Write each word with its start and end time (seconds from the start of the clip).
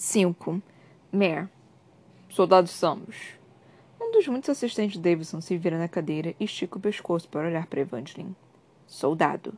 5. 0.00 0.62
Mare. 1.10 1.48
Soldado 2.28 2.68
Samus. 2.68 3.36
Um 4.00 4.12
dos 4.12 4.28
muitos 4.28 4.48
assistentes 4.48 4.92
de 4.92 5.00
Davidson 5.00 5.40
se 5.40 5.58
vira 5.58 5.76
na 5.76 5.88
cadeira 5.88 6.36
e 6.38 6.44
estica 6.44 6.78
o 6.78 6.80
pescoço 6.80 7.28
para 7.28 7.48
olhar 7.48 7.66
para 7.66 7.80
Evangeline. 7.80 8.36
Soldado. 8.86 9.54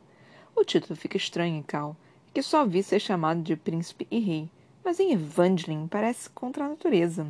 O 0.55 0.63
título 0.63 0.95
fica 0.95 1.15
estranho 1.15 1.55
em 1.55 1.61
Cal, 1.61 1.95
que 2.33 2.41
só 2.41 2.65
vi 2.65 2.81
ser 2.81 2.99
chamado 2.99 3.43
de 3.43 3.55
príncipe 3.55 4.07
e 4.09 4.17
rei, 4.17 4.49
mas 4.83 4.99
em 4.99 5.13
Evangeline 5.13 5.87
parece 5.87 6.27
contra 6.31 6.65
a 6.65 6.69
natureza. 6.69 7.27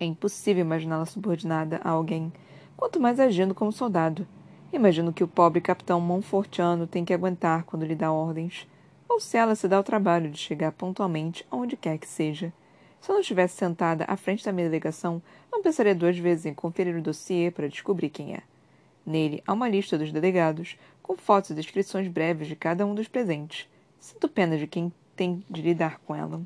É 0.00 0.04
impossível 0.04 0.62
imaginá-la 0.62 1.06
subordinada 1.06 1.80
a 1.84 1.90
alguém, 1.90 2.32
quanto 2.76 2.98
mais 2.98 3.20
agindo 3.20 3.54
como 3.54 3.70
soldado. 3.70 4.26
Imagino 4.72 5.12
que 5.12 5.22
o 5.22 5.28
pobre 5.28 5.60
capitão 5.60 6.00
Monfortiano 6.00 6.88
tem 6.88 7.04
que 7.04 7.14
aguentar 7.14 7.62
quando 7.62 7.86
lhe 7.86 7.94
dá 7.94 8.10
ordens 8.10 8.66
ou 9.08 9.20
se 9.20 9.36
ela 9.36 9.54
se 9.54 9.68
dá 9.68 9.78
o 9.78 9.84
trabalho 9.84 10.30
de 10.30 10.38
chegar 10.38 10.72
pontualmente 10.72 11.46
aonde 11.50 11.76
quer 11.76 11.98
que 11.98 12.08
seja. 12.08 12.52
Se 13.00 13.10
eu 13.10 13.14
não 13.14 13.20
estivesse 13.20 13.56
sentada 13.56 14.04
à 14.08 14.16
frente 14.16 14.44
da 14.44 14.52
minha 14.52 14.68
delegação, 14.68 15.22
não 15.50 15.62
pensaria 15.62 15.94
duas 15.94 16.18
vezes 16.18 16.46
em 16.46 16.54
conferir 16.54 16.96
o 16.96 17.02
dossiê 17.02 17.50
para 17.50 17.68
descobrir 17.68 18.10
quem 18.10 18.34
é. 18.34 18.42
Nele 19.06 19.42
há 19.46 19.52
uma 19.52 19.68
lista 19.68 19.96
dos 19.96 20.10
delegados, 20.10 20.76
com 21.02 21.16
fotos 21.16 21.50
e 21.50 21.54
descrições 21.54 22.08
breves 22.08 22.48
de 22.48 22.56
cada 22.56 22.84
um 22.84 22.94
dos 22.94 23.06
presentes. 23.06 23.68
Sinto 24.00 24.28
pena 24.28 24.58
de 24.58 24.66
quem 24.66 24.92
tem 25.14 25.44
de 25.48 25.62
lidar 25.62 26.00
com 26.00 26.14
ela. 26.14 26.42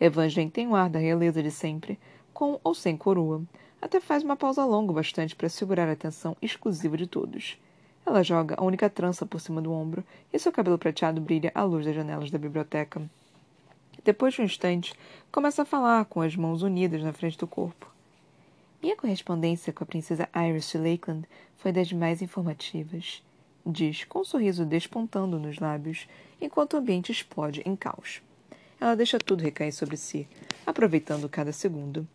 Evangeline 0.00 0.50
tem 0.50 0.66
o 0.66 0.74
ar 0.74 0.90
da 0.90 0.98
realeza 0.98 1.42
de 1.42 1.50
sempre, 1.50 1.98
com 2.34 2.58
ou 2.64 2.74
sem 2.74 2.96
coroa. 2.96 3.42
Até 3.80 4.00
faz 4.00 4.24
uma 4.24 4.36
pausa 4.36 4.64
longa 4.64 4.92
bastante 4.92 5.36
para 5.36 5.48
segurar 5.48 5.88
a 5.88 5.92
atenção 5.92 6.36
exclusiva 6.42 6.96
de 6.96 7.06
todos. 7.06 7.56
Ela 8.08 8.22
joga 8.22 8.54
a 8.56 8.64
única 8.64 8.88
trança 8.88 9.26
por 9.26 9.38
cima 9.38 9.60
do 9.60 9.70
ombro 9.70 10.02
e 10.32 10.38
seu 10.38 10.50
cabelo 10.50 10.78
prateado 10.78 11.20
brilha 11.20 11.52
à 11.54 11.62
luz 11.62 11.84
das 11.84 11.94
janelas 11.94 12.30
da 12.30 12.38
biblioteca. 12.38 13.02
Depois 14.02 14.32
de 14.32 14.40
um 14.40 14.46
instante, 14.46 14.94
começa 15.30 15.60
a 15.60 15.66
falar 15.66 16.06
com 16.06 16.22
as 16.22 16.34
mãos 16.34 16.62
unidas 16.62 17.02
na 17.02 17.12
frente 17.12 17.36
do 17.36 17.46
corpo. 17.46 17.86
Minha 18.82 18.96
correspondência 18.96 19.74
com 19.74 19.84
a 19.84 19.86
princesa 19.86 20.26
Iris 20.34 20.70
de 20.70 20.78
Lakeland 20.78 21.28
foi 21.58 21.70
das 21.70 21.92
mais 21.92 22.22
informativas, 22.22 23.22
diz, 23.66 24.04
com 24.04 24.20
um 24.20 24.24
sorriso 24.24 24.64
despontando 24.64 25.38
nos 25.38 25.58
lábios, 25.58 26.08
enquanto 26.40 26.72
o 26.72 26.76
ambiente 26.78 27.12
explode 27.12 27.60
em 27.66 27.76
caos. 27.76 28.22
Ela 28.80 28.96
deixa 28.96 29.18
tudo 29.18 29.42
recair 29.42 29.70
sobre 29.70 29.98
si, 29.98 30.26
aproveitando 30.64 31.28
cada 31.28 31.52
segundo. 31.52 32.08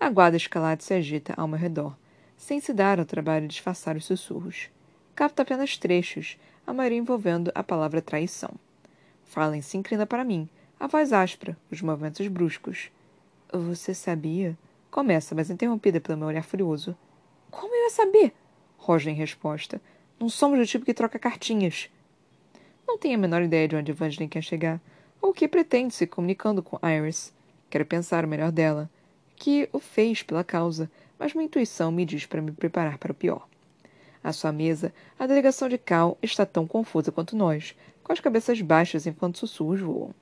A 0.00 0.08
guarda 0.08 0.38
escalada 0.38 0.80
se 0.80 0.94
agita 0.94 1.34
ao 1.36 1.46
meu 1.46 1.58
redor, 1.58 1.94
sem 2.34 2.60
se 2.60 2.72
dar 2.72 2.98
ao 2.98 3.04
trabalho 3.04 3.46
de 3.46 3.52
disfarçar 3.52 3.94
os 3.94 4.06
sussurros 4.06 4.70
capta 5.14 5.42
apenas 5.42 5.78
trechos, 5.78 6.36
a 6.66 6.72
maioria 6.72 6.98
envolvendo 6.98 7.52
a 7.54 7.62
palavra 7.62 8.02
traição. 8.02 8.50
Farley 9.24 9.62
se 9.62 9.76
inclina 9.76 10.06
para 10.06 10.24
mim, 10.24 10.48
a 10.78 10.86
voz 10.86 11.12
áspera, 11.12 11.56
os 11.70 11.80
movimentos 11.80 12.26
bruscos. 12.28 12.90
Você 13.52 13.94
sabia? 13.94 14.58
Começa, 14.90 15.34
mas 15.34 15.50
interrompida 15.50 16.00
pelo 16.00 16.18
meu 16.18 16.28
olhar 16.28 16.42
furioso. 16.42 16.96
Como 17.50 17.74
eu 17.74 17.84
ia 17.84 17.90
saber? 17.90 18.32
Roja 18.76 19.10
em 19.10 19.14
resposta. 19.14 19.80
Não 20.18 20.28
somos 20.28 20.58
do 20.58 20.66
tipo 20.66 20.84
que 20.84 20.94
troca 20.94 21.18
cartinhas. 21.18 21.88
Não 22.86 22.98
tenho 22.98 23.14
a 23.14 23.18
menor 23.18 23.42
ideia 23.42 23.66
de 23.66 23.76
onde 23.76 23.92
Evangeline 23.92 24.28
quer 24.28 24.42
chegar, 24.42 24.80
ou 25.20 25.30
o 25.30 25.34
que 25.34 25.48
pretende 25.48 25.94
se 25.94 26.06
comunicando 26.06 26.62
com 26.62 26.78
Iris. 26.86 27.32
Quero 27.70 27.86
pensar 27.86 28.24
o 28.24 28.28
melhor 28.28 28.52
dela, 28.52 28.90
que 29.36 29.68
o 29.72 29.78
fez 29.78 30.22
pela 30.22 30.44
causa, 30.44 30.90
mas 31.18 31.34
minha 31.34 31.46
intuição 31.46 31.90
me 31.90 32.04
diz 32.04 32.26
para 32.26 32.42
me 32.42 32.52
preparar 32.52 32.98
para 32.98 33.12
o 33.12 33.14
pior. 33.14 33.48
À 34.24 34.32
sua 34.32 34.50
mesa, 34.50 34.90
a 35.18 35.26
delegação 35.26 35.68
de 35.68 35.76
Cal 35.76 36.16
está 36.22 36.46
tão 36.46 36.66
confusa 36.66 37.12
quanto 37.12 37.36
nós, 37.36 37.76
com 38.02 38.10
as 38.10 38.20
cabeças 38.20 38.58
baixas 38.62 39.06
enquanto 39.06 39.36
sussurros 39.36 39.82
voam. 39.82 40.14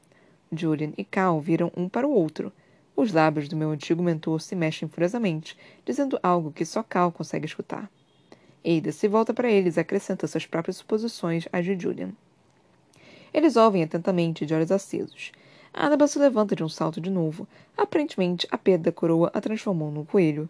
Julian 0.52 0.92
e 0.98 1.04
Cal 1.04 1.40
viram 1.40 1.70
um 1.76 1.88
para 1.88 2.04
o 2.04 2.12
outro. 2.12 2.52
Os 2.96 3.12
lábios 3.12 3.46
do 3.46 3.54
meu 3.54 3.70
antigo 3.70 4.02
mentor 4.02 4.40
se 4.40 4.56
mexem 4.56 4.88
furiosamente, 4.88 5.56
dizendo 5.84 6.18
algo 6.20 6.50
que 6.50 6.64
só 6.64 6.82
Cal 6.82 7.12
consegue 7.12 7.46
escutar. 7.46 7.88
Ada 8.66 8.90
se 8.90 9.06
volta 9.06 9.32
para 9.32 9.48
eles 9.48 9.76
e 9.76 9.80
acrescenta 9.80 10.26
suas 10.26 10.46
próprias 10.46 10.78
suposições 10.78 11.46
às 11.52 11.64
de 11.64 11.78
Julian. 11.78 12.10
Eles 13.32 13.54
ouvem 13.54 13.84
atentamente, 13.84 14.44
de 14.44 14.52
olhos 14.52 14.72
acesos. 14.72 15.30
Annabel 15.72 16.08
se 16.08 16.18
levanta 16.18 16.56
de 16.56 16.64
um 16.64 16.68
salto 16.68 17.00
de 17.00 17.08
novo. 17.08 17.46
Aparentemente, 17.76 18.48
a 18.50 18.58
perda 18.58 18.90
da 18.90 18.92
coroa 18.92 19.30
a 19.32 19.40
transformou 19.40 19.92
num 19.92 20.04
coelho. 20.04 20.48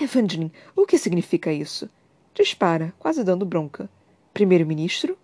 Evangeline, 0.00 0.50
o 0.74 0.86
que 0.86 0.96
significa 0.96 1.52
isso? 1.52 1.88
Dispara, 2.38 2.94
quase 3.00 3.24
dando 3.24 3.44
bronca. 3.44 3.90
Primeiro-ministro? 4.32 5.18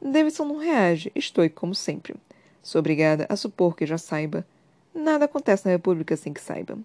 Davidson 0.00 0.44
não 0.44 0.58
reage, 0.58 1.10
estoico 1.12 1.60
como 1.60 1.74
sempre. 1.74 2.14
Sou 2.62 2.78
obrigada 2.78 3.26
a 3.28 3.34
supor 3.34 3.74
que 3.74 3.84
já 3.84 3.98
saiba. 3.98 4.46
Nada 4.94 5.24
acontece 5.24 5.66
na 5.66 5.72
República 5.72 6.16
sem 6.16 6.32
que 6.32 6.40
saiba. 6.40 6.78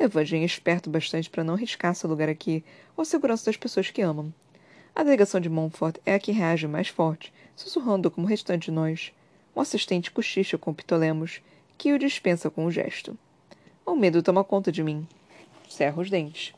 Evangeline 0.00 0.44
é 0.44 0.46
esperto 0.46 0.88
bastante 0.88 1.28
para 1.28 1.44
não 1.44 1.52
arriscar 1.52 1.94
seu 1.94 2.08
lugar 2.08 2.30
aqui 2.30 2.64
ou 2.96 3.02
a 3.02 3.04
segurança 3.04 3.44
das 3.44 3.58
pessoas 3.58 3.90
que 3.90 4.00
amam. 4.00 4.32
A 4.94 5.02
delegação 5.02 5.42
de 5.42 5.50
Montfort 5.50 5.98
é 6.06 6.14
a 6.14 6.18
que 6.18 6.32
reage 6.32 6.66
mais 6.66 6.88
forte, 6.88 7.30
sussurrando 7.54 8.10
como 8.10 8.26
o 8.26 8.30
restante 8.30 8.66
de 8.66 8.70
nós. 8.70 9.12
O 9.54 9.60
assistente 9.60 10.10
cochicha 10.10 10.56
com 10.56 10.72
Pitolemos, 10.72 11.42
que 11.76 11.92
o 11.92 11.98
dispensa 11.98 12.48
com 12.48 12.64
um 12.64 12.70
gesto. 12.70 13.14
O 13.84 13.94
medo 13.94 14.22
toma 14.22 14.42
conta 14.42 14.72
de 14.72 14.82
mim. 14.82 15.06
Cerro 15.68 16.00
os 16.00 16.08
dentes. 16.08 16.54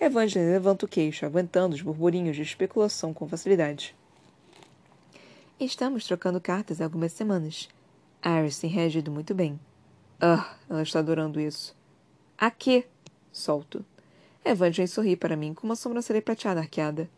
Evangeline 0.00 0.52
levanta 0.52 0.84
o 0.84 0.88
queixo, 0.88 1.24
aguentando 1.24 1.74
os 1.74 1.82
burburinhos 1.82 2.36
de 2.36 2.42
especulação 2.42 3.14
com 3.14 3.28
facilidade. 3.28 3.94
Estamos 5.58 6.04
trocando 6.06 6.40
cartas 6.40 6.80
há 6.80 6.84
algumas 6.84 7.12
semanas. 7.12 7.68
Iris 8.24 8.58
tem 8.58 8.68
reagido 8.68 9.10
muito 9.10 9.34
bem. 9.34 9.58
Ah, 10.20 10.56
ela 10.68 10.82
está 10.82 10.98
adorando 10.98 11.40
isso. 11.40 11.76
A 12.36 12.50
quê? 12.50 12.86
Solto. 13.32 13.84
Evangeline 14.44 14.88
sorri 14.88 15.16
para 15.16 15.36
mim 15.36 15.54
com 15.54 15.66
uma 15.66 15.76
sobrancelha 15.76 16.20
prateada 16.20 16.60
arqueada. 16.60 17.08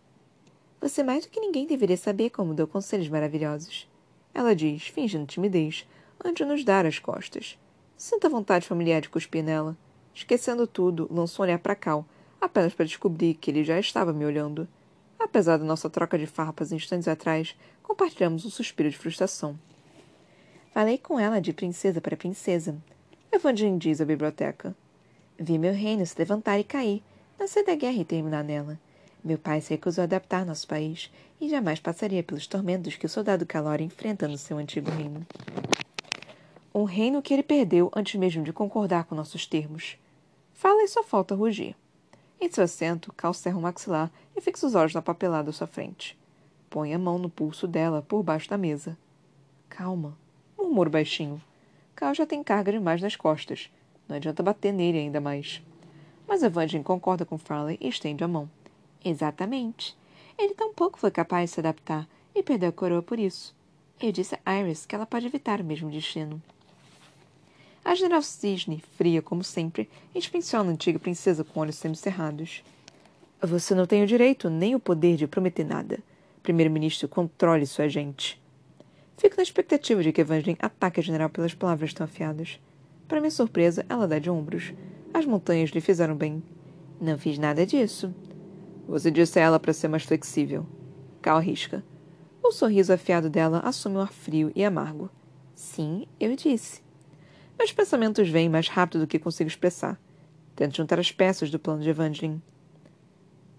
Você 0.81 1.03
mais 1.03 1.25
do 1.25 1.31
que 1.31 1.41
ninguém 1.41 1.67
deveria 1.67 1.97
saber 1.97 2.31
como 2.31 2.55
deu 2.55 2.69
conselhos 2.69 3.09
maravilhosos. 3.09 3.89
Ela 4.35 4.55
diz, 4.55 4.87
fingindo 4.89 5.27
timidez, 5.27 5.87
antes 6.23 6.47
de 6.47 6.53
nos 6.53 6.63
dar 6.63 6.85
as 6.85 6.99
costas. 6.99 7.59
Sinta 7.97 8.29
vontade 8.29 8.69
familiar 8.69 9.01
de 9.01 9.09
cuspir 9.09 9.43
nela. 9.43 9.77
Esquecendo 10.15 10.67
tudo, 10.67 11.09
lançou 11.11 11.43
um 11.43 11.49
olhar 11.49 11.59
para 11.59 11.75
Cal, 11.75 12.07
apenas 12.41 12.75
para 12.75 12.85
descobrir 12.85 13.35
que 13.35 13.51
ele 13.51 13.65
já 13.65 13.79
estava 13.79 14.13
me 14.13 14.25
olhando. 14.25 14.69
Apesar 15.19 15.57
da 15.57 15.65
nossa 15.65 15.89
troca 15.89 16.19
de 16.19 16.27
farpas 16.27 16.73
instantes 16.73 17.09
atrás, 17.09 17.57
compartilhamos 17.83 18.45
um 18.45 18.51
suspiro 18.51 18.91
de 18.91 18.97
frustração. 18.97 19.59
Falei 20.73 20.99
com 20.99 21.19
ela 21.19 21.41
de 21.41 21.53
princesa 21.53 22.01
para 22.01 22.17
princesa. 22.17 22.77
Evangeline 23.33 23.79
diz 23.79 24.01
à 24.01 24.05
biblioteca. 24.05 24.77
Vi 25.39 25.59
meu 25.59 25.73
reino 25.73 26.05
se 26.05 26.19
levantar 26.19 26.59
e 26.59 26.65
cair, 26.65 27.03
nascer 27.39 27.65
da 27.65 27.75
guerra 27.75 28.01
e 28.01 28.05
terminar 28.05 28.45
nela. 28.45 28.79
Meu 29.25 29.39
pai 29.39 29.61
se 29.61 29.71
recusou 29.71 30.03
a 30.03 30.05
adaptar 30.05 30.47
nosso 30.47 30.69
país 30.69 31.11
e 31.41 31.49
jamais 31.49 31.81
passaria 31.81 32.23
pelos 32.23 32.47
tormentos 32.47 32.97
que 32.97 33.07
o 33.07 33.09
soldado 33.09 33.45
Calori 33.45 33.85
enfrenta 33.85 34.29
no 34.29 34.39
seu 34.39 34.59
antigo 34.59 34.91
reino. 34.91 35.27
Um 36.75 36.85
reino 36.85 37.23
que 37.23 37.35
ele 37.35 37.43
perdeu 37.43 37.91
antes 37.95 38.15
mesmo 38.21 38.45
de 38.45 38.53
concordar 38.53 39.05
com 39.05 39.15
nossos 39.15 39.47
termos. 39.47 39.99
Fala 40.53 40.83
e 40.83 40.89
só 40.89 41.03
falta 41.03 41.35
rugir. 41.35 41.75
Em 42.41 42.51
seu 42.51 42.65
assento, 42.65 43.13
Cal 43.15 43.33
cerra 43.33 43.57
o 43.57 43.63
maxilar 43.63 44.11
e 44.37 44.41
fixa 44.41 44.67
os 44.67 44.75
olhos 44.75 44.95
na 44.95 45.01
papelada 45.01 45.51
à 45.51 45.53
sua 45.53 45.67
frente. 45.67 46.19
Põe 46.69 46.93
a 46.93 46.99
mão 46.99 47.19
no 47.19 47.31
pulso 47.31 47.67
dela, 47.67 48.03
por 48.03 48.23
baixo 48.23 48.51
da 48.51 48.59
mesa. 48.59 48.97
Calma, 49.69 50.17
murmura 50.59 50.91
baixinho. 50.91 51.41
Cal 51.95 52.15
já 52.15 52.27
tem 52.27 52.43
carga 52.43 52.73
demais 52.73 53.01
nas 53.01 53.17
costas. 53.17 53.71
Não 54.09 54.17
adianta 54.17 54.43
bater 54.43 54.73
nele 54.73 54.99
ainda 54.99 55.21
mais. 55.21 55.63
Mas 56.29 56.43
Evangeline 56.43 56.85
concorda 56.85 57.25
com 57.25 57.39
Farley 57.39 57.79
e 57.81 57.89
estende 57.89 58.23
a 58.23 58.29
mão. 58.29 58.51
Exatamente. 59.05 59.97
Ele 60.39 60.55
tampouco 60.55 60.99
foi 60.99 61.11
capaz 61.11 61.51
de 61.51 61.55
se 61.55 61.61
adaptar 61.61 62.07
e 62.35 62.43
perdeu 62.43 62.69
a 62.69 62.73
coroa 62.73 63.03
por 63.03 63.19
isso. 63.19 63.55
Eu 63.99 64.13
disse 64.13 64.39
a 64.45 64.61
Iris 64.61 64.85
que 64.85 64.95
ela 64.95 65.07
pode 65.07 65.27
evitar 65.27 65.61
o 65.61 65.65
mesmo 65.65 65.91
destino. 65.91 66.43
A 67.87 67.95
general 67.95 68.21
Cisne, 68.21 68.83
fria 68.97 69.23
como 69.23 69.45
sempre, 69.45 69.89
inspeciona 70.13 70.71
a 70.71 70.73
antiga 70.73 70.99
princesa 70.99 71.45
com 71.45 71.61
olhos 71.61 71.77
semicerrados. 71.77 72.65
Você 73.41 73.77
não 73.77 73.87
tem 73.87 74.03
o 74.03 74.09
direito 74.09 74.51
nem 74.51 74.75
o 74.75 74.81
poder 74.81 75.15
de 75.15 75.29
prometer 75.29 75.63
nada. 75.63 76.01
Primeiro-ministro, 76.43 77.07
controle 77.07 77.65
sua 77.65 77.89
gente. 77.89 78.43
Fico 79.17 79.37
na 79.37 79.45
expectativa 79.45 80.03
de 80.03 80.11
que 80.11 80.21
Evangeline 80.21 80.59
ataque 80.61 80.99
a 80.99 81.03
general 81.03 81.31
pelas 81.31 81.55
palavras 81.55 81.95
tão 81.95 82.03
afiadas. 82.03 82.59
Para 83.07 83.21
minha 83.21 83.31
surpresa, 83.31 83.87
ela 83.89 84.09
dá 84.09 84.19
de 84.19 84.29
ombros. 84.29 84.75
As 85.15 85.25
montanhas 85.25 85.71
lhe 85.71 85.81
fizeram 85.81 86.17
bem. 86.17 86.43
Não 87.01 87.17
fiz 87.17 87.39
nada 87.39 87.65
disso. 87.65 88.13
Você 88.89 89.13
disse 89.13 89.39
a 89.39 89.43
ela 89.43 89.61
para 89.61 89.73
ser 89.73 89.87
mais 89.87 90.03
flexível. 90.03 90.67
Cal 91.23 91.39
risca. 91.39 91.85
O 92.43 92.51
sorriso 92.51 92.93
afiado 92.93 93.31
dela 93.31 93.61
assume 93.61 93.99
um 93.99 94.01
ar 94.01 94.13
frio 94.13 94.51
e 94.57 94.65
amargo. 94.65 95.09
Sim, 95.55 96.09
eu 96.19 96.35
disse. 96.35 96.85
Meus 97.59 97.73
pensamentos 97.73 98.29
vêm 98.29 98.49
mais 98.49 98.69
rápido 98.69 99.01
do 99.01 99.07
que 99.07 99.19
consigo 99.19 99.49
expressar. 99.49 99.99
Tento 100.55 100.77
juntar 100.77 100.99
as 100.99 101.11
peças 101.11 101.51
do 101.51 101.59
plano 101.59 101.83
de 101.83 101.91
Evangeline. 101.91 102.43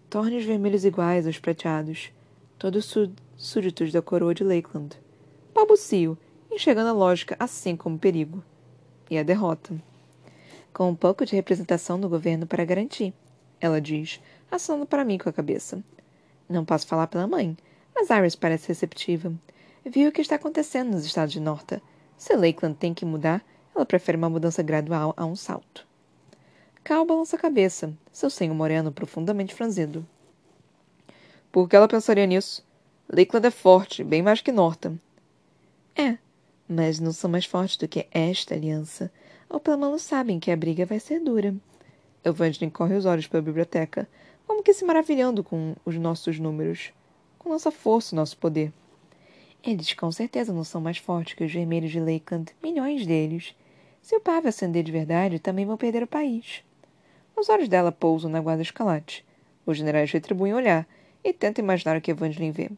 Torne 0.09 0.38
os 0.38 0.45
vermelhos 0.45 0.85
iguais 0.85 1.27
aos 1.27 1.38
prateados, 1.39 2.11
todos 2.57 2.94
súditos 3.35 3.91
da 3.91 4.01
coroa 4.01 4.33
de 4.33 4.44
Lakeland. 4.44 4.97
Balbucio, 5.53 6.17
enxergando 6.51 6.89
a 6.89 6.94
lógica 6.94 7.35
assim 7.39 7.75
como 7.75 7.95
o 7.95 7.99
perigo. 7.99 8.44
e 9.09 9.17
a 9.17 9.23
derrota. 9.23 9.73
Com 10.73 10.89
um 10.89 10.95
pouco 10.95 11.25
de 11.25 11.35
representação 11.35 11.99
do 11.99 12.09
governo 12.09 12.45
para 12.45 12.65
garantir, 12.65 13.13
ela 13.59 13.81
diz, 13.81 14.21
assando 14.51 14.85
para 14.85 15.05
mim 15.05 15.17
com 15.17 15.29
a 15.29 15.33
cabeça. 15.33 15.83
Não 16.49 16.65
posso 16.65 16.88
falar 16.88 17.07
pela 17.07 17.27
mãe, 17.27 17.57
mas 17.95 18.09
Iris 18.09 18.35
parece 18.35 18.67
receptiva. 18.67 19.33
Viu 19.85 20.09
o 20.09 20.11
que 20.11 20.21
está 20.21 20.35
acontecendo 20.35 20.91
nos 20.91 21.05
estados 21.05 21.33
de 21.33 21.39
Norta. 21.39 21.81
Se 22.17 22.35
Lakeland 22.35 22.75
tem 22.77 22.94
que 22.94 23.05
mudar, 23.05 23.44
ela 23.77 23.85
prefere 23.85 24.18
uma 24.18 24.29
mudança 24.29 24.63
gradual 24.63 25.13
a 25.15 25.25
um 25.25 25.35
salto. 25.35 25.85
Cal 26.83 27.06
balança 27.06 27.35
a 27.35 27.39
cabeça, 27.39 27.94
seu 28.12 28.29
senho 28.29 28.56
moreno 28.56 28.91
profundamente 28.91 29.53
franzido. 29.53 30.06
Por 31.51 31.69
que 31.69 31.75
ela 31.75 31.88
pensaria 31.88 32.25
nisso? 32.25 32.65
Lakeland 33.12 33.47
é 33.47 33.51
forte, 33.51 34.03
bem 34.03 34.21
mais 34.21 34.41
que 34.41 34.51
Norton. 34.51 34.97
É, 35.95 36.18
mas 36.68 37.00
não 37.00 37.12
são 37.12 37.29
mais 37.29 37.45
fortes 37.45 37.77
do 37.77 37.88
que 37.88 38.07
esta 38.12 38.53
aliança. 38.56 39.12
Ou 39.50 39.59
pelo 39.59 39.77
menos 39.77 40.01
sabem 40.01 40.39
que 40.39 40.51
a 40.51 40.57
briga 40.57 40.85
vai 40.85 41.00
ser 41.00 41.19
dura. 41.19 41.56
Evangeline 42.23 42.71
corre 42.71 42.95
os 42.95 43.06
olhos 43.06 43.27
pela 43.27 43.41
biblioteca, 43.41 44.07
como 44.45 44.63
que 44.63 44.73
se 44.73 44.83
maravilhando 44.83 45.44
com 45.44 45.75
os 45.85 45.95
nossos 45.95 46.39
números, 46.39 46.91
com 47.38 47.50
nossa 47.50 47.71
força 47.71 48.13
e 48.13 48.18
nosso 48.18 48.38
poder. 48.38 48.73
Eles 49.63 49.94
com 49.94 50.12
certeza 50.12 50.53
não 50.53 50.63
são 50.63 50.81
mais 50.81 50.97
fortes 50.97 51.33
que 51.33 51.44
os 51.44 51.51
vermelhos 51.51 51.91
de 51.91 52.00
Lakeland, 52.00 52.53
milhões 52.62 53.06
deles. 53.06 53.56
Se 54.07 54.15
o 54.15 54.21
Pave 54.21 54.48
acender 54.48 54.86
de 54.86 54.92
verdade, 54.94 55.38
também 55.38 55.65
vão 55.65 55.75
perder 55.75 56.01
o 56.01 56.07
país. 56.07 56.63
Os 57.36 57.50
olhos 57.50 57.68
dela 57.68 57.92
pousam 57.92 58.31
na 58.31 58.39
guarda 58.39 58.62
escalate. 58.62 59.25
Os 59.65 59.77
generais 59.77 60.09
retribuem 60.09 60.54
o 60.54 60.56
olhar 60.56 60.88
e 61.21 61.33
tentam 61.33 61.62
imaginar 61.62 61.98
o 61.98 62.00
que 62.00 62.12
Evangeline 62.12 62.54
vê. 62.54 62.71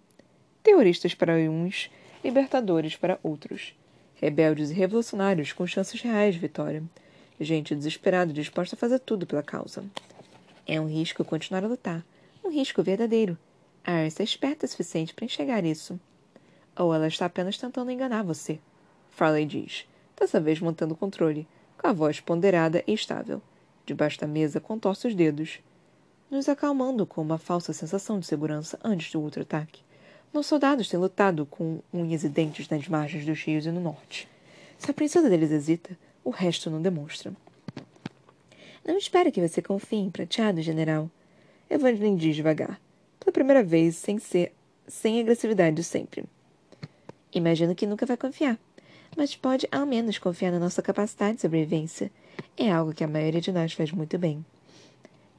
Terroristas 0.64 1.14
para 1.14 1.36
uns, 1.36 1.92
libertadores 2.24 2.96
para 2.96 3.20
outros. 3.22 3.76
Rebeldes 4.16 4.72
e 4.72 4.74
revolucionários 4.74 5.54
com 5.54 5.68
chances 5.68 6.02
reais 6.02 6.34
de 6.34 6.42
vitória. 6.42 6.82
Gente 7.40 7.76
desesperada 7.76 8.34
disposta 8.34 8.76
a 8.76 8.80
fazer 8.80 8.98
tudo 8.98 9.28
pela 9.28 9.44
causa. 9.44 9.86
É 10.66 10.82
um 10.82 10.88
risco 10.88 11.24
continuar 11.24 11.64
a 11.64 11.68
lutar. 11.68 12.04
Um 12.44 12.50
risco 12.50 12.82
verdadeiro. 12.82 13.38
A 13.86 13.92
Arce 13.92 14.24
é 14.24 14.26
esperta 14.26 14.66
o 14.66 14.68
suficiente 14.68 15.14
para 15.14 15.26
enxergar 15.26 15.64
isso. 15.64 16.00
Ou 16.76 16.92
ela 16.92 17.08
está 17.08 17.28
apenas 17.28 17.56
tentando 17.56 17.92
enganar 17.92 18.24
você. 18.24 18.60
Farley 19.12 19.46
diz, 19.46 19.86
dessa 20.20 20.40
vez 20.40 20.60
mantendo 20.60 20.94
o 20.94 20.98
controle, 20.98 21.48
com 21.78 21.88
a 21.88 21.94
voz 21.94 22.20
ponderada 22.20 22.84
e 22.86 22.94
estável. 22.94 23.42
Debaixo 23.86 24.20
da 24.20 24.28
mesa, 24.28 24.60
contorce 24.60 25.08
os 25.08 25.16
dedos, 25.16 25.60
nos 26.30 26.48
acalmando 26.48 27.06
com 27.06 27.22
uma 27.22 27.38
falsa 27.38 27.74
sensação 27.74 28.20
de 28.20 28.28
segurança 28.28 28.78
antes 28.84 29.12
do 29.12 29.22
outro 29.22 29.42
ataque. 29.42 29.82
Meus 30.32 30.46
soldados 30.46 30.88
têm 30.88 31.00
lutado 31.00 31.46
com 31.46 31.80
unhas 31.92 32.24
e 32.24 32.30
dentes 32.30 32.70
nas 32.70 32.88
margens 32.88 33.26
dos 33.26 33.42
rios 33.42 33.66
e 33.66 33.72
no 33.72 33.82
norte. 33.82 34.28
Se 34.78 34.92
a 34.92 34.94
princesa 34.94 35.30
deles 35.30 35.52
hesita, 35.52 35.98
o 36.24 36.30
resto 36.30 36.70
não 36.70 36.82
demonstra. 36.82 37.34
Não 38.86 38.98
espero 38.98 39.32
que 39.32 39.46
você 39.46 39.62
confie 39.62 39.98
em 39.98 40.12
prateado, 40.12 40.62
general. 40.62 41.10
Evangeline 41.70 42.18
diz 42.18 42.36
devagar, 42.36 42.80
pela 43.20 43.34
primeira 43.34 43.64
vez, 43.64 43.96
sem 43.96 44.20
ser 44.20 44.54
sem 44.88 45.20
agressividade 45.20 45.76
de 45.76 45.84
sempre. 45.84 46.26
Imagino 47.34 47.76
que 47.76 47.86
nunca 47.86 48.06
vai 48.06 48.18
confiar, 48.18 48.58
mas 49.20 49.36
pode 49.36 49.68
ao 49.70 49.86
menos 49.86 50.18
confiar 50.18 50.50
na 50.50 50.60
nossa 50.60 50.82
capacidade 50.82 51.36
de 51.36 51.42
sobrevivência. 51.42 52.10
É 52.56 52.72
algo 52.72 52.94
que 52.94 53.04
a 53.04 53.08
maioria 53.08 53.42
de 53.42 53.52
nós 53.52 53.74
faz 53.74 53.92
muito 53.92 54.18
bem. 54.18 54.46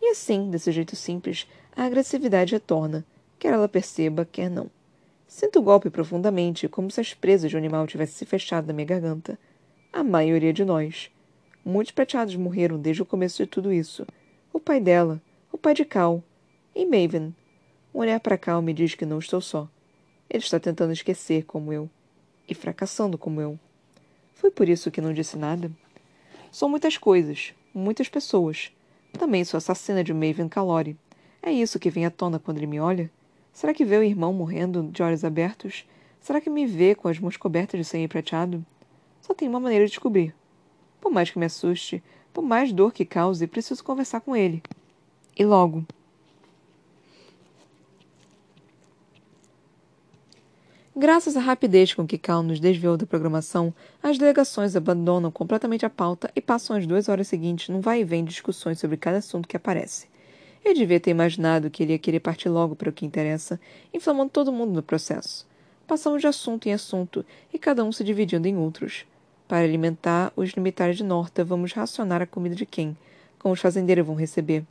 E 0.02 0.10
assim, 0.10 0.50
desse 0.50 0.70
jeito 0.70 0.94
simples, 0.94 1.48
a 1.74 1.84
agressividade 1.84 2.52
retorna, 2.52 3.06
quer 3.38 3.54
ela 3.54 3.66
perceba, 3.66 4.28
quer 4.30 4.50
não. 4.50 4.70
Sinto 5.26 5.60
o 5.60 5.62
golpe 5.62 5.88
profundamente, 5.88 6.68
como 6.68 6.90
se 6.90 7.00
as 7.00 7.14
presas 7.14 7.48
de 7.48 7.56
um 7.56 7.58
animal 7.58 7.86
tivessem 7.86 8.18
se 8.18 8.26
fechado 8.26 8.66
na 8.66 8.74
minha 8.74 8.84
garganta. 8.86 9.38
A 9.90 10.04
maioria 10.04 10.52
de 10.52 10.62
nós. 10.62 11.10
Muitos 11.64 11.92
prateados 11.92 12.36
morreram 12.36 12.78
desde 12.78 13.00
o 13.00 13.06
começo 13.06 13.42
de 13.42 13.48
tudo 13.48 13.72
isso. 13.72 14.06
O 14.52 14.60
pai 14.60 14.78
dela, 14.78 15.22
o 15.50 15.56
pai 15.56 15.72
de 15.72 15.86
Cal, 15.86 16.22
e 16.74 16.84
Maven. 16.84 17.34
Um 17.94 18.00
olhar 18.00 18.20
para 18.20 18.36
Cal 18.36 18.60
me 18.60 18.74
diz 18.74 18.94
que 18.94 19.06
não 19.06 19.20
estou 19.20 19.40
só. 19.40 19.66
Ele 20.28 20.44
está 20.44 20.60
tentando 20.60 20.92
esquecer 20.92 21.44
como 21.46 21.72
eu. 21.72 21.88
E 22.46 22.54
fracassando 22.54 23.16
como 23.16 23.40
eu. 23.40 23.58
Foi 24.40 24.50
por 24.50 24.70
isso 24.70 24.90
que 24.90 25.02
não 25.02 25.12
disse 25.12 25.36
nada? 25.36 25.70
São 26.50 26.66
muitas 26.66 26.96
coisas, 26.96 27.52
muitas 27.74 28.08
pessoas. 28.08 28.72
Também 29.12 29.44
sou 29.44 29.58
assassina 29.58 30.02
de 30.02 30.14
Maven 30.14 30.48
Calori. 30.48 30.96
É 31.42 31.52
isso 31.52 31.78
que 31.78 31.90
vem 31.90 32.06
à 32.06 32.10
tona 32.10 32.38
quando 32.38 32.56
ele 32.56 32.66
me 32.66 32.80
olha? 32.80 33.10
Será 33.52 33.74
que 33.74 33.84
vê 33.84 33.98
o 33.98 34.02
irmão 34.02 34.32
morrendo 34.32 34.84
de 34.84 35.02
olhos 35.02 35.26
abertos? 35.26 35.84
Será 36.18 36.40
que 36.40 36.48
me 36.48 36.66
vê 36.66 36.94
com 36.94 37.06
as 37.06 37.18
mãos 37.18 37.36
cobertas 37.36 37.78
de 37.78 37.84
sangue 37.84 38.08
prateado? 38.08 38.64
Só 39.20 39.34
tem 39.34 39.46
uma 39.46 39.60
maneira 39.60 39.84
de 39.84 39.90
descobrir. 39.90 40.34
Por 41.02 41.12
mais 41.12 41.28
que 41.28 41.38
me 41.38 41.44
assuste, 41.44 42.02
por 42.32 42.42
mais 42.42 42.72
dor 42.72 42.94
que 42.94 43.04
cause, 43.04 43.46
preciso 43.46 43.84
conversar 43.84 44.22
com 44.22 44.34
ele. 44.34 44.62
E 45.38 45.44
logo. 45.44 45.84
Graças 51.00 51.34
à 51.34 51.40
rapidez 51.40 51.94
com 51.94 52.06
que 52.06 52.18
Cal 52.18 52.42
nos 52.42 52.60
desviou 52.60 52.94
da 52.94 53.06
programação, 53.06 53.72
as 54.02 54.18
delegações 54.18 54.76
abandonam 54.76 55.30
completamente 55.30 55.86
a 55.86 55.88
pauta 55.88 56.30
e 56.36 56.42
passam 56.42 56.76
as 56.76 56.86
duas 56.86 57.08
horas 57.08 57.26
seguintes 57.26 57.70
num 57.70 57.80
vai 57.80 58.02
e 58.02 58.04
vem 58.04 58.22
discussões 58.22 58.78
sobre 58.78 58.98
cada 58.98 59.16
assunto 59.16 59.48
que 59.48 59.56
aparece. 59.56 60.08
Eu 60.62 60.74
devia 60.74 61.00
ter 61.00 61.10
imaginado 61.10 61.70
que 61.70 61.82
ele 61.82 61.92
ia 61.92 61.98
querer 61.98 62.20
partir 62.20 62.50
logo 62.50 62.76
para 62.76 62.90
o 62.90 62.92
que 62.92 63.06
interessa, 63.06 63.58
inflamando 63.94 64.28
todo 64.28 64.52
mundo 64.52 64.74
no 64.74 64.82
processo. 64.82 65.48
Passamos 65.86 66.20
de 66.20 66.26
assunto 66.26 66.68
em 66.68 66.74
assunto 66.74 67.24
e 67.50 67.58
cada 67.58 67.82
um 67.82 67.90
se 67.90 68.04
dividindo 68.04 68.46
em 68.46 68.58
outros. 68.58 69.06
Para 69.48 69.64
alimentar 69.64 70.30
os 70.36 70.50
limitares 70.50 70.98
de 70.98 71.02
Norta, 71.02 71.42
vamos 71.42 71.72
racionar 71.72 72.20
a 72.20 72.26
comida 72.26 72.54
de 72.54 72.66
quem, 72.66 72.94
como 73.38 73.54
os 73.54 73.60
fazendeiros 73.60 74.04
vão 74.04 74.16
receber. 74.16 74.66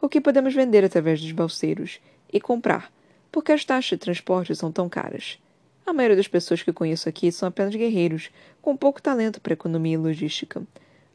O 0.00 0.08
que 0.08 0.18
podemos 0.18 0.54
vender 0.54 0.82
através 0.82 1.20
dos 1.20 1.32
balseiros 1.32 2.00
e 2.32 2.40
comprar, 2.40 2.90
porque 3.30 3.52
as 3.52 3.66
taxas 3.66 3.90
de 3.90 3.98
transporte 3.98 4.56
são 4.56 4.72
tão 4.72 4.88
caras. 4.88 5.38
A 5.86 5.92
maioria 5.92 6.16
das 6.16 6.28
pessoas 6.28 6.62
que 6.62 6.72
conheço 6.72 7.08
aqui 7.08 7.30
são 7.30 7.46
apenas 7.46 7.74
guerreiros, 7.74 8.30
com 8.62 8.74
pouco 8.74 9.02
talento 9.02 9.38
para 9.38 9.52
economia 9.52 9.94
e 9.94 9.98
logística. 9.98 10.62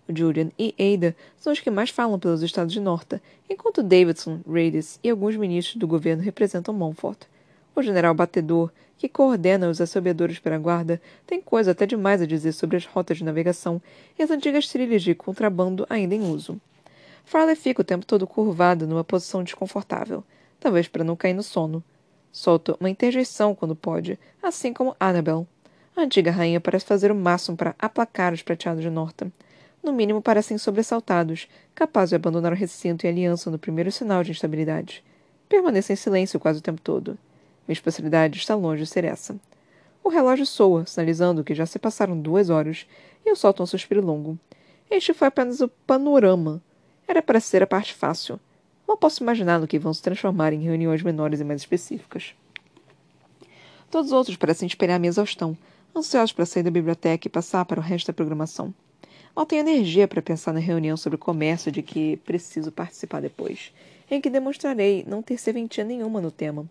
Julian 0.07 0.51
e 0.60 0.75
Ada 0.77 1.16
são 1.38 1.51
os 1.51 1.60
que 1.60 1.71
mais 1.71 1.89
falam 1.89 2.19
pelos 2.19 2.44
estados 2.44 2.71
de 2.71 2.80
Norta, 2.80 3.19
enquanto 3.50 3.81
Davidson, 3.81 4.42
Reyes 4.48 5.00
e 5.04 5.10
alguns 5.10 5.36
ministros 5.36 5.75
do 5.77 5.88
governo 5.88 6.21
representam 6.21 6.74
Montfort. 6.74 7.25
O 7.75 7.81
general 7.81 8.13
batedor, 8.13 8.71
que 8.98 9.10
coordena 9.10 9.69
os 9.69 9.81
assobiadores 9.81 10.38
para 10.38 10.56
a 10.56 10.60
guarda, 10.60 11.01
tem 11.25 11.42
coisa 11.42 11.72
até 11.72 11.88
demais 11.88 12.22
a 12.22 12.27
dizer 12.27 12.51
sobre 12.51 12.77
as 12.77 12.86
rotas 12.86 13.18
de 13.18 13.24
navegação 13.24 13.81
e 14.19 14.24
as 14.24 14.30
antigas 14.30 14.68
trilhas 14.68 15.01
de 15.01 15.15
contrabando 15.15 15.86
ainda 15.89 16.13
em 16.13 16.29
uso. 16.29 16.62
Farley 17.25 17.55
fica 17.55 17.82
o 17.82 17.86
tempo 17.86 18.05
todo 18.05 18.27
curvado 18.27 18.86
numa 18.86 19.03
posição 19.03 19.44
desconfortável, 19.44 20.24
talvez 20.60 20.88
para 20.88 21.03
não 21.03 21.15
cair 21.15 21.34
no 21.34 21.44
sono. 21.44 21.84
Solta 22.31 22.75
uma 22.79 22.89
interjeição 22.89 23.55
quando 23.55 23.75
pode, 23.75 24.19
assim 24.41 24.74
como 24.74 24.95
Annabel. 25.00 25.48
A 25.95 26.01
antiga 26.01 26.31
rainha 26.31 26.62
parece 26.62 26.86
fazer 26.86 27.12
o 27.12 27.15
máximo 27.15 27.57
para 27.57 27.75
aplacar 27.79 28.33
os 28.33 28.41
prateados 28.41 28.81
de 28.81 28.89
Norton 28.89 29.31
no 29.81 29.93
mínimo 29.93 30.21
parecem 30.21 30.57
sobressaltados, 30.57 31.48
capazes 31.74 32.09
de 32.09 32.15
abandonar 32.15 32.51
o 32.51 32.55
recinto 32.55 33.05
e 33.05 33.07
a 33.07 33.12
aliança 33.12 33.50
no 33.50 33.57
primeiro 33.57 33.91
sinal 33.91 34.24
de 34.24 34.31
instabilidade. 34.31 35.03
Permaneço 35.48 35.93
em 35.93 35.95
silêncio 35.95 36.39
quase 36.39 36.59
o 36.59 36.62
tempo 36.62 36.81
todo. 36.81 37.17
Minha 37.67 37.74
especialidade 37.74 38.38
está 38.38 38.55
longe 38.55 38.83
de 38.83 38.89
ser 38.89 39.05
essa. 39.05 39.39
O 40.03 40.09
relógio 40.09 40.45
soa, 40.45 40.86
sinalizando 40.86 41.43
que 41.43 41.55
já 41.55 41.65
se 41.65 41.79
passaram 41.79 42.19
duas 42.19 42.50
horas, 42.50 42.86
e 43.25 43.29
eu 43.29 43.36
solto 43.36 43.63
um 43.63 43.65
suspiro 43.65 44.05
longo. 44.05 44.38
Este 44.91 45.13
foi 45.13 45.27
apenas 45.27 45.62
o 45.62 45.67
panorama. 45.67 46.62
Era 47.07 47.21
para 47.21 47.39
ser 47.39 47.63
a 47.63 47.67
parte 47.67 47.93
fácil. 47.93 48.39
Mal 48.89 48.98
posso 48.98 49.22
imaginar 49.22 49.60
no 49.60 49.67
que 49.67 49.77
vão 49.77 49.93
se 49.93 50.01
transformar 50.01 50.51
em 50.51 50.63
reuniões 50.63 51.03
menores 51.03 51.39
e 51.39 51.43
mais 51.43 51.62
específicas. 51.62 52.34
Todos 53.91 54.08
os 54.08 54.13
outros 54.13 54.36
parecem 54.36 54.65
esperar 54.65 54.96
a 54.96 55.00
minha 55.00 55.12
exaustão, 55.12 55.55
ansiosos 55.96 56.31
para 56.31 56.43
sair 56.43 56.63
da 56.63 56.72
biblioteca 56.72 57.27
e 57.27 57.29
passar 57.29 57.65
para 57.65 57.79
o 57.79 57.84
resto 57.84 58.08
da 58.08 58.13
programação. 58.13 58.74
Mal 59.36 59.46
tenho 59.46 59.60
energia 59.60 60.08
para 60.08 60.24
pensar 60.24 60.53
na 60.53 60.60
reunião 60.60 60.98
sobre 60.98 61.19
comércio 61.19 61.72
de 61.72 61.84
que 61.84 62.17
preciso 62.25 62.72
participar 62.72 63.22
depois, 63.22 63.72
em 64.10 64.19
que 64.19 64.27
demonstrarei 64.27 65.05
não 65.08 65.22
ter 65.22 65.38
serventia 65.38 65.84
nenhuma 65.84 66.19
no 66.19 66.31
tema. 66.31 66.65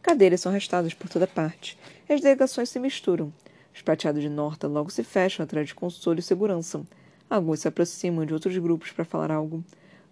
Cadeiras 0.00 0.42
são 0.42 0.52
arrastadas 0.52 0.94
por 0.94 1.08
toda 1.08 1.26
parte, 1.26 1.76
as 2.08 2.20
delegações 2.20 2.68
se 2.68 2.78
misturam. 2.78 3.32
Os 3.74 3.82
prateados 3.82 4.22
de 4.22 4.28
Norta 4.28 4.68
logo 4.68 4.88
se 4.88 5.02
fecham 5.02 5.42
atrás 5.42 5.66
de 5.66 5.74
consolo 5.74 6.20
e 6.20 6.22
segurança. 6.22 6.80
Alguns 7.28 7.58
se 7.58 7.66
aproximam 7.66 8.24
de 8.24 8.32
outros 8.32 8.56
grupos 8.56 8.92
para 8.92 9.04
falar 9.04 9.32
algo. 9.32 9.64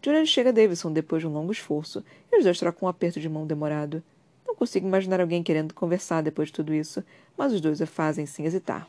Julian 0.04 0.26
chega 0.26 0.50
a 0.50 0.52
Davidson 0.52 0.92
depois 0.92 1.22
de 1.22 1.26
um 1.26 1.32
longo 1.32 1.50
esforço, 1.50 2.04
e 2.30 2.36
os 2.36 2.44
dois 2.44 2.58
trocam 2.58 2.86
um 2.86 2.90
aperto 2.90 3.18
de 3.18 3.26
mão 3.26 3.46
demorado. 3.46 4.02
Não 4.46 4.54
consigo 4.54 4.86
imaginar 4.86 5.18
alguém 5.18 5.42
querendo 5.42 5.72
conversar 5.72 6.20
depois 6.20 6.48
de 6.48 6.52
tudo 6.52 6.74
isso, 6.74 7.02
mas 7.38 7.54
os 7.54 7.60
dois 7.62 7.80
o 7.80 7.86
fazem 7.86 8.26
sem 8.26 8.44
hesitar. 8.44 8.86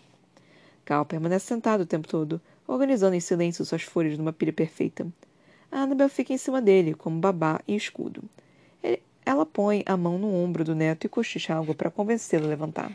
Cal 0.84 1.05
permanece 1.05 1.45
sentado 1.45 1.81
o 1.81 1.86
tempo 1.86 2.05
todo, 2.05 2.41
organizando 2.67 3.15
em 3.15 3.22
silêncio 3.22 3.63
suas 3.63 3.81
folhas 3.81 4.17
numa 4.17 4.34
pilha 4.34 4.51
perfeita. 4.51 5.07
A 5.72 5.84
Annabel 5.84 6.10
fica 6.10 6.34
em 6.34 6.38
cima 6.38 6.62
dele, 6.62 6.93
como 6.93 7.17
babá 7.17 7.62
e 7.65 7.77
escudo. 7.77 8.22
Ele, 8.84 9.01
ela 9.25 9.45
põe 9.45 9.84
a 9.86 9.95
mão 9.95 10.17
no 10.17 10.36
ombro 10.36 10.65
do 10.65 10.75
neto 10.75 11.05
e 11.05 11.10
cochicha 11.10 11.53
algo 11.53 11.74
para 11.74 11.89
convencê-lo 11.89 12.45
a 12.45 12.50
levantar. 12.50 12.91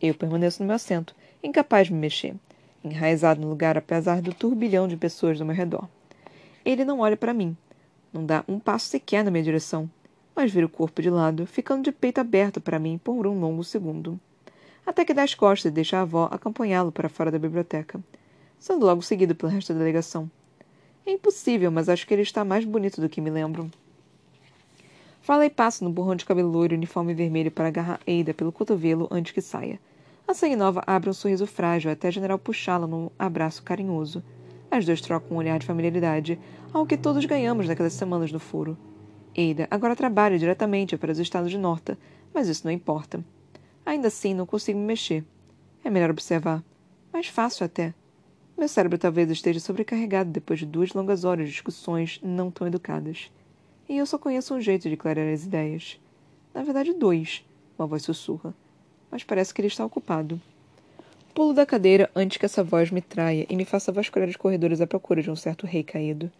Eu 0.00 0.14
permaneço 0.14 0.62
no 0.62 0.68
meu 0.68 0.76
assento, 0.76 1.12
incapaz 1.42 1.88
de 1.88 1.92
me 1.92 1.98
mexer. 1.98 2.36
enraizado 2.84 3.40
no 3.40 3.48
lugar 3.48 3.76
apesar 3.76 4.22
do 4.22 4.32
turbilhão 4.32 4.86
de 4.86 4.96
pessoas 4.96 5.40
ao 5.40 5.46
meu 5.46 5.56
redor. 5.56 5.88
Ele 6.64 6.84
não 6.84 7.00
olha 7.00 7.16
para 7.16 7.34
mim, 7.34 7.56
não 8.12 8.24
dá 8.24 8.44
um 8.46 8.58
passo 8.58 8.86
sequer 8.86 9.24
na 9.24 9.30
minha 9.30 9.42
direção, 9.42 9.90
mas 10.34 10.52
vira 10.52 10.66
o 10.66 10.68
corpo 10.68 11.00
de 11.00 11.10
lado, 11.10 11.46
ficando 11.46 11.82
de 11.82 11.92
peito 11.92 12.20
aberto 12.20 12.60
para 12.60 12.78
mim 12.78 12.98
por 13.02 13.26
um 13.26 13.40
longo 13.40 13.64
segundo. 13.64 14.20
Até 14.84 15.04
que 15.04 15.14
dá 15.14 15.22
as 15.22 15.34
costas 15.34 15.70
e 15.70 15.74
deixa 15.74 15.98
a 15.98 16.02
avó 16.02 16.28
acompanhá-lo 16.30 16.92
para 16.92 17.08
fora 17.08 17.30
da 17.30 17.38
biblioteca, 17.38 18.00
sendo 18.58 18.84
logo 18.84 19.02
seguido 19.02 19.34
pelo 19.34 19.52
resto 19.52 19.72
da 19.72 19.78
delegação. 19.78 20.30
É 21.06 21.12
impossível, 21.12 21.70
mas 21.70 21.88
acho 21.88 22.06
que 22.06 22.14
ele 22.14 22.22
está 22.22 22.44
mais 22.44 22.64
bonito 22.64 23.00
do 23.00 23.08
que 23.08 23.20
me 23.20 23.30
lembro. 23.30 23.70
Fala 25.20 25.46
e 25.46 25.50
passo 25.50 25.84
no 25.84 25.90
borrão 25.90 26.16
de 26.16 26.24
cabelo 26.24 26.50
loiro 26.50 26.74
e 26.74 26.76
uniforme 26.76 27.14
vermelho 27.14 27.50
para 27.50 27.68
agarrar 27.68 28.00
Ada 28.06 28.34
pelo 28.34 28.52
cotovelo 28.52 29.08
antes 29.10 29.32
que 29.32 29.40
saia. 29.40 29.80
A 30.26 30.34
sangue 30.34 30.56
nova 30.56 30.82
abre 30.86 31.10
um 31.10 31.12
sorriso 31.12 31.46
frágil 31.46 31.90
até 31.90 32.08
a 32.08 32.10
general 32.10 32.38
puxá-la 32.38 32.86
num 32.86 33.08
abraço 33.18 33.62
carinhoso. 33.62 34.22
As 34.72 34.86
duas 34.86 35.02
trocam 35.02 35.36
um 35.36 35.38
olhar 35.38 35.58
de 35.58 35.66
familiaridade, 35.66 36.40
algo 36.72 36.88
que 36.88 36.96
todos 36.96 37.26
ganhamos 37.26 37.68
naquelas 37.68 37.92
semanas 37.92 38.32
no 38.32 38.40
furo. 38.40 38.74
Ada 39.36 39.68
agora 39.70 39.94
trabalha 39.94 40.38
diretamente 40.38 40.96
para 40.96 41.12
os 41.12 41.18
estados 41.18 41.50
de 41.50 41.58
Norta, 41.58 41.98
mas 42.32 42.48
isso 42.48 42.62
não 42.64 42.72
importa. 42.72 43.22
Ainda 43.84 44.08
assim, 44.08 44.32
não 44.32 44.46
consigo 44.46 44.78
me 44.78 44.86
mexer. 44.86 45.26
É 45.84 45.90
melhor 45.90 46.08
observar. 46.08 46.64
Mais 47.12 47.26
fácil 47.26 47.66
até. 47.66 47.92
Meu 48.56 48.66
cérebro 48.66 48.96
talvez 48.96 49.30
esteja 49.30 49.60
sobrecarregado 49.60 50.30
depois 50.30 50.60
de 50.60 50.64
duas 50.64 50.94
longas 50.94 51.22
horas 51.22 51.48
de 51.48 51.52
discussões 51.52 52.18
não 52.22 52.50
tão 52.50 52.66
educadas. 52.66 53.30
E 53.86 53.98
eu 53.98 54.06
só 54.06 54.16
conheço 54.16 54.54
um 54.54 54.60
jeito 54.60 54.88
de 54.88 54.96
clarear 54.96 55.34
as 55.34 55.44
ideias. 55.44 56.00
Na 56.54 56.62
verdade, 56.62 56.94
dois, 56.94 57.44
uma 57.78 57.86
voz 57.86 58.04
sussurra. 58.04 58.54
Mas 59.10 59.22
parece 59.22 59.52
que 59.52 59.60
ele 59.60 59.68
está 59.68 59.84
ocupado. 59.84 60.40
Pulo 61.34 61.54
da 61.54 61.64
cadeira 61.64 62.10
antes 62.14 62.36
que 62.36 62.44
essa 62.44 62.62
voz 62.62 62.90
me 62.90 63.00
traia 63.00 63.46
e 63.48 63.56
me 63.56 63.64
faça 63.64 63.90
vasculhar 63.90 64.28
os 64.28 64.36
corredores 64.36 64.82
à 64.82 64.86
procura 64.86 65.22
de 65.22 65.30
um 65.30 65.36
certo 65.36 65.66
rei 65.66 65.82
caído. 65.82 66.30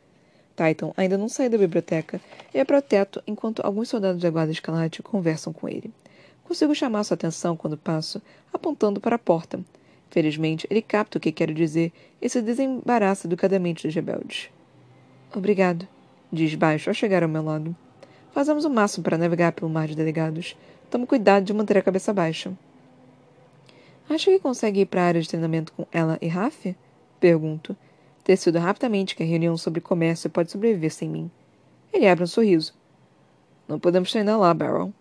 Titan 0.54 0.92
ainda 0.98 1.16
não 1.16 1.30
saiu 1.30 1.48
da 1.48 1.56
biblioteca 1.56 2.20
e 2.52 2.58
é 2.58 2.64
para 2.64 2.82
teto 2.82 3.22
enquanto 3.26 3.64
alguns 3.64 3.88
soldados 3.88 4.20
da 4.20 4.28
guarda 4.28 4.52
escalate 4.52 5.02
conversam 5.02 5.50
com 5.50 5.66
ele. 5.66 5.90
Consigo 6.44 6.74
chamar 6.74 7.04
sua 7.04 7.14
atenção 7.14 7.56
quando 7.56 7.78
passo, 7.78 8.20
apontando 8.52 9.00
para 9.00 9.16
a 9.16 9.18
porta. 9.18 9.58
Felizmente, 10.10 10.66
ele 10.68 10.82
capta 10.82 11.16
o 11.16 11.20
que 11.20 11.32
quero 11.32 11.54
dizer 11.54 11.90
e 12.20 12.28
se 12.28 12.42
desembaraça 12.42 13.26
educadamente 13.26 13.86
dos 13.86 13.94
rebeldes. 13.94 14.50
Obrigado, 15.34 15.88
diz 16.30 16.54
baixo 16.54 16.90
ao 16.90 16.94
chegar 16.94 17.22
ao 17.22 17.30
meu 17.30 17.42
lado. 17.42 17.74
Fazemos 18.32 18.66
o 18.66 18.70
máximo 18.70 19.02
para 19.02 19.16
navegar 19.16 19.52
pelo 19.52 19.70
mar 19.70 19.88
de 19.88 19.96
delegados. 19.96 20.54
Tome 20.90 21.06
cuidado 21.06 21.44
de 21.44 21.54
manter 21.54 21.78
a 21.78 21.82
cabeça 21.82 22.12
baixa. 22.12 22.52
Acha 24.08 24.30
que 24.30 24.38
consegue 24.38 24.80
ir 24.80 24.86
para 24.86 25.02
a 25.02 25.06
área 25.06 25.20
de 25.20 25.28
treinamento 25.28 25.72
com 25.72 25.86
ela 25.92 26.18
e 26.20 26.28
Raf? 26.28 26.74
Pergunto. 27.20 27.76
Decido 28.24 28.58
rapidamente 28.58 29.16
que 29.16 29.22
a 29.22 29.26
reunião 29.26 29.56
sobre 29.56 29.80
comércio 29.80 30.30
pode 30.30 30.50
sobreviver 30.50 30.92
sem 30.92 31.08
mim. 31.08 31.30
Ele 31.92 32.06
abre 32.06 32.24
um 32.24 32.26
sorriso. 32.26 32.74
Não 33.66 33.78
podemos 33.78 34.10
treinar 34.10 34.38
lá, 34.38 34.52
Barrel. 34.52 34.92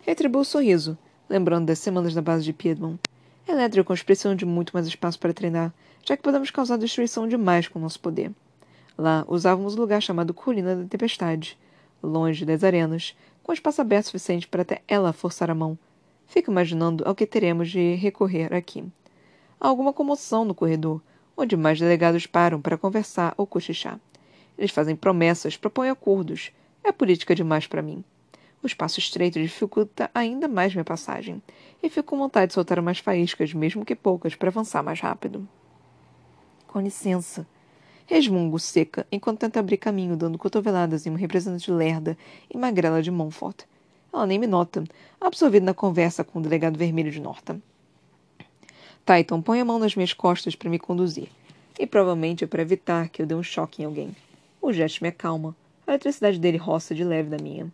Retribuo 0.00 0.42
o 0.42 0.44
sorriso, 0.44 0.98
lembrando 1.28 1.66
das 1.66 1.78
semanas 1.78 2.14
na 2.14 2.22
base 2.22 2.44
de 2.44 2.52
Piedmont. 2.52 2.98
Elétricos 3.46 4.02
precisam 4.02 4.34
de 4.34 4.44
muito 4.44 4.72
mais 4.72 4.86
espaço 4.86 5.18
para 5.18 5.32
treinar, 5.32 5.72
já 6.04 6.16
que 6.16 6.22
podemos 6.22 6.50
causar 6.50 6.76
destruição 6.76 7.28
demais 7.28 7.68
com 7.68 7.78
nosso 7.78 8.00
poder. 8.00 8.32
Lá 8.96 9.24
usávamos 9.28 9.76
um 9.76 9.80
lugar 9.80 10.02
chamado 10.02 10.34
Colina 10.34 10.76
da 10.76 10.84
Tempestade, 10.84 11.58
longe 12.02 12.44
das 12.44 12.64
arenas, 12.64 13.16
com 13.42 13.52
espaço 13.52 13.80
aberto 13.80 14.06
suficiente 14.06 14.48
para 14.48 14.62
até 14.62 14.82
ela 14.86 15.12
forçar 15.12 15.50
a 15.50 15.54
mão. 15.54 15.78
Fico 16.32 16.50
imaginando 16.50 17.06
ao 17.06 17.14
que 17.14 17.26
teremos 17.26 17.70
de 17.70 17.94
recorrer 17.96 18.54
aqui. 18.54 18.82
Há 19.60 19.68
alguma 19.68 19.92
comoção 19.92 20.46
no 20.46 20.54
corredor, 20.54 20.98
onde 21.36 21.58
mais 21.58 21.78
delegados 21.78 22.26
param 22.26 22.58
para 22.58 22.78
conversar 22.78 23.34
ou 23.36 23.46
cochichar. 23.46 24.00
Eles 24.56 24.70
fazem 24.70 24.96
promessas, 24.96 25.58
propõem 25.58 25.90
acordos. 25.90 26.50
É 26.82 26.90
política 26.90 27.34
demais 27.34 27.66
para 27.66 27.82
mim. 27.82 28.02
O 28.62 28.66
espaço 28.66 28.98
estreito 28.98 29.38
dificulta 29.38 30.10
ainda 30.14 30.48
mais 30.48 30.72
minha 30.72 30.86
passagem, 30.86 31.42
e 31.82 31.90
fico 31.90 32.08
com 32.08 32.16
vontade 32.16 32.46
de 32.46 32.54
soltar 32.54 32.78
umas 32.78 32.98
faíscas, 32.98 33.52
mesmo 33.52 33.84
que 33.84 33.94
poucas, 33.94 34.34
para 34.34 34.48
avançar 34.48 34.82
mais 34.82 35.00
rápido. 35.00 35.46
Com 36.66 36.80
licença. 36.80 37.46
Resmungo 38.06 38.58
seca, 38.58 39.06
enquanto 39.12 39.40
tento 39.40 39.58
abrir 39.58 39.76
caminho, 39.76 40.16
dando 40.16 40.38
cotoveladas 40.38 41.04
em 41.04 41.10
uma 41.10 41.18
representante 41.18 41.70
lerda 41.70 42.16
e 42.48 42.56
magrela 42.56 43.02
de 43.02 43.10
Montfort. 43.10 43.66
Ela 44.12 44.26
nem 44.26 44.38
me 44.38 44.46
nota, 44.46 44.84
absorvida 45.20 45.64
na 45.64 45.74
conversa 45.74 46.22
com 46.22 46.38
o 46.38 46.42
delegado 46.42 46.78
vermelho 46.78 47.10
de 47.10 47.20
Norta. 47.20 47.60
Titan 49.06 49.40
põe 49.40 49.60
a 49.60 49.64
mão 49.64 49.78
nas 49.78 49.96
minhas 49.96 50.12
costas 50.12 50.54
para 50.54 50.68
me 50.68 50.78
conduzir, 50.78 51.28
e 51.78 51.86
provavelmente 51.86 52.44
é 52.44 52.46
para 52.46 52.62
evitar 52.62 53.08
que 53.08 53.22
eu 53.22 53.26
dê 53.26 53.34
um 53.34 53.42
choque 53.42 53.82
em 53.82 53.86
alguém. 53.86 54.14
O 54.60 54.72
gesto 54.72 55.00
me 55.00 55.08
acalma. 55.08 55.56
A 55.86 55.92
eletricidade 55.92 56.38
dele 56.38 56.56
roça 56.56 56.94
de 56.94 57.02
leve 57.02 57.28
da 57.28 57.38
minha. 57.42 57.72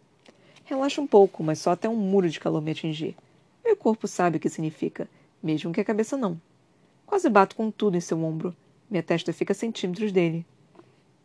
Relaxa 0.64 1.00
um 1.00 1.06
pouco, 1.06 1.42
mas 1.42 1.58
só 1.58 1.72
até 1.72 1.88
um 1.88 1.96
muro 1.96 2.30
de 2.30 2.40
calor 2.40 2.62
me 2.62 2.70
atingir. 2.70 3.16
Meu 3.64 3.76
corpo 3.76 4.06
sabe 4.08 4.38
o 4.38 4.40
que 4.40 4.48
significa, 4.48 5.08
mesmo 5.42 5.72
que 5.72 5.80
a 5.80 5.84
cabeça 5.84 6.16
não. 6.16 6.40
Quase 7.04 7.28
bato 7.28 7.56
com 7.56 7.70
tudo 7.70 7.96
em 7.96 8.00
seu 8.00 8.22
ombro. 8.22 8.54
Minha 8.88 9.02
testa 9.02 9.32
fica 9.32 9.52
a 9.52 9.56
centímetros 9.56 10.12
dele. 10.12 10.46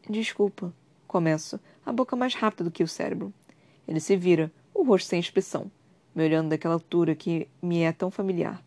Desculpa. 0.09 0.73
Começo, 1.07 1.59
a 1.85 1.91
boca 1.93 2.15
mais 2.15 2.33
rápida 2.33 2.63
do 2.63 2.71
que 2.71 2.83
o 2.83 2.87
cérebro. 2.87 3.33
Ele 3.87 3.99
se 3.99 4.17
vira, 4.17 4.51
o 4.73 4.83
rosto 4.83 5.07
sem 5.07 5.19
expressão, 5.19 5.71
me 6.13 6.23
olhando 6.23 6.49
daquela 6.49 6.73
altura 6.73 7.15
que 7.15 7.47
me 7.61 7.81
é 7.81 7.91
tão 7.91 8.09
familiar. 8.09 8.63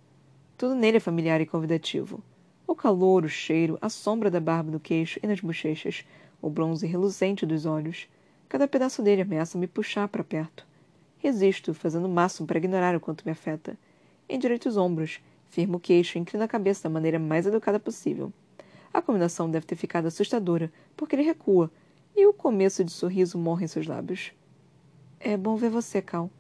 Tudo 0.57 0.75
nele 0.75 0.99
é 0.99 1.01
familiar 1.01 1.41
e 1.41 1.47
convidativo. 1.47 2.23
O 2.67 2.75
calor, 2.75 3.25
o 3.25 3.29
cheiro, 3.29 3.79
a 3.81 3.89
sombra 3.89 4.31
da 4.31 4.41
barba 4.41 4.71
no 4.71 4.81
queixo 4.81 5.21
e 5.23 5.27
nas 5.27 5.41
bochechas, 5.41 6.05
o 6.41 6.51
bronze 6.51 6.87
reluzente 6.87 7.47
dos 7.47 7.67
olhos, 7.67 8.09
Cada 8.49 8.69
pedaço 8.69 9.03
dele 9.03 9.23
ameaça 9.23 9.59
me 9.59 9.67
puxar 9.67 10.07
para 10.09 10.23
perto. 10.23 10.67
Resisto, 11.19 11.75
fazendo 11.75 12.07
o 12.07 12.11
máximo 12.11 12.47
para 12.47 12.59
ignorar 12.59 12.95
o 12.95 13.01
quanto 13.01 13.25
me 13.25 13.33
afeta. 13.33 13.77
Endireito 14.29 14.69
os 14.69 14.77
ombros, 14.77 15.21
firmo 15.51 15.79
o 15.79 15.81
queixo 15.81 16.17
e 16.17 16.21
inclino 16.21 16.45
a 16.45 16.49
cabeça 16.49 16.85
da 16.85 16.93
maneira 16.93 17.19
mais 17.19 17.47
educada 17.47 17.81
possível. 17.81 18.33
A 18.95 19.03
combinação 19.03 19.51
deve 19.51 19.67
ter 19.67 19.75
ficado 19.75 20.07
assustadora, 20.07 20.73
porque 20.97 21.17
ele 21.17 21.23
recua, 21.23 21.71
e 22.15 22.25
o 22.27 22.33
começo 22.33 22.85
de 22.85 22.93
sorriso 22.93 23.37
morre 23.37 23.65
em 23.65 23.69
seus 23.69 23.87
lábios. 23.87 24.33
É 25.21 25.37
bom 25.37 25.57
ver 25.57 25.71
você, 25.71 26.03
Cal. 26.03 26.31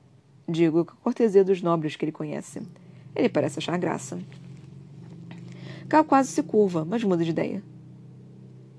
Digo 0.48 0.84
com 0.84 0.92
a 0.92 0.96
cortesia 0.96 1.42
dos 1.42 1.62
nobres 1.62 1.96
que 1.96 2.04
ele 2.04 2.12
conhece. 2.12 2.62
Ele 3.14 3.28
parece 3.28 3.58
achar 3.58 3.78
graça. 3.78 4.18
Cal 5.88 6.04
quase 6.04 6.30
se 6.30 6.42
curva, 6.42 6.84
mas 6.84 7.02
muda 7.02 7.24
de 7.24 7.30
ideia. 7.30 7.62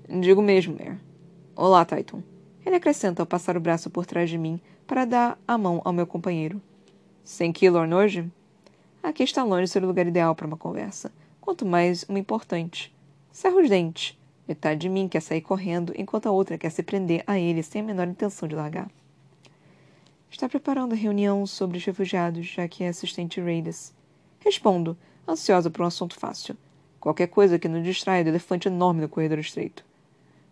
Digo 0.08 0.40
mesmo, 0.40 0.76
Mare. 0.78 0.98
Olá, 1.54 1.84
Titan. 1.84 2.22
Ele 2.64 2.76
acrescenta 2.76 3.22
ao 3.22 3.26
passar 3.26 3.56
o 3.56 3.60
braço 3.60 3.90
por 3.90 4.06
trás 4.06 4.30
de 4.30 4.38
mim 4.38 4.60
para 4.86 5.04
dar 5.04 5.38
a 5.46 5.58
mão 5.58 5.82
ao 5.84 5.92
meu 5.92 6.06
companheiro. 6.06 6.62
Sem 7.24 7.52
Killorn 7.52 7.94
hoje? 7.94 8.30
Aqui 9.02 9.22
está 9.22 9.42
longe 9.42 9.68
ser 9.68 9.82
o 9.82 9.86
lugar 9.86 10.06
ideal 10.06 10.34
para 10.34 10.46
uma 10.46 10.56
conversa. 10.56 11.12
Quanto 11.40 11.66
mais 11.66 12.04
uma 12.04 12.18
importante. 12.18 12.94
Cerra 13.32 13.56
os 13.56 13.68
dentes. 13.68 14.18
Metade 14.46 14.80
de 14.80 14.88
mim 14.88 15.08
quer 15.08 15.20
sair 15.20 15.42
correndo, 15.42 15.92
enquanto 15.96 16.26
a 16.26 16.32
outra 16.32 16.56
quer 16.56 16.70
se 16.70 16.82
prender 16.82 17.22
a 17.26 17.38
ele 17.38 17.62
sem 17.62 17.82
a 17.82 17.84
menor 17.84 18.08
intenção 18.08 18.48
de 18.48 18.54
largar. 18.54 18.90
Está 20.30 20.48
preparando 20.48 20.92
a 20.92 20.96
reunião 20.96 21.46
sobre 21.46 21.78
os 21.78 21.84
refugiados, 21.84 22.46
já 22.46 22.68
que 22.68 22.84
é 22.84 22.88
assistente 22.88 23.40
Raidas. 23.40 23.94
Respondo, 24.40 24.96
ansiosa 25.26 25.70
por 25.70 25.82
um 25.82 25.86
assunto 25.86 26.14
fácil. 26.18 26.56
Qualquer 27.00 27.28
coisa 27.28 27.58
que 27.58 27.68
não 27.68 27.82
distraia 27.82 28.22
do 28.22 28.30
elefante 28.30 28.68
enorme 28.68 29.00
no 29.00 29.08
corredor 29.08 29.38
estreito. 29.38 29.84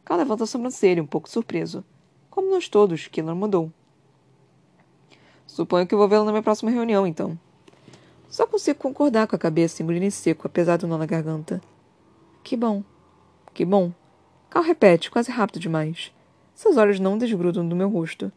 Cal 0.04 0.16
levanta 0.16 0.44
a 0.44 0.46
sobrancelha, 0.46 1.02
um 1.02 1.06
pouco 1.06 1.28
surpreso. 1.28 1.84
Como 2.30 2.50
nós 2.50 2.68
todos, 2.68 3.06
Killer 3.08 3.34
mudou. 3.34 3.70
Suponho 5.46 5.86
que 5.86 5.96
vou 5.96 6.08
vê-lo 6.08 6.24
na 6.24 6.32
minha 6.32 6.42
próxima 6.42 6.70
reunião, 6.70 7.06
então. 7.06 7.38
Só 8.28 8.46
consigo 8.46 8.78
concordar 8.78 9.26
com 9.26 9.36
a 9.36 9.38
cabeça 9.38 9.82
engolir 9.82 10.02
em 10.02 10.10
seco, 10.10 10.46
apesar 10.46 10.76
do 10.78 10.86
nó 10.86 10.98
na 10.98 11.06
garganta. 11.06 11.60
Que 12.42 12.56
bom. 12.56 12.82
Que 13.52 13.64
bom. 13.64 13.92
Cal 14.50 14.62
repete, 14.62 15.10
quase 15.10 15.30
rápido 15.30 15.60
demais. 15.60 16.12
Seus 16.54 16.76
olhos 16.76 17.00
não 17.00 17.18
desgrudam 17.18 17.68
do 17.68 17.76
meu 17.76 17.88
rosto. 17.88 18.32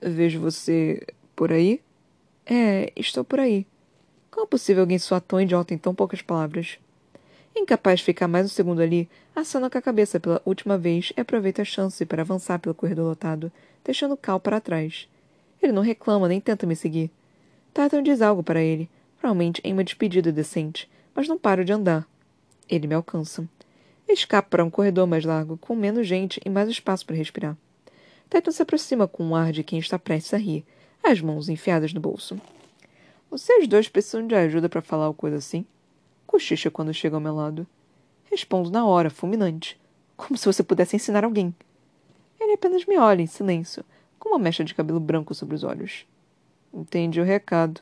Vejo 0.00 0.40
você 0.40 1.04
por 1.34 1.50
aí? 1.50 1.80
É, 2.46 2.92
estou 2.94 3.24
por 3.24 3.40
aí. 3.40 3.66
Como 4.30 4.46
é 4.46 4.48
possível 4.48 4.82
alguém 4.82 4.98
soar 4.98 5.20
tão 5.20 5.40
idiota 5.40 5.74
em 5.74 5.78
tão 5.78 5.92
poucas 5.92 6.22
palavras? 6.22 6.78
Incapaz 7.56 7.98
de 7.98 8.04
ficar 8.04 8.28
mais 8.28 8.46
um 8.46 8.48
segundo 8.48 8.80
ali, 8.80 9.08
assana 9.34 9.68
com 9.68 9.76
a 9.76 9.82
cabeça 9.82 10.20
pela 10.20 10.40
última 10.46 10.78
vez 10.78 11.12
e 11.16 11.20
aproveita 11.20 11.62
a 11.62 11.64
chance 11.64 12.06
para 12.06 12.22
avançar 12.22 12.60
pelo 12.60 12.76
corredor 12.76 13.06
lotado, 13.06 13.50
deixando 13.84 14.16
Cal 14.16 14.38
para 14.38 14.60
trás. 14.60 15.08
Ele 15.60 15.72
não 15.72 15.82
reclama 15.82 16.28
nem 16.28 16.40
tenta 16.40 16.64
me 16.64 16.76
seguir. 16.76 17.10
Tartan 17.74 18.00
diz 18.04 18.22
algo 18.22 18.44
para 18.44 18.62
ele, 18.62 18.88
provavelmente 19.18 19.60
em 19.64 19.72
uma 19.72 19.82
despedida 19.82 20.30
decente, 20.30 20.88
mas 21.12 21.26
não 21.26 21.36
paro 21.36 21.64
de 21.64 21.72
andar. 21.72 22.06
Ele 22.68 22.86
me 22.86 22.94
alcança. 22.94 23.48
Escapo 24.08 24.50
para 24.50 24.64
um 24.64 24.70
corredor 24.70 25.08
mais 25.08 25.24
largo, 25.24 25.56
com 25.56 25.74
menos 25.74 26.06
gente 26.06 26.40
e 26.44 26.48
mais 26.48 26.68
espaço 26.68 27.04
para 27.04 27.16
respirar. 27.16 27.56
Titan 28.30 28.50
se 28.50 28.62
aproxima 28.62 29.08
com 29.08 29.24
um 29.24 29.34
ar 29.34 29.52
de 29.52 29.64
quem 29.64 29.78
está 29.78 29.98
prestes 29.98 30.34
a 30.34 30.36
rir, 30.36 30.64
as 31.02 31.20
mãos 31.20 31.48
enfiadas 31.48 31.94
no 31.94 32.00
bolso. 32.00 32.38
Vocês 33.30 33.66
dois 33.66 33.88
precisam 33.88 34.26
de 34.26 34.34
ajuda 34.34 34.68
para 34.68 34.82
falar 34.82 35.12
coisa 35.14 35.36
assim? 35.36 35.64
Cochicha 36.26 36.70
quando 36.70 36.92
chega 36.92 37.16
ao 37.16 37.20
meu 37.20 37.34
lado. 37.34 37.66
Respondo 38.30 38.70
na 38.70 38.84
hora, 38.84 39.08
fulminante. 39.08 39.80
Como 40.16 40.36
se 40.36 40.44
você 40.44 40.62
pudesse 40.62 40.94
ensinar 40.94 41.24
alguém. 41.24 41.54
Ele 42.38 42.52
apenas 42.52 42.84
me 42.84 42.98
olha 42.98 43.22
em 43.22 43.26
silêncio, 43.26 43.84
com 44.18 44.28
uma 44.28 44.38
mecha 44.38 44.62
de 44.62 44.74
cabelo 44.74 45.00
branco 45.00 45.34
sobre 45.34 45.54
os 45.54 45.64
olhos. 45.64 46.06
Entendi 46.72 47.20
o 47.20 47.24
recado. 47.24 47.80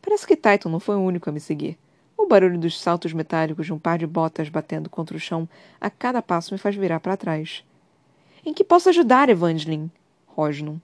Parece 0.00 0.26
que 0.26 0.36
Titan 0.36 0.70
não 0.70 0.78
foi 0.78 0.94
o 0.94 1.02
único 1.02 1.28
a 1.28 1.32
me 1.32 1.40
seguir. 1.40 1.76
O 2.16 2.26
barulho 2.26 2.58
dos 2.58 2.80
saltos 2.80 3.12
metálicos 3.12 3.66
de 3.66 3.72
um 3.72 3.78
par 3.78 3.98
de 3.98 4.06
botas 4.06 4.48
batendo 4.48 4.88
contra 4.88 5.16
o 5.16 5.20
chão 5.20 5.48
a 5.80 5.90
cada 5.90 6.22
passo 6.22 6.54
me 6.54 6.58
faz 6.58 6.76
virar 6.76 7.00
para 7.00 7.16
trás. 7.16 7.64
Em 8.46 8.52
que 8.52 8.62
posso 8.62 8.90
ajudar, 8.90 9.30
Evangeline? 9.30 9.90
Rosnum. 10.26 10.78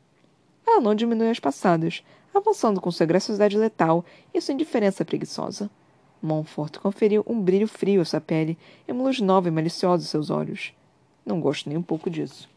Ela 0.66 0.80
não 0.80 0.94
diminui 0.94 1.28
as 1.28 1.38
passadas, 1.38 2.02
avançando 2.34 2.80
com 2.80 2.90
sua 2.90 3.04
graciosidade 3.04 3.58
letal 3.58 4.04
e 4.32 4.40
sua 4.40 4.54
indiferença 4.54 5.04
preguiçosa. 5.04 5.68
Montfort 6.22 6.78
conferiu 6.78 7.24
um 7.26 7.40
brilho 7.40 7.66
frio 7.68 8.00
à 8.00 8.04
sua 8.04 8.20
pele 8.20 8.56
e 8.86 8.92
uma 8.92 9.04
luz 9.04 9.20
nova 9.20 9.48
e 9.48 9.50
maliciosa 9.50 10.04
aos 10.04 10.10
seus 10.10 10.30
olhos. 10.30 10.72
Não 11.24 11.40
gosto 11.40 11.68
nem 11.68 11.76
um 11.76 11.82
pouco 11.82 12.08
disso. 12.08 12.48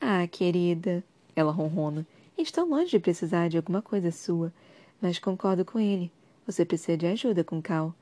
Ah, 0.00 0.26
querida, 0.28 1.02
ela 1.34 1.50
ronrona, 1.50 2.06
estou 2.38 2.64
longe 2.66 2.90
de 2.90 2.98
precisar 2.98 3.48
de 3.48 3.56
alguma 3.56 3.82
coisa 3.82 4.12
sua, 4.12 4.52
mas 5.00 5.18
concordo 5.18 5.64
com 5.64 5.80
ele. 5.80 6.12
Você 6.46 6.64
precisa 6.64 6.96
de 6.96 7.06
ajuda 7.06 7.42
com 7.42 7.60
Cal. 7.60 7.92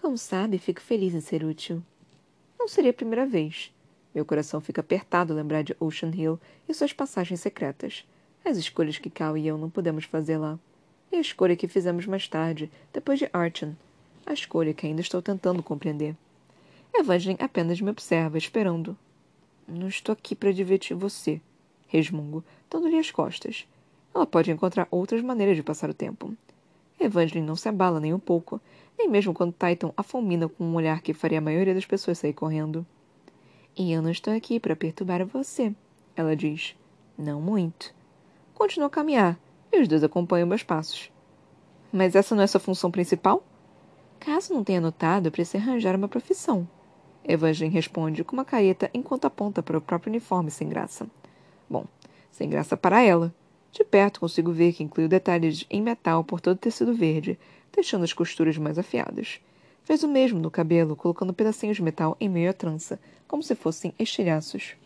Como 0.00 0.16
sabe, 0.16 0.58
fico 0.58 0.80
feliz 0.80 1.14
em 1.14 1.20
ser 1.20 1.44
útil. 1.44 1.82
Não 2.58 2.68
seria 2.68 2.90
a 2.90 2.94
primeira 2.94 3.26
vez. 3.26 3.72
Meu 4.18 4.24
coração 4.24 4.60
fica 4.60 4.80
apertado 4.80 5.32
lembrar 5.32 5.62
de 5.62 5.76
Ocean 5.78 6.10
Hill 6.12 6.40
e 6.68 6.74
suas 6.74 6.92
passagens 6.92 7.38
secretas. 7.38 8.04
As 8.44 8.56
escolhas 8.56 8.98
que 8.98 9.08
Cal 9.08 9.36
e 9.36 9.46
eu 9.46 9.56
não 9.56 9.70
pudemos 9.70 10.06
fazer 10.06 10.38
lá. 10.38 10.58
E 11.12 11.14
a 11.14 11.20
escolha 11.20 11.54
que 11.54 11.68
fizemos 11.68 12.04
mais 12.04 12.26
tarde, 12.26 12.68
depois 12.92 13.20
de 13.20 13.30
Archon. 13.32 13.76
A 14.26 14.32
escolha 14.32 14.74
que 14.74 14.88
ainda 14.88 15.00
estou 15.00 15.22
tentando 15.22 15.62
compreender. 15.62 16.16
Evangeline 16.92 17.38
apenas 17.40 17.80
me 17.80 17.92
observa, 17.92 18.36
esperando. 18.36 18.98
Não 19.68 19.86
estou 19.86 20.14
aqui 20.14 20.34
para 20.34 20.52
divertir 20.52 20.96
você, 20.96 21.40
resmungo, 21.86 22.42
dando-lhe 22.68 22.98
as 22.98 23.12
costas. 23.12 23.68
Ela 24.12 24.26
pode 24.26 24.50
encontrar 24.50 24.88
outras 24.90 25.22
maneiras 25.22 25.54
de 25.54 25.62
passar 25.62 25.88
o 25.88 25.94
tempo. 25.94 26.36
Evangeline 26.98 27.46
não 27.46 27.54
se 27.54 27.68
abala 27.68 28.00
nem 28.00 28.12
um 28.12 28.18
pouco, 28.18 28.60
nem 28.98 29.08
mesmo 29.08 29.32
quando 29.32 29.54
Titan 29.54 29.92
a 29.96 30.02
fulmina 30.02 30.48
com 30.48 30.64
um 30.64 30.74
olhar 30.74 31.02
que 31.02 31.14
faria 31.14 31.38
a 31.38 31.40
maioria 31.40 31.72
das 31.72 31.86
pessoas 31.86 32.18
sair 32.18 32.32
correndo. 32.32 32.84
E 33.78 33.92
eu 33.92 34.02
não 34.02 34.10
estou 34.10 34.34
aqui 34.34 34.58
para 34.58 34.74
perturbar 34.74 35.24
você, 35.24 35.72
ela 36.16 36.34
diz. 36.34 36.74
Não 37.16 37.40
muito. 37.40 37.94
Continuo 38.52 38.88
a 38.88 38.90
caminhar, 38.90 39.38
e 39.72 39.80
os 39.80 39.86
dois 39.86 40.02
acompanham 40.02 40.48
meus 40.48 40.64
passos. 40.64 41.12
Mas 41.92 42.16
essa 42.16 42.34
não 42.34 42.42
é 42.42 42.46
sua 42.48 42.58
função 42.58 42.90
principal? 42.90 43.40
Caso 44.18 44.52
não 44.52 44.64
tenha 44.64 44.80
notado, 44.80 45.30
preciso 45.30 45.62
arranjar 45.62 45.94
uma 45.94 46.08
profissão. 46.08 46.68
Evangeline 47.22 47.72
responde 47.72 48.24
com 48.24 48.34
uma 48.34 48.44
careta 48.44 48.90
enquanto 48.92 49.26
aponta 49.26 49.62
para 49.62 49.78
o 49.78 49.80
próprio 49.80 50.10
uniforme 50.10 50.50
sem 50.50 50.68
graça. 50.68 51.06
Bom, 51.70 51.86
sem 52.32 52.50
graça 52.50 52.76
para 52.76 53.00
ela. 53.00 53.32
De 53.70 53.84
perto 53.84 54.18
consigo 54.18 54.50
ver 54.50 54.72
que 54.72 54.82
incluiu 54.82 55.08
detalhes 55.08 55.64
em 55.70 55.80
metal 55.80 56.24
por 56.24 56.40
todo 56.40 56.56
o 56.56 56.58
tecido 56.58 56.92
verde, 56.92 57.38
deixando 57.72 58.02
as 58.02 58.12
costuras 58.12 58.58
mais 58.58 58.76
afiadas. 58.76 59.40
Fez 59.88 60.02
o 60.02 60.08
mesmo 60.08 60.38
no 60.38 60.50
cabelo, 60.50 60.94
colocando 60.94 61.32
pedacinhos 61.32 61.78
de 61.78 61.82
metal 61.82 62.14
em 62.20 62.28
meio 62.28 62.50
à 62.50 62.52
trança, 62.52 63.00
como 63.26 63.42
se 63.42 63.54
fossem 63.54 63.94
estilhaços. 63.98 64.76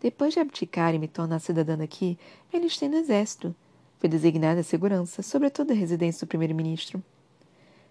Depois 0.00 0.34
de 0.34 0.40
abdicar 0.40 0.96
e 0.96 0.98
me 0.98 1.06
tornar 1.06 1.38
cidadã 1.38 1.80
aqui, 1.80 2.18
me 2.52 2.58
alistei 2.58 2.88
no 2.88 2.96
exército. 2.96 3.54
Fui 4.00 4.08
designada 4.08 4.62
a 4.62 4.64
segurança, 4.64 5.22
sobretudo 5.22 5.70
a 5.70 5.76
residência 5.76 6.26
do 6.26 6.28
primeiro-ministro. 6.28 7.00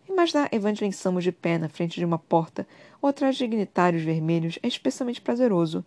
Imaginar 0.10 0.54
Evangeline 0.54 0.92
Samos 0.92 1.24
de 1.24 1.32
pé 1.32 1.58
na 1.58 1.70
frente 1.70 1.98
de 1.98 2.04
uma 2.04 2.20
porta 2.20 2.68
ou 3.02 3.08
atrás 3.08 3.38
de 3.38 3.46
dignitários 3.46 4.04
vermelhos 4.04 4.60
é 4.62 4.68
especialmente 4.68 5.22
prazeroso. 5.22 5.86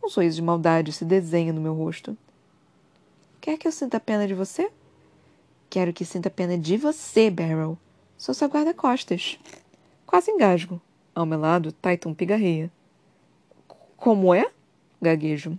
Um 0.00 0.08
sorriso 0.08 0.36
de 0.36 0.42
maldade 0.42 0.92
se 0.92 1.04
desenha 1.04 1.52
no 1.52 1.60
meu 1.60 1.74
rosto. 1.74 2.16
Quer 3.40 3.58
que 3.58 3.66
eu 3.66 3.72
sinta 3.72 3.98
pena 3.98 4.28
de 4.28 4.34
você? 4.34 4.70
Quero 5.68 5.92
que 5.92 6.04
sinta 6.04 6.30
pena 6.30 6.56
de 6.56 6.76
você, 6.76 7.28
Barrel. 7.28 7.76
Sou 8.20 8.34
sua 8.34 8.48
guarda-costas. 8.48 9.38
Quase 10.04 10.30
engasgo. 10.30 10.78
Ao 11.14 11.24
meu 11.24 11.40
lado, 11.40 11.72
Titan 11.72 12.12
pigarreia. 12.12 12.70
Como 13.96 14.34
é? 14.34 14.50
Gaguejo. 15.00 15.58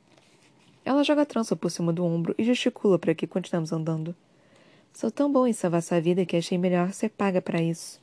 Ela 0.86 1.04
joga 1.04 1.24
a 1.24 1.26
trança 1.26 1.56
por 1.56 1.72
cima 1.72 1.92
do 1.92 2.06
ombro 2.06 2.36
e 2.38 2.44
gesticula 2.44 3.00
para 3.00 3.16
que 3.16 3.26
continuemos 3.26 3.74
andando. 3.74 4.16
Sou 4.94 5.10
tão 5.10 5.32
bom 5.32 5.48
em 5.48 5.54
salvar 5.54 5.82
sua 5.82 6.00
vida 6.00 6.24
que 6.24 6.38
achei 6.38 6.56
melhor 6.56 6.94
ser 6.94 7.10
paga 7.10 7.42
para 7.42 7.60
isso. 7.60 8.00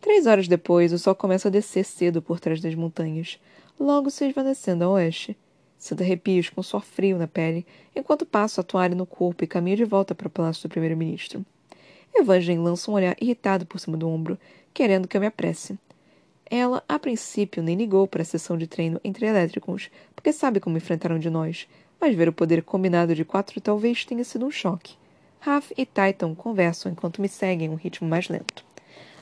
Três 0.00 0.26
horas 0.26 0.48
depois, 0.48 0.92
o 0.92 0.98
sol 0.98 1.14
começa 1.14 1.46
a 1.46 1.52
descer 1.52 1.84
cedo 1.84 2.20
por 2.20 2.40
trás 2.40 2.60
das 2.60 2.74
montanhas, 2.74 3.38
logo 3.78 4.10
se 4.10 4.26
esvanecendo 4.26 4.82
a 4.82 4.88
oeste. 4.88 5.38
Sinto 5.78 6.02
arrepios 6.02 6.50
com 6.50 6.64
suor 6.64 6.82
frio 6.82 7.16
na 7.16 7.28
pele, 7.28 7.64
enquanto 7.94 8.26
passo 8.26 8.60
a 8.60 8.64
toalha 8.64 8.96
no 8.96 9.06
corpo 9.06 9.44
e 9.44 9.46
caminho 9.46 9.76
de 9.76 9.84
volta 9.84 10.16
para 10.16 10.26
o 10.26 10.30
palácio 10.30 10.68
do 10.68 10.72
primeiro-ministro. 10.72 11.46
Evangeline 12.14 12.62
lança 12.62 12.90
um 12.90 12.94
olhar 12.94 13.16
irritado 13.20 13.66
por 13.66 13.80
cima 13.80 13.96
do 13.96 14.08
ombro, 14.08 14.38
querendo 14.72 15.08
que 15.08 15.16
eu 15.16 15.20
me 15.20 15.26
apresse. 15.26 15.78
Ela, 16.48 16.84
a 16.88 16.98
princípio, 16.98 17.62
nem 17.62 17.76
ligou 17.76 18.06
para 18.06 18.22
a 18.22 18.24
sessão 18.24 18.56
de 18.56 18.66
treino 18.66 19.00
entre 19.02 19.26
elétricos, 19.26 19.90
porque 20.14 20.32
sabe 20.32 20.60
como 20.60 20.76
enfrentaram 20.76 21.18
de 21.18 21.28
nós, 21.28 21.66
mas 22.00 22.14
ver 22.14 22.28
o 22.28 22.32
poder 22.32 22.62
combinado 22.62 23.14
de 23.14 23.24
quatro 23.24 23.60
talvez 23.60 24.04
tenha 24.04 24.24
sido 24.24 24.46
um 24.46 24.50
choque. 24.50 24.94
Raf 25.40 25.72
e 25.76 25.84
Titan 25.84 26.34
conversam 26.34 26.92
enquanto 26.92 27.20
me 27.20 27.28
seguem 27.28 27.66
em 27.66 27.70
um 27.70 27.74
ritmo 27.74 28.08
mais 28.08 28.28
lento. 28.28 28.64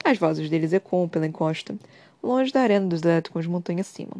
As 0.04 0.18
vozes 0.18 0.50
deles 0.50 0.72
ecoam 0.72 1.08
pela 1.08 1.26
encosta, 1.26 1.76
longe 2.22 2.52
da 2.52 2.60
arena 2.60 2.86
dos 2.86 3.02
elétricos 3.02 3.46
montanha 3.46 3.80
acima. 3.80 4.16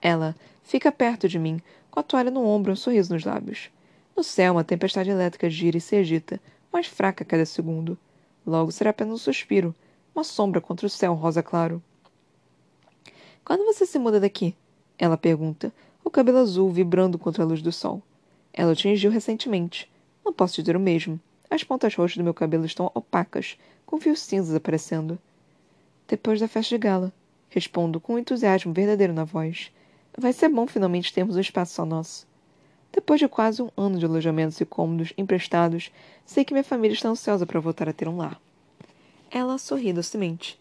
Ela 0.00 0.36
fica 0.62 0.92
perto 0.92 1.28
de 1.28 1.38
mim, 1.38 1.60
com 1.90 2.00
a 2.00 2.02
toalha 2.02 2.30
no 2.30 2.46
ombro 2.46 2.72
e 2.72 2.74
um 2.74 2.76
sorriso 2.76 3.12
nos 3.12 3.24
lábios. 3.24 3.70
No 4.16 4.22
céu, 4.22 4.52
uma 4.52 4.64
tempestade 4.64 5.10
elétrica 5.10 5.50
gira 5.50 5.78
e 5.78 5.80
se 5.80 5.96
agita, 5.96 6.40
mais 6.72 6.86
fraca 6.86 7.24
a 7.24 7.26
cada 7.26 7.46
segundo. 7.46 7.98
Logo 8.46 8.70
será 8.70 8.90
apenas 8.90 9.14
um 9.14 9.18
suspiro, 9.18 9.74
uma 10.14 10.24
sombra 10.24 10.60
contra 10.60 10.86
o 10.86 10.90
céu 10.90 11.14
rosa 11.14 11.42
claro. 11.42 11.82
Quando 13.44 13.64
você 13.64 13.84
se 13.86 13.98
muda 13.98 14.20
daqui? 14.20 14.54
Ela 14.98 15.16
pergunta, 15.16 15.72
o 16.04 16.10
cabelo 16.10 16.38
azul 16.38 16.70
vibrando 16.70 17.18
contra 17.18 17.42
a 17.42 17.46
luz 17.46 17.60
do 17.60 17.72
sol. 17.72 18.02
Ela 18.52 18.72
o 18.72 18.76
tingiu 18.76 19.10
recentemente. 19.10 19.90
Não 20.24 20.32
posso 20.32 20.60
dizer 20.60 20.76
o 20.76 20.80
mesmo. 20.80 21.20
As 21.50 21.64
pontas 21.64 21.94
roxas 21.94 22.16
do 22.16 22.24
meu 22.24 22.34
cabelo 22.34 22.64
estão 22.64 22.90
opacas, 22.94 23.58
com 23.84 24.00
fios 24.00 24.20
cinzas 24.20 24.54
aparecendo. 24.54 25.18
Depois 26.06 26.40
da 26.40 26.48
festa 26.48 26.74
de 26.74 26.78
gala, 26.78 27.12
respondo 27.48 28.00
com 28.00 28.14
um 28.14 28.18
entusiasmo 28.18 28.72
verdadeiro 28.72 29.12
na 29.12 29.24
voz. 29.24 29.72
Vai 30.16 30.32
ser 30.32 30.48
bom 30.48 30.66
finalmente 30.66 31.12
termos 31.12 31.36
um 31.36 31.40
espaço 31.40 31.74
só 31.74 31.84
nosso. 31.84 32.26
Depois 32.94 33.18
de 33.18 33.26
quase 33.26 33.60
um 33.60 33.70
ano 33.76 33.98
de 33.98 34.06
alojamentos 34.06 34.60
e 34.60 34.64
cômodos 34.64 35.12
emprestados, 35.18 35.90
sei 36.24 36.44
que 36.44 36.54
minha 36.54 36.62
família 36.62 36.94
está 36.94 37.08
ansiosa 37.08 37.44
para 37.44 37.58
voltar 37.58 37.88
a 37.88 37.92
ter 37.92 38.08
um 38.08 38.18
lar. 38.18 38.40
Ela 39.28 39.58
sorri 39.58 39.92
docemente. 39.92 40.56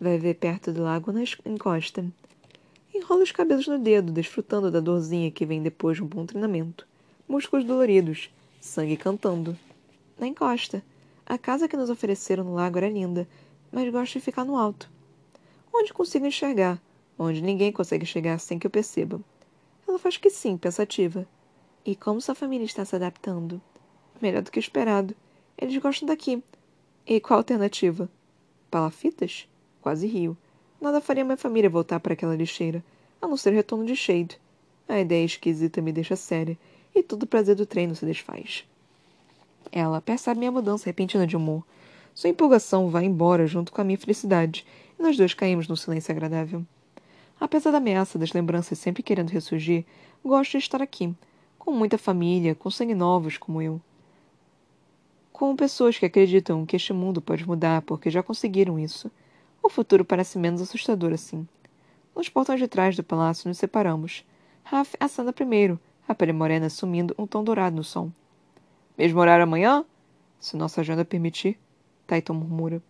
Vai 0.00 0.18
ver 0.18 0.34
perto 0.34 0.72
do 0.72 0.82
lago 0.82 1.12
na 1.12 1.22
encosta. 1.44 2.04
Enrola 2.92 3.22
os 3.22 3.30
cabelos 3.30 3.68
no 3.68 3.78
dedo, 3.78 4.10
desfrutando 4.10 4.68
da 4.68 4.80
dorzinha 4.80 5.30
que 5.30 5.46
vem 5.46 5.62
depois 5.62 5.96
de 5.96 6.02
um 6.02 6.08
bom 6.08 6.26
treinamento. 6.26 6.84
Músculos 7.28 7.64
doloridos, 7.64 8.30
sangue 8.60 8.96
cantando 8.96 9.56
na 10.18 10.26
encosta. 10.26 10.82
A 11.24 11.38
casa 11.38 11.68
que 11.68 11.76
nos 11.76 11.88
ofereceram 11.88 12.42
no 12.42 12.54
lago 12.54 12.78
era 12.78 12.90
linda, 12.90 13.28
mas 13.70 13.88
gosto 13.92 14.14
de 14.14 14.20
ficar 14.20 14.44
no 14.44 14.56
alto. 14.56 14.90
Onde 15.72 15.92
consigo 15.92 16.26
enxergar, 16.26 16.82
onde 17.16 17.40
ninguém 17.40 17.70
consegue 17.70 18.04
chegar 18.04 18.40
sem 18.40 18.58
que 18.58 18.66
eu 18.66 18.70
perceba. 18.72 19.20
Ela 19.86 20.00
faz 20.00 20.16
que 20.16 20.30
sim, 20.30 20.56
pensativa. 20.56 21.28
E 21.86 21.94
como 21.94 22.20
sua 22.20 22.34
família 22.34 22.64
está 22.64 22.84
se 22.84 22.96
adaptando? 22.96 23.62
Melhor 24.20 24.42
do 24.42 24.50
que 24.50 24.58
esperado. 24.58 25.14
Eles 25.56 25.76
gostam 25.76 26.08
daqui. 26.08 26.42
E 27.06 27.20
qual 27.20 27.36
a 27.36 27.40
alternativa? 27.40 28.10
Palafitas? 28.68 29.46
Quase 29.80 30.08
rio. 30.08 30.36
Nada 30.80 31.00
faria 31.00 31.24
minha 31.24 31.36
família 31.36 31.70
voltar 31.70 32.00
para 32.00 32.14
aquela 32.14 32.34
lixeira, 32.34 32.84
a 33.22 33.28
não 33.28 33.36
ser 33.36 33.52
retorno 33.52 33.86
de 33.86 33.94
Shade. 33.94 34.36
A 34.88 34.98
ideia 34.98 35.24
esquisita 35.24 35.80
me 35.80 35.92
deixa 35.92 36.16
séria, 36.16 36.58
e 36.92 37.04
todo 37.04 37.22
o 37.22 37.26
prazer 37.26 37.54
do 37.54 37.64
treino 37.64 37.94
se 37.94 38.04
desfaz. 38.04 38.64
Ela 39.70 40.00
percebe 40.00 40.40
minha 40.40 40.50
mudança 40.50 40.86
repentina 40.86 41.24
de 41.24 41.36
humor. 41.36 41.64
Sua 42.12 42.30
empolgação 42.30 42.90
vai 42.90 43.04
embora 43.04 43.46
junto 43.46 43.70
com 43.70 43.80
a 43.80 43.84
minha 43.84 43.98
felicidade, 43.98 44.66
e 44.98 45.02
nós 45.02 45.16
dois 45.16 45.34
caímos 45.34 45.68
num 45.68 45.76
silêncio 45.76 46.10
agradável. 46.10 46.66
Apesar 47.38 47.70
da 47.70 47.78
ameaça 47.78 48.18
das 48.18 48.32
lembranças 48.32 48.76
sempre 48.76 49.04
querendo 49.04 49.30
ressurgir, 49.30 49.84
gosto 50.24 50.52
de 50.52 50.58
estar 50.58 50.82
aqui, 50.82 51.14
com 51.66 51.72
muita 51.72 51.98
família, 51.98 52.54
com 52.54 52.70
sangue 52.70 52.94
novos 52.94 53.36
como 53.36 53.60
eu. 53.60 53.80
Com 55.32 55.56
pessoas 55.56 55.98
que 55.98 56.06
acreditam 56.06 56.64
que 56.64 56.76
este 56.76 56.92
mundo 56.92 57.20
pode 57.20 57.44
mudar 57.44 57.82
porque 57.82 58.08
já 58.08 58.22
conseguiram 58.22 58.78
isso. 58.78 59.10
O 59.60 59.68
futuro 59.68 60.04
parece 60.04 60.38
menos 60.38 60.62
assustador 60.62 61.12
assim. 61.12 61.44
Nos 62.14 62.28
portões 62.28 62.60
de 62.60 62.68
trás 62.68 62.94
do 62.94 63.02
palácio 63.02 63.48
nos 63.48 63.58
separamos. 63.58 64.24
Raf 64.62 64.94
acenda 65.00 65.32
primeiro, 65.32 65.76
a 66.06 66.14
pele 66.14 66.32
morena 66.32 66.70
sumindo 66.70 67.16
um 67.18 67.26
tom 67.26 67.42
dourado 67.42 67.74
no 67.74 67.82
som. 67.82 68.12
Mesmo 68.96 69.18
horário 69.18 69.42
amanhã? 69.42 69.84
Se 70.38 70.56
nossa 70.56 70.82
agenda 70.82 71.04
permitir, 71.04 71.58
Titan 72.06 72.34
murmura. 72.34 72.80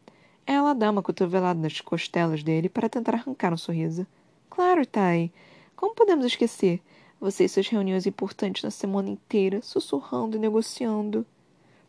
Ela 0.47 0.75
dá 0.75 0.91
uma 0.91 1.03
cotovelada 1.03 1.59
nas 1.59 1.81
costelas 1.81 2.43
dele 2.43 2.69
para 2.69 2.91
tentar 2.91 3.15
arrancar 3.15 3.55
um 3.55 3.57
sorriso. 3.57 4.07
Claro, 4.51 4.85
Tai. 4.85 5.33
Como 5.75 5.95
podemos 5.95 6.27
esquecer? 6.27 6.83
Você 7.21 7.45
e 7.45 7.49
suas 7.49 7.69
reuniões 7.69 8.07
importantes 8.07 8.63
na 8.63 8.71
semana 8.71 9.09
inteira, 9.09 9.61
sussurrando 9.63 10.37
e 10.37 10.41
negociando. 10.41 11.25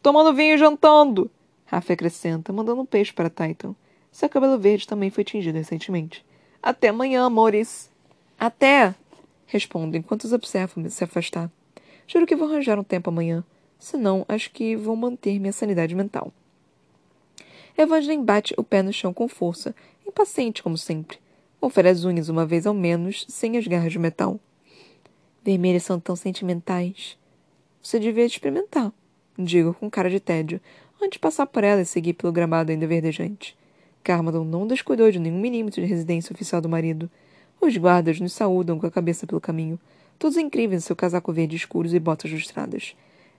Tomando 0.01 0.33
vinho 0.33 0.55
e 0.55 0.57
jantando! 0.57 1.29
Rafa 1.65 1.93
acrescenta, 1.93 2.53
mandando 2.53 2.81
um 2.81 2.85
peixe 2.85 3.11
para 3.11 3.29
Titan. 3.29 3.75
Seu 4.11 4.29
cabelo 4.29 4.57
verde 4.57 4.87
também 4.87 5.09
foi 5.09 5.23
tingido 5.23 5.55
recentemente. 5.55 6.25
Até 6.63 6.89
amanhã, 6.89 7.25
amores! 7.25 7.91
Até! 8.39 8.95
Respondo 9.45 9.97
enquanto 9.97 10.23
os 10.23 10.33
observo 10.33 10.89
se 10.89 11.03
afastar. 11.03 11.51
Juro 12.07 12.25
que 12.25 12.35
vou 12.35 12.47
arranjar 12.47 12.79
um 12.79 12.83
tempo 12.83 13.09
amanhã. 13.09 13.43
Senão, 13.77 14.25
acho 14.27 14.49
que 14.51 14.75
vou 14.75 14.95
manter 14.95 15.39
minha 15.39 15.53
sanidade 15.53 15.93
mental. 15.93 16.31
Evangeline 17.77 18.23
bate 18.23 18.53
o 18.57 18.63
pé 18.63 18.81
no 18.81 18.91
chão 18.91 19.13
com 19.13 19.27
força, 19.27 19.75
impaciente 20.07 20.63
como 20.63 20.77
sempre. 20.77 21.19
Confere 21.59 21.89
as 21.89 22.05
unhas 22.05 22.29
uma 22.29 22.45
vez 22.45 22.65
ao 22.65 22.73
menos, 22.73 23.25
sem 23.27 23.57
as 23.57 23.67
garras 23.67 23.91
de 23.91 23.99
metal. 23.99 24.39
Vermelhas 25.47 25.83
são 25.83 25.97
tão 25.97 26.13
sentimentais. 26.13 27.17
Você 27.81 27.97
devia 28.01 28.25
experimentar, 28.25 28.91
digo 29.39 29.73
com 29.73 29.89
cara 29.89 30.09
de 30.09 30.19
tédio, 30.19 30.59
antes 31.01 31.11
de 31.11 31.19
passar 31.19 31.47
por 31.47 31.63
ela 31.63 31.79
e 31.79 31.85
seguir 31.85 32.15
pelo 32.15 32.33
gramado 32.33 32.69
ainda 32.69 32.85
verdejante. 32.85 33.57
Carmadon 34.03 34.43
não 34.43 34.67
descuidou 34.67 35.09
de 35.09 35.17
nenhum 35.19 35.39
milímetro 35.39 35.79
de 35.81 35.87
residência 35.87 36.33
oficial 36.33 36.59
do 36.59 36.67
marido. 36.67 37.09
Os 37.61 37.77
guardas 37.77 38.19
nos 38.19 38.33
saúdam 38.33 38.77
com 38.77 38.87
a 38.87 38.91
cabeça 38.91 39.25
pelo 39.25 39.39
caminho, 39.39 39.79
todos 40.19 40.35
incríveis 40.35 40.83
em 40.83 40.85
seu 40.85 40.97
casaco 40.97 41.31
verde 41.31 41.55
escuros 41.55 41.93
e 41.93 41.99
botas 41.99 42.29
lustradas. 42.29 42.93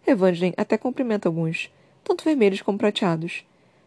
Evangeline 0.06 0.54
até 0.56 0.78
cumprimenta 0.78 1.28
alguns, 1.28 1.70
tanto 2.02 2.24
vermelhos 2.24 2.62
como 2.62 2.78
prateados. 2.78 3.44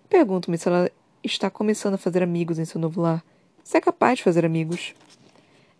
Pergunto-me 0.07 0.59
se 0.59 0.67
ela 0.67 0.91
está 1.23 1.49
começando 1.49 1.95
a 1.95 1.97
fazer 1.97 2.21
amigos 2.21 2.59
em 2.59 2.65
seu 2.65 2.79
novo 2.79 3.01
lar. 3.01 3.25
Se 3.63 3.79
é 3.79 3.81
capaz 3.81 4.19
de 4.19 4.23
fazer 4.25 4.45
amigos. 4.45 4.93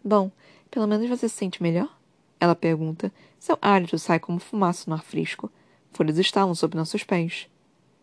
Bom, 0.04 0.32
pelo 0.72 0.88
menos 0.88 1.08
você 1.08 1.30
se 1.30 1.36
sente 1.36 1.62
melhor? 1.62 2.01
Ela 2.42 2.56
pergunta. 2.56 3.14
Seu 3.40 3.56
hálito 3.62 4.00
sai 4.00 4.20
como 4.20 4.40
fumaça 4.40 4.90
no 4.90 4.96
ar 4.96 5.04
fresco. 5.04 5.52
Folhas 5.94 6.18
estalam 6.18 6.56
sob 6.56 6.76
nossos 6.76 7.04
pés. 7.04 7.48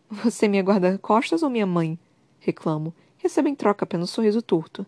Você 0.09 0.47
me 0.47 0.57
aguarda 0.57 0.97
costas 0.97 1.43
ou 1.43 1.49
minha 1.49 1.65
mãe? 1.65 1.99
Reclamo. 2.39 2.95
Recebo 3.17 3.49
em 3.49 3.55
troca 3.55 3.83
apenas 3.83 4.09
um 4.09 4.13
sorriso 4.13 4.41
torto. 4.41 4.85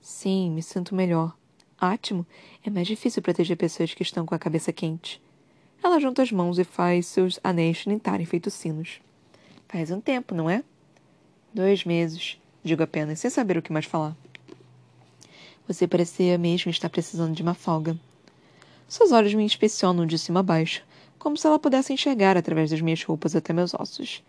Sim, 0.00 0.50
me 0.50 0.60
sinto 0.60 0.92
melhor. 0.92 1.36
Ótimo. 1.80 2.26
É 2.64 2.68
mais 2.68 2.88
difícil 2.88 3.22
proteger 3.22 3.56
pessoas 3.56 3.94
que 3.94 4.02
estão 4.02 4.26
com 4.26 4.34
a 4.34 4.40
cabeça 4.40 4.72
quente. 4.72 5.22
Ela 5.80 6.00
junta 6.00 6.22
as 6.22 6.32
mãos 6.32 6.58
e 6.58 6.64
faz 6.64 7.06
seus 7.06 7.38
anéis 7.44 7.78
tilintarem 7.78 8.26
feitos 8.26 8.54
sinos. 8.54 9.00
Faz 9.68 9.92
um 9.92 10.00
tempo, 10.00 10.34
não 10.34 10.50
é? 10.50 10.64
Dois 11.52 11.84
meses, 11.84 12.40
digo 12.64 12.82
apenas, 12.82 13.20
sem 13.20 13.30
saber 13.30 13.56
o 13.56 13.62
que 13.62 13.72
mais 13.72 13.84
falar. 13.84 14.16
Você 15.68 15.86
parecia 15.86 16.36
mesmo 16.36 16.70
estar 16.70 16.88
precisando 16.88 17.36
de 17.36 17.42
uma 17.42 17.54
folga. 17.54 17.96
Seus 18.86 19.12
olhos 19.12 19.34
me 19.34 19.42
inspecionam 19.42 20.06
de 20.06 20.18
cima 20.18 20.40
a 20.40 20.42
baixo, 20.42 20.82
como 21.18 21.36
se 21.36 21.46
ela 21.46 21.58
pudesse 21.58 21.92
enxergar 21.92 22.36
através 22.36 22.70
das 22.70 22.80
minhas 22.80 23.02
roupas 23.02 23.34
até 23.34 23.52
meus 23.52 23.72
ossos. 23.74 24.22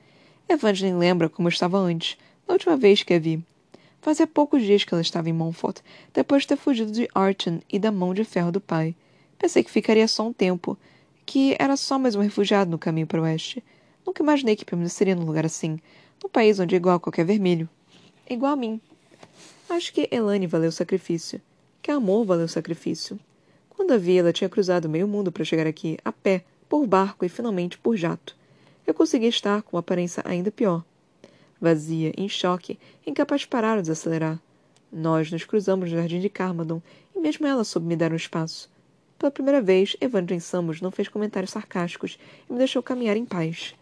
Evangeline 0.48 0.98
lembra 0.98 1.28
como 1.28 1.48
eu 1.48 1.52
estava 1.52 1.78
antes, 1.78 2.18
na 2.48 2.54
última 2.54 2.78
vez 2.78 3.04
que 3.04 3.14
a 3.14 3.20
vi. 3.20 3.44
Fazia 4.02 4.26
poucos 4.26 4.62
dias 4.62 4.84
que 4.84 4.94
ela 4.94 5.02
estava 5.02 5.30
em 5.30 5.34
Montfort, 5.34 5.80
depois 6.14 6.44
de 6.44 6.50
ter 6.50 6.58
fugido 6.58 6.92
de 6.92 7.10
Archon 7.14 7.60
e 7.70 7.80
da 7.80 7.92
mão 7.92 8.14
de 8.14 8.24
ferro 8.24 8.52
do 8.52 8.62
pai. 8.62 8.96
Pensei 9.38 9.64
que 9.64 9.72
ficaria 9.72 10.08
só 10.08 10.28
um 10.28 10.32
tempo, 10.32 10.78
que 11.26 11.56
era 11.60 11.76
só 11.76 12.00
mais 12.00 12.16
um 12.16 12.22
refugiado 12.22 12.72
no 12.72 12.78
caminho 12.78 13.08
para 13.08 13.20
o 13.20 13.24
oeste. 13.24 13.64
Nunca 14.06 14.24
imaginei 14.24 14.56
que 14.56 14.64
permaneceria 14.64 15.16
num 15.16 15.26
lugar 15.26 15.46
assim, 15.46 15.80
num 16.24 16.30
país 16.30 16.60
onde 16.60 16.76
é 16.76 16.78
igual 16.78 16.96
a 16.96 17.00
qualquer 17.00 17.26
vermelho. 17.26 17.68
Igual 18.30 18.54
a 18.54 18.56
mim. 18.56 18.80
Acho 19.70 19.92
que 19.92 20.08
Elane 20.12 20.48
valeu 20.48 20.70
o 20.70 20.72
sacrifício. 20.72 21.42
Que 21.82 21.92
amor 21.92 22.26
valeu 22.26 22.46
o 22.46 22.50
sacrifício. 22.50 23.20
Quando 23.76 23.92
a 23.92 23.98
vi, 23.98 24.18
ela 24.18 24.32
tinha 24.32 24.50
cruzado 24.50 24.90
meio 24.90 25.08
mundo 25.08 25.32
para 25.32 25.44
chegar 25.44 25.68
aqui, 25.68 25.98
a 26.04 26.12
pé, 26.12 26.46
por 26.70 26.88
barco 26.88 27.26
e 27.26 27.30
finalmente 27.30 27.78
por 27.78 27.96
jato. 27.96 28.36
Eu 28.88 28.94
consegui 28.94 29.28
estar 29.28 29.62
com 29.62 29.76
uma 29.76 29.82
aparência 29.82 30.24
ainda 30.26 30.50
pior. 30.50 30.84
Vazia, 31.60 32.14
em 32.18 32.30
choque, 32.30 32.80
incapaz 33.06 33.42
de 33.42 33.48
parar 33.48 33.76
ou 33.76 33.82
desacelerar. 33.82 34.40
Nós 34.92 35.32
nos 35.32 35.44
cruzamos 35.44 35.92
no 35.92 35.98
jardim 35.98 36.20
de 36.20 36.30
Carmadon 36.30 36.82
e 37.16 37.20
mesmo 37.20 37.46
ela 37.46 37.64
soube 37.64 37.88
me 37.88 37.96
dar 37.96 38.14
um 38.14 38.16
espaço. 38.16 38.70
Pela 39.18 39.32
primeira 39.32 39.62
vez, 39.62 39.96
Evangeline 40.00 40.42
Samos 40.42 40.82
não 40.82 40.92
fez 40.92 41.08
comentários 41.08 41.52
sarcásticos 41.52 42.18
e 42.50 42.54
me 42.54 42.60
deixou 42.60 42.84
caminhar 42.84 43.18
em 43.18 43.26
paz. 43.26 43.76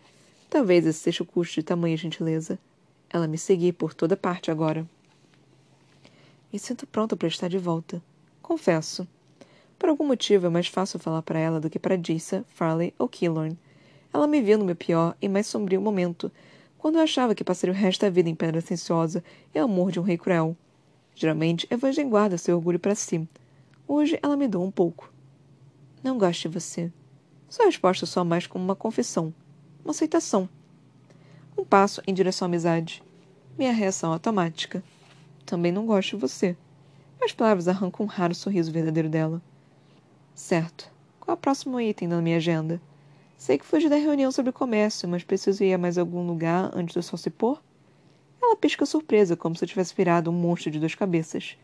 Talvez 0.50 0.86
esse 0.86 1.00
seja 1.00 1.24
o 1.24 1.26
custo 1.26 1.56
de 1.56 1.64
tamanha 1.64 1.98
gentileza. 1.98 2.58
Ela 3.10 3.28
me 3.28 3.38
seguia 3.38 3.74
por 3.74 3.94
toda 3.94 4.16
parte 4.16 4.50
agora. 4.50 4.88
Me 6.52 6.60
sinto 6.60 6.88
pronta 6.88 7.16
para 7.16 7.28
estar 7.28 7.48
de 7.48 7.58
volta. 7.58 8.02
Confesso. 8.42 9.08
Por 9.78 9.90
algum 9.90 10.06
motivo 10.06 10.48
é 10.48 10.50
mais 10.50 10.68
fácil 10.68 11.00
falar 11.00 11.22
para 11.22 11.40
ela 11.40 11.60
do 11.60 11.70
que 11.70 11.80
para 11.80 11.98
Dissa, 11.98 12.46
Farley 12.48 12.94
ou 12.98 13.08
Killorn. 13.08 13.58
Ela 14.14 14.28
me 14.28 14.42
viu 14.42 14.58
no 14.58 14.66
meu 14.66 14.76
pior 14.76 15.16
e 15.22 15.28
mais 15.28 15.48
sombrio 15.48 15.82
momento, 15.82 16.32
quando 16.78 16.96
eu 16.96 17.02
achava 17.02 17.36
que 17.36 17.44
passaria 17.44 17.74
o 17.74 17.78
resto 17.78 18.02
da 18.02 18.10
vida 18.10 18.30
em 18.30 18.36
pedra 18.36 18.62
silenciosa 18.62 19.24
e 19.54 19.60
amor 19.60 19.92
de 19.92 20.00
um 20.00 20.04
rei 20.04 20.18
cruel. 20.18 20.56
Geralmente, 21.16 21.68
Evangeline 21.70 22.10
guarda 22.10 22.38
seu 22.38 22.56
orgulho 22.56 22.80
para 22.80 22.96
si. 22.96 23.28
Hoje 23.88 24.18
ela 24.22 24.38
me 24.38 24.48
doa 24.48 24.66
um 24.66 24.72
pouco. 24.72 25.12
Não 26.04 26.18
gosto 26.18 26.42
de 26.44 26.60
você. 26.60 26.92
Sua 27.50 27.66
resposta 27.66 28.06
soa 28.06 28.24
mais 28.24 28.48
como 28.48 28.64
uma 28.64 28.76
confissão 28.76 29.34
uma 29.84 29.92
aceitação. 29.92 30.48
Um 31.58 31.66
passo 31.66 32.02
em 32.08 32.14
direção 32.14 32.46
à 32.46 32.48
amizade. 32.48 33.04
Minha 33.58 33.74
reação 33.74 34.14
automática. 34.14 34.84
Também 35.46 35.72
não 35.72 35.86
gosto 35.86 36.12
de 36.12 36.22
você. 36.22 36.56
As 37.22 37.34
palavras 37.34 37.68
arrancam 37.68 38.06
um 38.06 38.10
raro 38.10 38.34
sorriso 38.34 38.72
verdadeiro 38.72 39.10
dela. 39.10 39.42
Certo. 40.36 40.92
Qual 41.20 41.36
é 41.36 41.38
o 41.38 41.42
próximo 41.42 41.80
item 41.80 42.08
na 42.08 42.22
minha 42.22 42.38
agenda? 42.38 42.82
Sei 43.38 43.58
que 43.58 43.66
fugi 43.66 43.88
da 43.88 43.96
reunião 43.96 44.32
sobre 44.32 44.52
comércio, 44.52 45.08
mas 45.08 45.24
preciso 45.24 45.64
ir 45.64 45.74
a 45.74 45.78
mais 45.78 45.98
algum 45.98 46.26
lugar 46.26 46.72
antes 46.74 46.96
do 46.96 47.04
sol 47.04 47.18
se 47.18 47.30
pôr? 47.30 47.62
Ela 48.42 48.56
pisca 48.56 48.86
surpresa, 48.86 49.38
como 49.38 49.56
se 49.56 49.64
eu 49.64 49.68
tivesse 49.70 49.94
virado 49.96 50.32
um 50.32 50.34
monstro 50.34 50.72
de 50.72 50.80
duas 50.80 50.96
cabeças. 50.96 51.58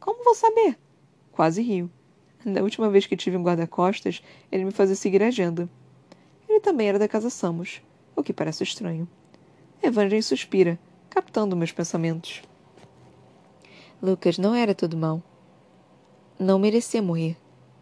Como 0.00 0.24
vou 0.24 0.34
saber? 0.34 0.78
Quase 1.30 1.62
rio. 1.62 1.90
Da 2.44 2.62
última 2.62 2.90
vez 2.90 3.06
que 3.06 3.16
tive 3.16 3.36
um 3.36 3.42
guarda-costas, 3.42 4.22
ele 4.50 4.64
me 4.64 4.72
fazia 4.72 4.96
seguir 4.96 5.22
a 5.22 5.28
agenda. 5.28 5.68
Ele 6.48 6.60
também 6.60 6.88
era 6.88 6.98
da 6.98 7.06
casa 7.08 7.30
Samos, 7.30 7.80
o 8.16 8.22
que 8.22 8.32
parece 8.32 8.64
estranho. 8.64 9.08
Evangeline 9.80 10.22
suspira, 10.22 10.78
captando 11.08 11.56
meus 11.56 11.72
pensamentos. 11.72 12.42
Lucas 14.02 14.38
não 14.38 14.54
era 14.54 14.74
todo 14.74 14.96
mal. 14.96 15.22
Não 16.38 16.58
merecia 16.58 17.00
morrer, 17.00 17.36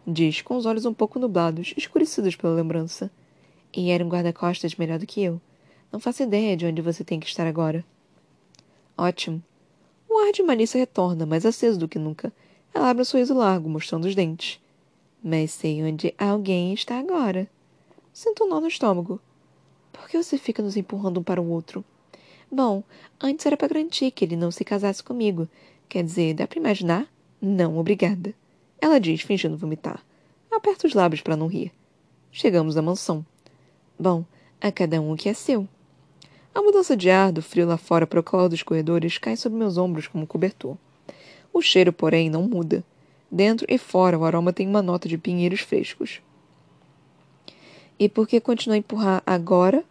diz, 0.05 0.41
com 0.41 0.55
os 0.55 0.65
olhos 0.65 0.85
um 0.85 0.93
pouco 0.93 1.19
nublados, 1.19 1.73
escurecidos 1.77 2.35
pela 2.35 2.53
lembrança. 2.53 3.11
E 3.73 3.89
era 3.89 4.03
um 4.03 4.09
guarda-costas 4.09 4.75
melhor 4.75 4.99
do 4.99 5.07
que 5.07 5.21
eu. 5.21 5.39
Não 5.91 5.99
faço 5.99 6.23
ideia 6.23 6.55
de 6.55 6.65
onde 6.65 6.81
você 6.81 7.03
tem 7.03 7.19
que 7.19 7.27
estar 7.27 7.47
agora. 7.47 7.85
Ótimo. 8.97 9.41
O 10.09 10.19
ar 10.19 10.31
de 10.31 10.43
Malícia 10.43 10.77
retorna, 10.77 11.25
mais 11.25 11.45
aceso 11.45 11.79
do 11.79 11.87
que 11.87 11.97
nunca. 11.97 12.33
Ela 12.73 12.89
abre 12.89 13.01
um 13.01 13.05
sorriso 13.05 13.33
largo, 13.33 13.69
mostrando 13.69 14.05
os 14.05 14.15
dentes. 14.15 14.59
Mas 15.23 15.51
sei 15.51 15.83
onde 15.83 16.13
alguém 16.17 16.73
está 16.73 16.99
agora. 16.99 17.47
Sinto 18.13 18.43
um 18.43 18.49
nó 18.49 18.59
no 18.59 18.67
estômago. 18.67 19.21
Por 19.91 20.09
que 20.09 20.21
você 20.21 20.37
fica 20.37 20.61
nos 20.61 20.75
empurrando 20.75 21.19
um 21.19 21.23
para 21.23 21.41
o 21.41 21.49
outro? 21.49 21.83
Bom, 22.51 22.83
antes 23.21 23.45
era 23.45 23.55
para 23.55 23.69
garantir 23.69 24.11
que 24.11 24.25
ele 24.25 24.35
não 24.35 24.51
se 24.51 24.65
casasse 24.65 25.01
comigo. 25.01 25.47
Quer 25.87 26.03
dizer, 26.03 26.33
dá 26.33 26.47
para 26.47 26.59
imaginar? 26.59 27.07
Não, 27.41 27.77
obrigada. 27.77 28.33
Ela 28.81 28.99
diz, 28.99 29.21
fingindo 29.21 29.55
vomitar. 29.55 30.03
Aperta 30.51 30.87
os 30.87 30.95
lábios 30.95 31.21
para 31.21 31.37
não 31.37 31.45
rir. 31.45 31.71
Chegamos 32.31 32.75
à 32.75 32.81
mansão. 32.81 33.23
Bom, 33.97 34.25
a 34.59 34.71
cada 34.71 34.99
um 34.99 35.11
o 35.13 35.15
que 35.15 35.29
é 35.29 35.33
seu. 35.33 35.67
A 36.53 36.61
mudança 36.61 36.97
de 36.97 37.09
ar 37.09 37.31
do 37.31 37.41
frio 37.41 37.67
lá 37.67 37.77
fora 37.77 38.07
para 38.07 38.19
o 38.19 38.23
calor 38.23 38.49
dos 38.49 38.63
corredores 38.63 39.17
cai 39.17 39.37
sobre 39.37 39.59
meus 39.59 39.77
ombros 39.77 40.07
como 40.07 40.27
cobertor. 40.27 40.75
O 41.53 41.61
cheiro, 41.61 41.93
porém, 41.93 42.29
não 42.29 42.43
muda. 42.43 42.83
Dentro 43.31 43.65
e 43.69 43.77
fora, 43.77 44.17
o 44.17 44.25
aroma 44.25 44.51
tem 44.51 44.67
uma 44.67 44.81
nota 44.81 45.07
de 45.07 45.17
pinheiros 45.17 45.61
frescos. 45.61 46.19
E 47.99 48.09
por 48.09 48.27
que 48.27 48.41
continuar 48.41 48.75
a 48.75 48.79
empurrar 48.79 49.23
agora? 49.25 49.83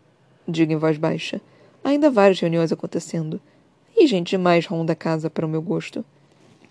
Digo 0.47 0.73
em 0.73 0.77
voz 0.77 0.99
baixa. 0.99 1.41
Ainda 1.85 2.11
várias 2.11 2.41
reuniões 2.41 2.73
acontecendo. 2.73 3.41
E 3.97 4.07
gente 4.07 4.31
demais 4.31 4.67
ronda 4.67 4.93
a 4.93 4.97
casa 4.97 5.31
para 5.31 5.47
o 5.47 5.49
meu 5.49 5.63
gosto. 5.63 6.05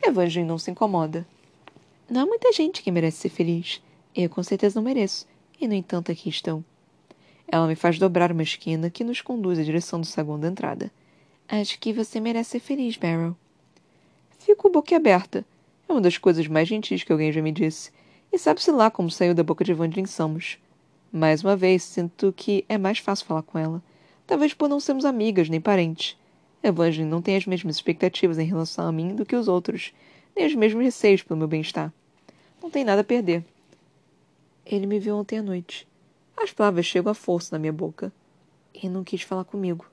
Evangeline 0.03 0.47
não 0.47 0.57
se 0.57 0.69
incomoda. 0.69 1.25
Não 2.09 2.23
há 2.23 2.25
muita 2.25 2.51
gente 2.51 2.81
que 2.81 2.91
merece 2.91 3.17
ser 3.17 3.29
feliz. 3.29 3.83
Eu 4.15 4.31
com 4.31 4.41
certeza 4.41 4.79
não 4.79 4.83
mereço. 4.83 5.27
E, 5.61 5.67
no 5.67 5.75
entanto, 5.75 6.11
aqui 6.11 6.27
estão. 6.27 6.65
Ela 7.47 7.67
me 7.67 7.75
faz 7.75 7.99
dobrar 7.99 8.31
uma 8.31 8.41
esquina 8.41 8.89
que 8.89 9.03
nos 9.03 9.21
conduz 9.21 9.59
à 9.59 9.63
direção 9.63 10.01
do 10.01 10.07
saguão 10.07 10.39
da 10.39 10.47
entrada. 10.47 10.91
Acho 11.47 11.79
que 11.79 11.93
você 11.93 12.19
merece 12.19 12.51
ser 12.51 12.59
feliz, 12.61 12.97
Beryl. 12.97 13.35
Fico 14.39 14.71
boquiaberta. 14.71 15.45
É 15.87 15.91
uma 15.91 16.01
das 16.01 16.17
coisas 16.17 16.47
mais 16.47 16.67
gentis 16.67 17.03
que 17.03 17.11
alguém 17.11 17.31
já 17.31 17.43
me 17.43 17.51
disse. 17.51 17.91
E 18.31 18.39
sabe-se 18.39 18.71
lá 18.71 18.89
como 18.89 19.11
saiu 19.11 19.35
da 19.35 19.43
boca 19.43 19.63
de 19.63 19.71
Evangeline 19.71 20.07
Samos. 20.07 20.57
Mais 21.11 21.43
uma 21.43 21.55
vez, 21.55 21.83
sinto 21.83 22.33
que 22.35 22.65
é 22.67 22.77
mais 22.79 22.97
fácil 22.97 23.27
falar 23.27 23.43
com 23.43 23.59
ela. 23.59 23.83
Talvez 24.25 24.51
por 24.55 24.67
não 24.67 24.79
sermos 24.79 25.05
amigas 25.05 25.47
nem 25.47 25.61
parentes. 25.61 26.17
Evangeline 26.63 27.09
não 27.09 27.21
tem 27.21 27.35
as 27.35 27.45
mesmas 27.45 27.75
expectativas 27.75 28.39
em 28.39 28.45
relação 28.45 28.87
a 28.87 28.91
mim 28.91 29.13
do 29.15 29.25
que 29.25 29.35
os 29.35 29.47
outros, 29.47 29.93
nem 30.35 30.47
os 30.47 30.55
mesmos 30.55 30.83
receios 30.83 31.21
pelo 31.21 31.37
meu 31.37 31.47
bem-estar. 31.47 31.93
Não 32.61 32.69
tem 32.69 32.83
nada 32.83 33.01
a 33.01 33.03
perder. 33.03 33.43
Ele 34.65 34.85
me 34.85 34.99
viu 34.99 35.15
ontem 35.15 35.39
à 35.39 35.41
noite. 35.41 35.87
As 36.37 36.51
palavras 36.51 36.85
chegam 36.85 37.11
à 37.11 37.15
força 37.15 37.55
na 37.55 37.59
minha 37.59 37.73
boca. 37.73 38.11
E 38.73 38.87
não 38.87 39.03
quis 39.03 39.21
falar 39.21 39.43
comigo. 39.43 39.85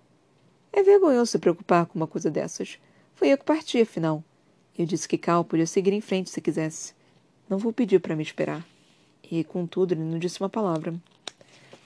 É 0.73 0.83
vergonhoso 0.83 1.33
se 1.33 1.39
preocupar 1.39 1.87
com 1.87 1.99
uma 1.99 2.07
coisa 2.07 2.31
dessas. 2.31 2.79
Foi 3.15 3.29
eu 3.29 3.39
que 3.39 3.45
parti, 3.45 3.81
afinal. 3.81 4.23
Eu 4.79 4.85
disse 4.85 5.09
que 5.09 5.17
Cal 5.17 5.45
podia 5.45 5.67
seguir 5.67 5.93
em 5.93 6.01
frente 6.01 6.29
se 6.29 6.41
quisesse. 6.41 6.95
Não 7.49 7.57
vou 7.57 7.73
pedir 7.73 8.01
para 8.01 8.15
me 8.15 8.23
esperar. 8.23 8.67
E, 9.31 9.43
contudo, 9.43 9.95
ele 9.95 10.03
não 10.03 10.19
disse 10.19 10.41
uma 10.41 10.51
palavra. 10.51 10.95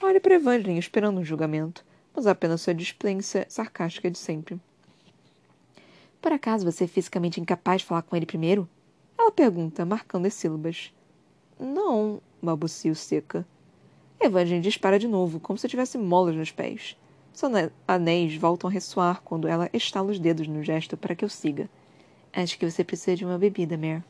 Olhe 0.01 0.19
para 0.19 0.35
Evangeline 0.35 0.79
esperando 0.79 1.19
um 1.19 1.23
julgamento, 1.23 1.85
mas 2.13 2.27
apenas 2.27 2.61
sua 2.61 2.73
displência 2.73 3.45
sarcástica 3.47 4.11
de 4.11 4.17
sempre. 4.17 4.59
Por 6.21 6.31
acaso 6.31 6.65
você 6.65 6.83
é 6.83 6.87
fisicamente 6.87 7.39
incapaz 7.39 7.81
de 7.81 7.87
falar 7.87 8.01
com 8.01 8.15
ele 8.15 8.25
primeiro? 8.25 8.67
Ela 9.21 9.31
pergunta, 9.31 9.85
marcando 9.85 10.25
as 10.25 10.33
sílabas. 10.33 10.91
Não, 11.59 12.19
balbucio 12.41 12.95
seca. 12.95 13.45
Evangeline 14.19 14.63
dispara 14.63 14.97
de 14.97 15.07
novo, 15.07 15.39
como 15.39 15.59
se 15.59 15.67
tivesse 15.67 15.95
molas 15.95 16.35
nos 16.35 16.49
pés. 16.49 16.97
Seus 17.31 17.51
anéis 17.87 18.35
voltam 18.35 18.67
a 18.67 18.73
ressoar 18.73 19.21
quando 19.21 19.47
ela 19.47 19.69
estala 19.73 20.09
os 20.09 20.17
dedos 20.17 20.47
no 20.47 20.63
gesto 20.63 20.97
para 20.97 21.13
que 21.13 21.23
eu 21.23 21.29
siga. 21.29 21.69
Acho 22.33 22.57
que 22.57 22.67
você 22.67 22.83
precisa 22.83 23.15
de 23.15 23.23
uma 23.23 23.37
bebida, 23.37 23.77
Mare. 23.77 24.03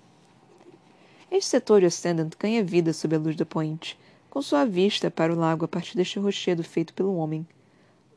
Este 1.30 1.50
setor 1.50 1.82
de 1.82 1.88
Ascendant 1.88 2.32
ganha 2.40 2.64
vida 2.64 2.94
sob 2.94 3.14
a 3.14 3.20
luz 3.20 3.36
da 3.36 3.46
poente, 3.46 4.00
com 4.30 4.42
sua 4.42 4.64
vista 4.64 5.12
para 5.12 5.34
o 5.34 5.38
lago 5.38 5.66
a 5.66 5.68
partir 5.68 5.98
deste 5.98 6.20
rochedo 6.20 6.64
feito 6.64 6.94
pelo 6.94 7.18
homem. 7.18 7.46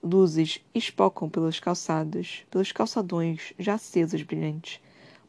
Luzes 0.00 0.64
espocam 0.72 1.28
pelas 1.28 1.58
calçadas, 1.58 2.44
pelos 2.52 2.70
calçadões 2.70 3.52
já 3.58 3.74
acesos 3.74 4.22
brilhantes. 4.22 4.80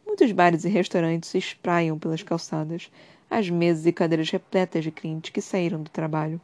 Muitos 0.06 0.32
bares 0.32 0.64
e 0.64 0.70
restaurantes 0.70 1.30
se 1.30 1.38
espraiam 1.38 1.98
pelas 1.98 2.22
calçadas, 2.22 2.92
as 3.30 3.50
mesas 3.50 3.86
e 3.86 3.92
cadeiras 3.92 4.30
repletas 4.30 4.84
de 4.84 4.92
clientes 4.92 5.32
que 5.32 5.42
saíram 5.42 5.82
do 5.82 5.90
trabalho. 5.90 6.40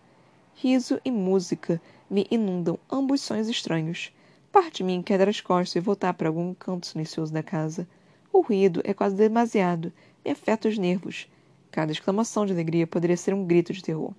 Riso 0.56 1.00
e 1.06 1.12
música 1.12 1.82
me 2.10 2.28
inundam 2.30 2.78
ambos 2.92 3.22
sonhos 3.22 3.48
estranhos. 3.48 4.12
Parte 4.52 4.78
de 4.78 4.84
mim 4.84 5.02
quer 5.02 5.28
as 5.28 5.40
costas 5.40 5.76
e 5.76 5.80
voltar 5.80 6.14
para 6.14 6.28
algum 6.28 6.54
canto 6.54 6.88
silencioso 6.88 7.32
da 7.32 7.42
casa. 7.42 7.88
O 8.34 8.42
ruído 8.42 8.82
é 8.84 8.94
quase 8.94 9.16
demasiado, 9.16 9.94
me 10.26 10.32
afeta 10.32 10.68
os 10.68 10.78
nervos. 10.78 11.30
Cada 11.72 11.92
exclamação 11.92 12.46
de 12.46 12.52
alegria 12.52 12.86
poderia 12.86 13.16
ser 13.16 13.34
um 13.34 13.46
grito 13.46 13.72
de 13.72 13.82
terror. 13.82 14.14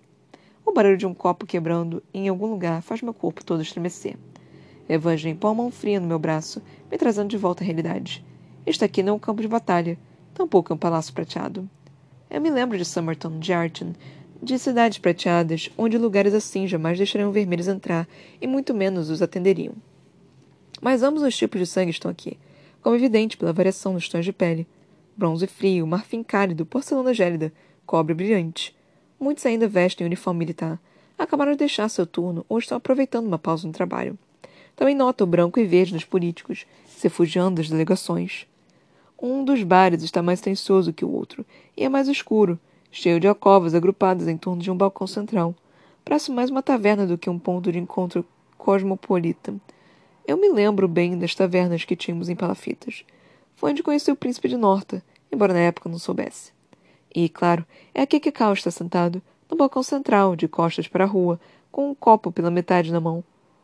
O 0.65 0.73
barulho 0.73 0.97
de 0.97 1.07
um 1.07 1.13
copo 1.13 1.45
quebrando 1.45 2.03
em 2.15 2.29
algum 2.29 2.47
lugar 2.47 2.81
faz 2.81 3.03
meu 3.03 3.13
corpo 3.13 3.45
todo 3.45 3.61
estremecer. 3.61 4.17
Evangeline 4.89 5.39
põe 5.39 5.51
a 5.51 5.55
mão 5.55 5.71
fria 5.71 6.01
no 6.01 6.07
meu 6.07 6.19
braço, 6.19 6.63
me 6.91 6.97
trazendo 6.97 7.29
de 7.29 7.37
volta 7.37 7.63
à 7.63 7.67
realidade. 7.67 8.25
Este 8.65 8.85
aqui 8.85 9.03
não 9.03 9.15
é 9.15 9.17
um 9.17 9.19
campo 9.19 9.43
de 9.43 9.49
batalha, 9.49 9.99
tampouco 10.35 10.73
é 10.73 10.75
um 10.75 10.79
palácio 10.79 11.13
prateado. 11.13 11.69
Eu 12.31 12.41
me 12.41 12.51
lembro 12.51 12.79
de 12.79 12.85
Somerton, 12.85 13.39
de 13.39 13.53
Arton, 13.53 13.93
de 14.43 14.59
cidades 14.59 14.99
prateadas, 14.99 15.71
onde 15.77 15.99
lugares 15.99 16.33
assim 16.33 16.67
jamais 16.67 16.97
deixariam 16.97 17.31
vermelhos 17.31 17.69
entrar 17.69 18.09
e 18.41 18.47
muito 18.47 18.73
menos 18.73 19.11
os 19.11 19.21
atenderiam. 19.21 19.75
Mas 20.81 21.03
ambos 21.03 21.23
os 21.23 21.37
tipos 21.37 21.61
de 21.61 21.67
sangue 21.67 21.91
estão 21.91 22.11
aqui, 22.11 22.39
como 22.83 22.97
evidente 22.97 23.37
pela 23.37 23.53
variação 23.53 23.93
nos 23.93 24.09
tons 24.09 24.25
de 24.25 24.33
pele. 24.33 24.67
Bronze 25.17 25.47
frio, 25.47 25.87
marfim 25.87 26.23
cálido, 26.23 26.65
porcelana 26.65 27.13
gélida, 27.13 27.53
cobre 27.85 28.15
brilhante. 28.15 28.75
Muitos 29.21 29.45
ainda 29.47 29.69
vestem 29.69 30.07
uniforme 30.07 30.39
militar. 30.39 30.81
Acabaram 31.19 31.53
de 31.53 31.59
deixar 31.59 31.89
seu 31.89 32.07
turno 32.07 32.45
ou 32.49 32.59
estão 32.59 32.79
aproveitando 32.79 33.27
uma 33.27 33.39
pausa 33.39 33.67
no 33.67 33.73
trabalho. 33.73 34.19
Também 34.75 34.95
nota 34.95 35.23
o 35.23 35.27
branco 35.27 35.61
e 35.61 35.65
verde 35.65 35.93
nos 35.93 36.05
políticos, 36.05 36.67
se 36.89 37.05
refugiando 37.05 37.57
das 37.57 37.69
delegações. 37.69 38.47
Um 39.25 39.45
dos 39.45 39.63
bares 39.63 40.03
está 40.03 40.21
mais 40.21 40.41
tensoso 40.41 40.93
que 40.93 41.05
o 41.05 41.13
outro, 41.13 41.47
e 41.77 41.85
é 41.85 41.89
mais 41.89 42.09
escuro, 42.09 42.59
cheio 42.91 43.21
de 43.21 43.29
alcovas 43.29 43.73
agrupadas 43.73 44.27
em 44.27 44.37
torno 44.37 44.61
de 44.61 44.69
um 44.69 44.77
balcão 44.77 45.07
central. 45.07 45.55
Parece 46.05 46.33
mais 46.33 46.51
uma 46.51 46.61
taverna 46.61 47.07
do 47.07 47.17
que 47.17 47.31
um 47.31 47.39
ponto 47.39 47.71
de 47.71 47.79
encontro 47.79 48.25
cosmopolita. 48.59 49.55
Eu 50.27 50.37
me 50.37 50.49
lembro 50.49 50.89
bem 50.89 51.17
das 51.17 51.37
tavernas 51.37 51.85
que 51.85 51.95
tínhamos 51.95 52.29
em 52.29 52.35
Palafitas. 52.35 53.05
Foi 53.55 53.71
onde 53.71 53.85
conheci 53.85 54.11
o 54.11 54.17
príncipe 54.17 54.49
de 54.49 54.57
Norta, 54.57 55.05
embora 55.31 55.53
na 55.53 55.61
época 55.61 55.89
não 55.89 56.01
soubesse. 56.01 56.53
E, 57.15 57.29
claro, 57.29 57.65
é 57.95 58.03
aqui 58.03 58.19
que 58.19 58.33
Cal 58.33 58.53
está 58.55 58.73
sentado, 58.73 59.23
no 59.49 59.57
balcão 59.57 59.85
central, 59.85 60.35
de 60.35 60.49
costas 60.49 60.89
para 60.89 61.05
a 61.05 61.07
rua, 61.07 61.39
com 61.71 61.89
um 61.89 61.95
copo 61.95 62.33
pela 62.33 62.51
metade 62.51 62.91
na 62.91 63.01
mão. 63.01 63.23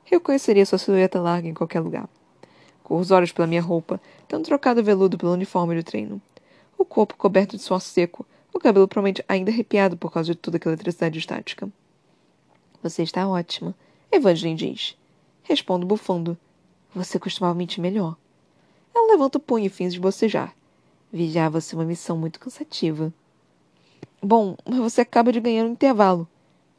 Eu 0.09 0.21
conheceria 0.21 0.65
sua 0.65 0.79
silhueta 0.79 1.21
larga 1.21 1.49
em 1.49 1.55
qualquer 1.55 1.81
lugar. 1.81 2.09
Os 2.89 3.11
olhos 3.11 3.33
pela 3.33 3.47
minha 3.47 3.61
roupa, 3.61 4.01
tendo 4.27 4.45
trocado 4.45 4.81
o 4.81 4.85
veludo 4.85 5.19
pelo 5.19 5.33
uniforme 5.33 5.75
de 5.75 5.83
treino. 5.83 6.23
O 6.79 6.85
corpo 6.85 7.17
coberto 7.17 7.57
de 7.57 7.63
suor 7.63 7.81
seco, 7.81 8.25
o 8.53 8.59
cabelo 8.59 8.89
provavelmente 8.89 9.25
ainda 9.29 9.51
arrepiado 9.51 9.97
por 9.97 10.11
causa 10.11 10.33
de 10.33 10.39
toda 10.39 10.57
aquela 10.57 10.75
eletricidade 10.75 11.19
estática. 11.19 11.69
Você 12.83 13.03
está 13.03 13.29
ótima, 13.29 13.75
Evangeline 14.11 14.57
diz. 14.57 14.97
Respondo 15.43 15.87
bufando. 15.87 16.39
Você 16.95 17.19
costumava 17.19 17.55
mentir 17.55 17.83
melhor. 17.83 18.17
Ela 18.95 19.13
levanta 19.13 19.39
o 19.39 19.41
punho 19.41 19.67
e 19.67 19.71
finge 19.71 20.01
bocejar. 20.01 20.55
Vigiar-você 21.13 21.75
é 21.75 21.79
uma 21.79 21.85
missão 21.85 22.17
muito 22.17 22.41
cansativa. 22.41 23.13
Bom, 24.23 24.57
mas 24.65 24.79
você 24.79 25.01
acaba 25.03 25.33
de 25.33 25.41
ganhar 25.41 25.65
um 25.65 25.73
intervalo. 25.73 26.27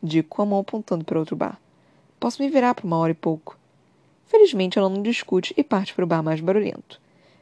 Digo 0.02 0.28
com 0.28 0.42
a 0.42 0.46
mão 0.46 0.60
apontando 0.60 1.04
para 1.04 1.20
outro 1.20 1.36
bar. 1.36 1.60
Posso 2.20 2.42
me 2.42 2.50
virar 2.50 2.74
por 2.74 2.86
uma 2.86 2.98
hora 2.98 3.12
e 3.12 3.16
pouco. 3.16 3.59
Felizmente 4.30 4.78
ela 4.78 4.88
não 4.88 5.02
discute 5.02 5.56
e 5.58 5.64
parte 5.64 5.92
para 5.92 6.06
o 6.06 6.08
bar 6.08 6.22
mais 6.22 6.40
barulhento, 6.40 7.02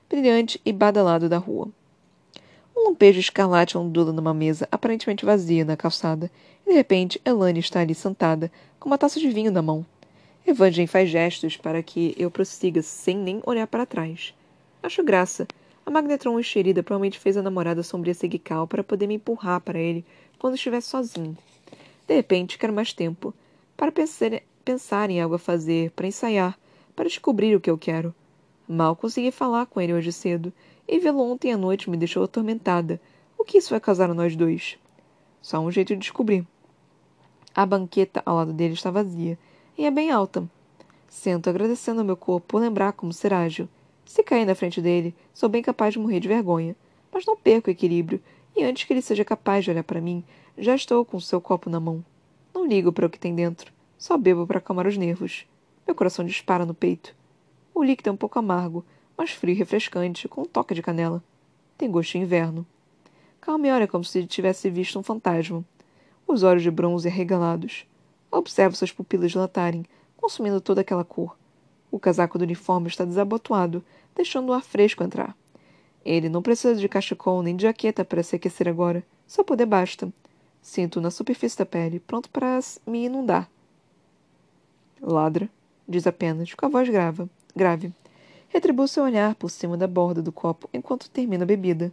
brilhante 0.10 0.60
e 0.66 0.72
badalado 0.72 1.28
da 1.28 1.38
rua. 1.38 1.68
Um 2.74 2.86
lampejo 2.86 3.20
escarlate 3.20 3.78
ondula 3.78 4.14
numa 4.14 4.34
mesa 4.34 4.70
aparentemente 4.72 5.26
vazia 5.26 5.66
na 5.66 5.76
calçada, 5.76 6.32
e 6.66 6.70
de 6.70 6.76
repente 6.76 7.22
Elane 7.26 7.60
está 7.60 7.82
ali 7.82 7.94
sentada, 7.94 8.50
com 8.80 8.88
uma 8.88 8.98
taça 8.98 9.20
de 9.20 9.28
vinho 9.30 9.52
na 9.52 9.62
mão. 9.62 9.86
Evangeline 10.46 10.88
faz 10.88 11.10
gestos 11.10 11.58
para 11.58 11.84
que 11.84 12.16
eu 12.18 12.32
prossiga 12.32 12.82
sem 12.82 13.18
nem 13.18 13.42
olhar 13.46 13.68
para 13.68 13.86
trás. 13.86 14.34
Acho 14.82 15.04
graça, 15.04 15.46
a 15.86 15.92
Magnetron 15.92 16.40
enxerida 16.40 16.82
provavelmente 16.82 17.20
fez 17.20 17.36
a 17.36 17.42
namorada 17.42 17.84
sombria 17.84 18.14
seguir 18.14 18.40
Cal 18.40 18.66
para 18.66 18.82
poder 18.82 19.08
me 19.08 19.16
empurrar 19.16 19.60
para 19.60 19.78
ele 19.78 20.06
quando 20.40 20.56
estivesse 20.56 20.88
sozinho. 20.88 21.38
De 22.08 22.16
repente, 22.16 22.58
quero 22.58 22.72
mais 22.72 22.94
tempo. 22.94 23.34
Para 23.76 23.92
pensar, 23.92 24.42
pensar 24.64 25.10
em 25.10 25.20
algo 25.20 25.36
a 25.36 25.40
fazer, 25.40 25.92
para 25.92 26.08
ensaiar, 26.08 26.58
para 26.98 27.08
descobrir 27.08 27.56
o 27.56 27.62
que 27.62 27.70
eu 27.70 27.78
quero. 27.78 28.14
Mal 28.68 28.96
consegui 28.96 29.30
falar 29.30 29.68
com 29.68 29.80
ele 29.80 29.94
hoje 29.94 30.12
cedo, 30.12 30.52
e 30.88 30.98
vê-lo 30.98 31.22
ontem 31.22 31.54
à 31.54 31.58
noite 31.58 31.92
me 31.92 31.96
deixou 31.96 32.24
atormentada. 32.24 33.00
O 33.38 33.44
que 33.44 33.60
isso 33.60 33.70
vai 33.70 33.80
causar 33.80 34.10
a 34.10 34.16
nós 34.16 34.36
dois? 34.36 34.80
Só 35.40 35.60
um 35.60 35.70
jeito 35.70 35.94
de 35.94 36.00
descobrir. 36.00 36.44
A 37.54 37.68
banqueta 37.68 38.24
ao 38.26 38.38
lado 38.38 38.52
dele 38.52 38.74
está 38.74 38.90
vazia, 38.90 39.38
e 39.78 39.86
é 39.86 39.92
bem 39.92 40.10
alta. 40.10 40.50
Sento 41.08 41.52
agradecendo 41.52 42.00
ao 42.00 42.06
meu 42.06 42.18
corpo 42.18 42.48
por 42.48 42.62
lembrar 42.62 42.94
como 42.94 43.14
ser 43.14 43.32
ágil. 43.32 43.70
Se 44.04 44.24
cair 44.24 44.46
na 44.46 44.56
frente 44.56 44.82
dele, 44.82 45.14
sou 45.36 45.48
bem 45.48 45.62
capaz 45.62 45.94
de 45.94 46.00
morrer 46.00 46.20
de 46.20 46.28
vergonha. 46.28 46.76
Mas 47.12 47.28
não 47.28 47.38
perco 47.38 47.70
o 47.70 47.72
equilíbrio, 47.72 48.20
e 48.56 48.64
antes 48.64 48.86
que 48.86 48.94
ele 48.94 49.04
seja 49.04 49.24
capaz 49.24 49.64
de 49.64 49.70
olhar 49.70 49.84
para 49.84 50.02
mim, 50.02 50.24
já 50.58 50.74
estou 50.74 51.06
com 51.06 51.18
o 51.18 51.22
seu 51.22 51.40
copo 51.40 51.70
na 51.70 51.80
mão. 51.80 52.04
Não 52.56 52.66
ligo 52.66 52.92
para 52.92 53.06
o 53.06 53.10
que 53.10 53.20
tem 53.20 53.36
dentro, 53.36 53.72
só 54.00 54.18
bebo 54.18 54.48
para 54.48 54.58
acalmar 54.58 54.88
os 54.88 54.98
nervos. 54.98 55.46
Meu 55.88 55.96
coração 55.96 56.26
dispara 56.26 56.66
no 56.66 56.74
peito. 56.74 57.16
O 57.74 57.82
líquido 57.82 58.10
é 58.10 58.12
um 58.12 58.18
pouco 58.18 58.38
amargo, 58.38 58.84
mas 59.18 59.32
frio 59.32 59.56
e 59.56 59.58
refrescante, 59.58 60.28
com 60.28 60.42
um 60.42 60.46
toque 60.46 60.76
de 60.76 60.82
canela. 60.82 61.24
Tem 61.78 61.90
gosto 61.90 62.12
de 62.12 62.18
inverno. 62.18 62.68
Cal 63.40 63.58
me 63.58 63.72
olha 63.72 63.88
como 63.88 64.04
se 64.04 64.28
tivesse 64.28 64.70
visto 64.70 65.00
um 65.00 65.04
fantasma. 65.04 65.64
Os 66.28 66.44
olhos 66.44 66.62
de 66.62 66.70
bronze 66.70 67.08
arregalados. 67.08 67.88
Observo 68.30 68.76
suas 68.76 68.92
pupilas 68.92 69.32
dilatarem, 69.32 69.86
consumindo 70.18 70.60
toda 70.60 70.82
aquela 70.82 71.06
cor. 71.06 71.38
O 71.90 71.98
casaco 71.98 72.38
do 72.38 72.44
uniforme 72.44 72.90
está 72.90 73.06
desabotoado, 73.06 73.82
deixando 74.14 74.50
o 74.50 74.54
ar 74.54 74.64
fresco 74.64 75.06
entrar. 75.06 75.38
Ele 76.04 76.28
não 76.28 76.42
precisa 76.42 76.76
de 76.76 76.90
cachecol 76.90 77.42
nem 77.42 77.56
de 77.56 77.64
jaqueta 77.64 78.04
para 78.04 78.24
se 78.24 78.36
aquecer 78.36 78.68
agora. 78.68 79.06
Só 79.26 79.42
poder 79.42 79.66
basta. 79.66 80.12
Sinto 80.62 81.00
na 81.00 81.10
superfície 81.10 81.58
da 81.58 81.66
pele, 81.66 82.02
pronto 82.02 82.30
para 82.30 82.60
me 82.86 83.06
inundar. 83.06 83.50
Ladra, 85.02 85.50
diz 85.88 86.06
apenas, 86.06 86.54
com 86.54 86.66
a 86.66 86.70
voz 86.70 86.90
grave. 86.90 87.30
grave. 87.56 87.94
Retribui 88.50 88.88
seu 88.88 89.04
olhar 89.04 89.36
por 89.36 89.50
cima 89.50 89.78
da 89.78 89.88
borda 89.88 90.22
do 90.22 90.32
copo 90.32 90.70
enquanto 90.74 91.10
termina 91.10 91.44
a 91.44 91.48
bebida. 91.48 91.92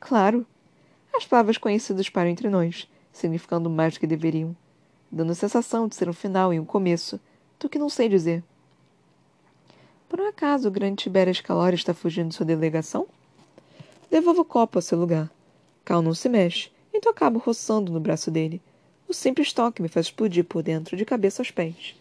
Claro. 0.00 0.46
As 1.14 1.26
palavras 1.26 1.56
conhecidas 1.56 2.08
param 2.08 2.30
entre 2.30 2.48
nós, 2.48 2.88
significando 3.12 3.70
mais 3.70 3.94
do 3.94 4.00
que 4.00 4.06
deveriam, 4.06 4.54
dando 5.10 5.32
a 5.32 5.34
sensação 5.34 5.86
de 5.86 5.94
ser 5.94 6.08
um 6.08 6.12
final 6.12 6.52
e 6.52 6.58
um 6.58 6.64
começo, 6.64 7.20
do 7.60 7.68
que 7.68 7.78
não 7.78 7.88
sei 7.88 8.08
dizer. 8.08 8.42
Por 10.08 10.20
um 10.20 10.28
acaso 10.28 10.68
o 10.68 10.70
grande 10.70 11.04
Tiberias 11.04 11.40
Calori 11.40 11.76
está 11.76 11.94
fugindo 11.94 12.28
de 12.28 12.34
sua 12.34 12.44
delegação? 12.44 13.06
Devolvo 14.10 14.42
o 14.42 14.44
copo 14.44 14.78
ao 14.78 14.82
seu 14.82 14.98
lugar. 14.98 15.30
Cal 15.84 16.02
não 16.02 16.14
se 16.14 16.28
mexe, 16.28 16.70
então 16.92 17.10
acabo 17.10 17.38
roçando 17.38 17.92
no 17.92 18.00
braço 18.00 18.30
dele. 18.30 18.60
O 19.08 19.14
simples 19.14 19.52
toque 19.52 19.82
me 19.82 19.88
faz 19.88 20.06
explodir 20.06 20.44
por 20.44 20.62
dentro, 20.62 20.96
de 20.96 21.04
cabeça 21.04 21.42
aos 21.42 21.50
pés. 21.50 21.94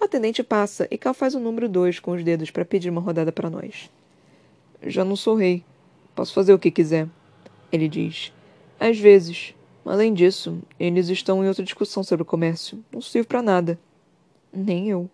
O 0.00 0.04
atendente 0.04 0.42
passa 0.42 0.86
e 0.90 0.96
Cal 0.96 1.12
faz 1.12 1.34
o 1.34 1.40
número 1.40 1.68
dois 1.68 1.98
com 1.98 2.12
os 2.12 2.22
dedos 2.22 2.50
para 2.50 2.64
pedir 2.64 2.88
uma 2.88 3.00
rodada 3.00 3.32
para 3.32 3.50
nós. 3.50 3.90
Já 4.82 5.04
não 5.04 5.16
sou 5.16 5.34
rei. 5.34 5.64
Posso 6.14 6.32
fazer 6.32 6.52
o 6.52 6.58
que 6.58 6.70
quiser. 6.70 7.08
Ele 7.72 7.88
diz. 7.88 8.32
Às 8.78 8.98
vezes. 8.98 9.54
Além 9.84 10.12
disso, 10.12 10.58
eles 10.78 11.08
estão 11.08 11.42
em 11.42 11.48
outra 11.48 11.64
discussão 11.64 12.04
sobre 12.04 12.22
o 12.22 12.26
comércio. 12.26 12.84
Não 12.92 13.00
sirvo 13.00 13.26
para 13.26 13.42
nada. 13.42 13.78
Nem 14.52 14.88
eu. 14.88 15.08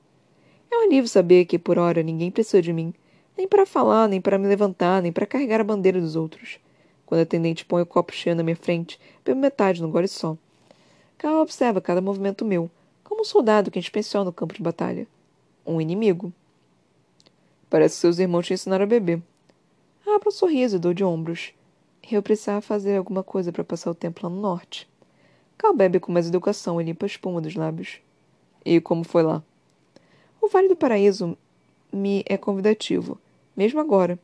É 0.71 0.77
um 0.77 0.83
alívio 0.83 1.09
saber 1.09 1.45
que, 1.45 1.59
por 1.59 1.79
hora, 1.79 2.03
ninguém 2.03 2.31
precisa 2.31 2.61
de 2.61 2.73
mim. 2.73 2.93
Nem 3.37 3.49
para 3.49 3.65
falar, 3.65 4.09
nem 4.09 4.21
para 4.21 4.39
me 4.39 4.49
levantar, 4.49 5.01
nem 5.01 5.13
para 5.13 5.27
carregar 5.27 5.61
a 5.61 5.65
bandeira 5.65 6.01
dos 6.01 6.17
outros. 6.17 6.59
Quando 7.07 7.21
a 7.21 7.23
atendente 7.23 7.65
põe 7.65 7.83
o 7.83 7.87
copo 7.87 8.13
cheio 8.13 8.37
na 8.37 8.43
minha 8.43 8.57
frente, 8.57 8.99
bebo 9.25 9.41
metade 9.41 9.81
num 9.81 9.91
gole 9.91 10.09
só. 10.09 10.37
Cal 11.17 11.41
observa 11.41 11.81
cada 11.81 12.01
movimento 12.01 12.45
meu, 12.45 12.71
um 13.25 13.27
soldado 13.27 13.71
que 13.71 13.79
inspeciona 13.79 14.27
no 14.27 14.33
campo 14.33 14.53
de 14.53 14.63
batalha. 14.63 15.07
Um 15.67 15.81
inimigo. 15.81 16.31
Parece 17.71 17.95
que 17.95 18.01
seus 18.03 18.19
irmãos 18.19 18.47
te 18.47 18.53
ensinaram 18.53 18.85
a 18.85 18.87
beber. 18.87 19.23
Abro 20.07 20.29
um 20.29 20.31
sorriso 20.31 20.77
e 20.77 20.79
dou 20.79 20.93
de 20.93 21.03
ombros. 21.03 21.55
Eu 22.13 22.23
precisava 22.23 22.61
fazer 22.61 22.99
alguma 22.99 23.25
coisa 23.25 23.51
para 23.51 23.65
passar 23.65 23.91
o 23.91 23.95
tempo 23.95 24.21
lá 24.23 24.29
no 24.29 24.39
norte. 24.39 24.87
Cal 25.57 25.75
bebe 25.75 25.99
com 25.99 26.13
mais 26.13 26.29
educação 26.29 26.79
e 26.79 26.85
limpa 26.85 27.07
a 27.07 27.09
espuma 27.09 27.41
dos 27.41 27.55
lábios. 27.55 27.99
E 28.63 28.79
como 28.79 29.05
foi 29.05 29.23
lá? 29.23 29.43
O 30.39 30.49
Vale 30.49 30.69
do 30.69 30.77
Paraíso 30.77 31.35
me 31.91 32.23
é 32.27 32.37
convidativo, 32.37 33.19
mesmo 33.57 33.81
agora. 33.81 34.19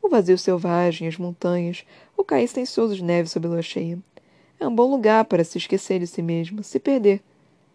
O 0.00 0.08
vazio 0.08 0.38
selvagem, 0.38 1.08
as 1.08 1.16
montanhas, 1.16 1.84
o 2.16 2.22
cair 2.22 2.46
silencioso 2.46 2.94
de 2.94 3.02
neve 3.02 3.28
sob 3.28 3.48
a 3.48 3.50
lua 3.50 3.62
cheia. 3.62 3.98
É 4.60 4.68
um 4.68 4.74
bom 4.74 4.88
lugar 4.88 5.24
para 5.24 5.42
se 5.42 5.58
esquecer 5.58 5.98
de 5.98 6.06
si 6.06 6.22
mesmo, 6.22 6.62
se 6.62 6.78
perder. 6.78 7.20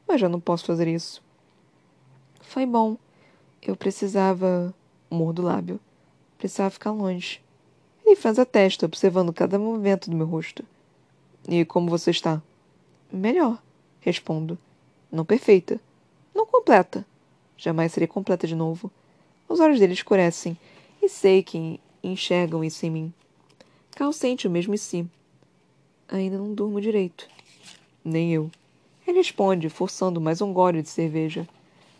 Mas 0.09 0.19
já 0.19 0.27
não 0.27 0.39
posso 0.39 0.65
fazer 0.65 0.87
isso. 0.87 1.21
Foi 2.41 2.65
bom. 2.65 2.97
Eu 3.61 3.75
precisava. 3.75 4.73
Morro 5.07 5.33
do 5.33 5.41
lábio. 5.43 5.79
Precisava 6.35 6.71
ficar 6.71 6.91
longe. 6.91 7.39
Ele 8.03 8.15
franz 8.15 8.39
a 8.39 8.45
testa, 8.45 8.87
observando 8.87 9.31
cada 9.31 9.59
movimento 9.59 10.09
do 10.09 10.15
meu 10.15 10.25
rosto. 10.25 10.65
E 11.47 11.63
como 11.63 11.91
você 11.91 12.09
está? 12.09 12.41
Melhor, 13.11 13.61
respondo. 13.99 14.57
Não 15.11 15.23
perfeita. 15.23 15.79
Não 16.33 16.47
completa. 16.47 17.05
Jamais 17.55 17.91
serei 17.91 18.07
completa 18.07 18.47
de 18.47 18.55
novo. 18.55 18.91
Os 19.47 19.59
olhos 19.59 19.79
dele 19.79 19.93
escurecem, 19.93 20.57
e 21.01 21.07
sei 21.07 21.43
que 21.43 21.79
enxergam 22.03 22.63
isso 22.63 22.83
em 22.83 22.89
mim. 22.89 23.13
Cal 23.91 24.11
sente 24.11 24.47
o 24.47 24.51
mesmo 24.51 24.73
em 24.73 24.77
si. 24.77 25.07
Ainda 26.07 26.37
não 26.37 26.53
durmo 26.53 26.81
direito. 26.81 27.27
Nem 28.03 28.33
eu. 28.33 28.49
Ele 29.09 29.17
responde, 29.17 29.69
forçando 29.69 30.21
mais 30.21 30.39
um 30.39 30.53
gole 30.53 30.83
de 30.83 30.89
cerveja. 30.89 31.49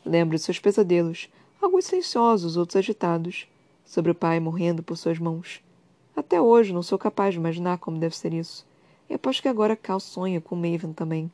Lembro 0.05 0.37
de 0.37 0.43
seus 0.43 0.59
pesadelos, 0.59 1.27
alguns 1.59 1.85
silenciosos, 1.85 2.55
outros 2.55 2.75
agitados, 2.75 3.47
sobre 3.83 4.11
o 4.11 4.15
pai 4.15 4.39
morrendo 4.39 4.83
por 4.83 4.95
suas 4.95 5.17
mãos. 5.17 5.59
Até 6.15 6.39
hoje 6.39 6.71
não 6.71 6.83
sou 6.83 6.99
capaz 6.99 7.33
de 7.33 7.39
imaginar 7.39 7.79
como 7.79 7.97
deve 7.97 8.15
ser 8.15 8.31
isso. 8.31 8.63
E 9.09 9.15
aposto 9.15 9.41
que 9.41 9.47
agora 9.47 9.75
Cal 9.75 9.99
sonha 9.99 10.39
com 10.39 10.55
Maven 10.55 10.93
também. 10.93 11.31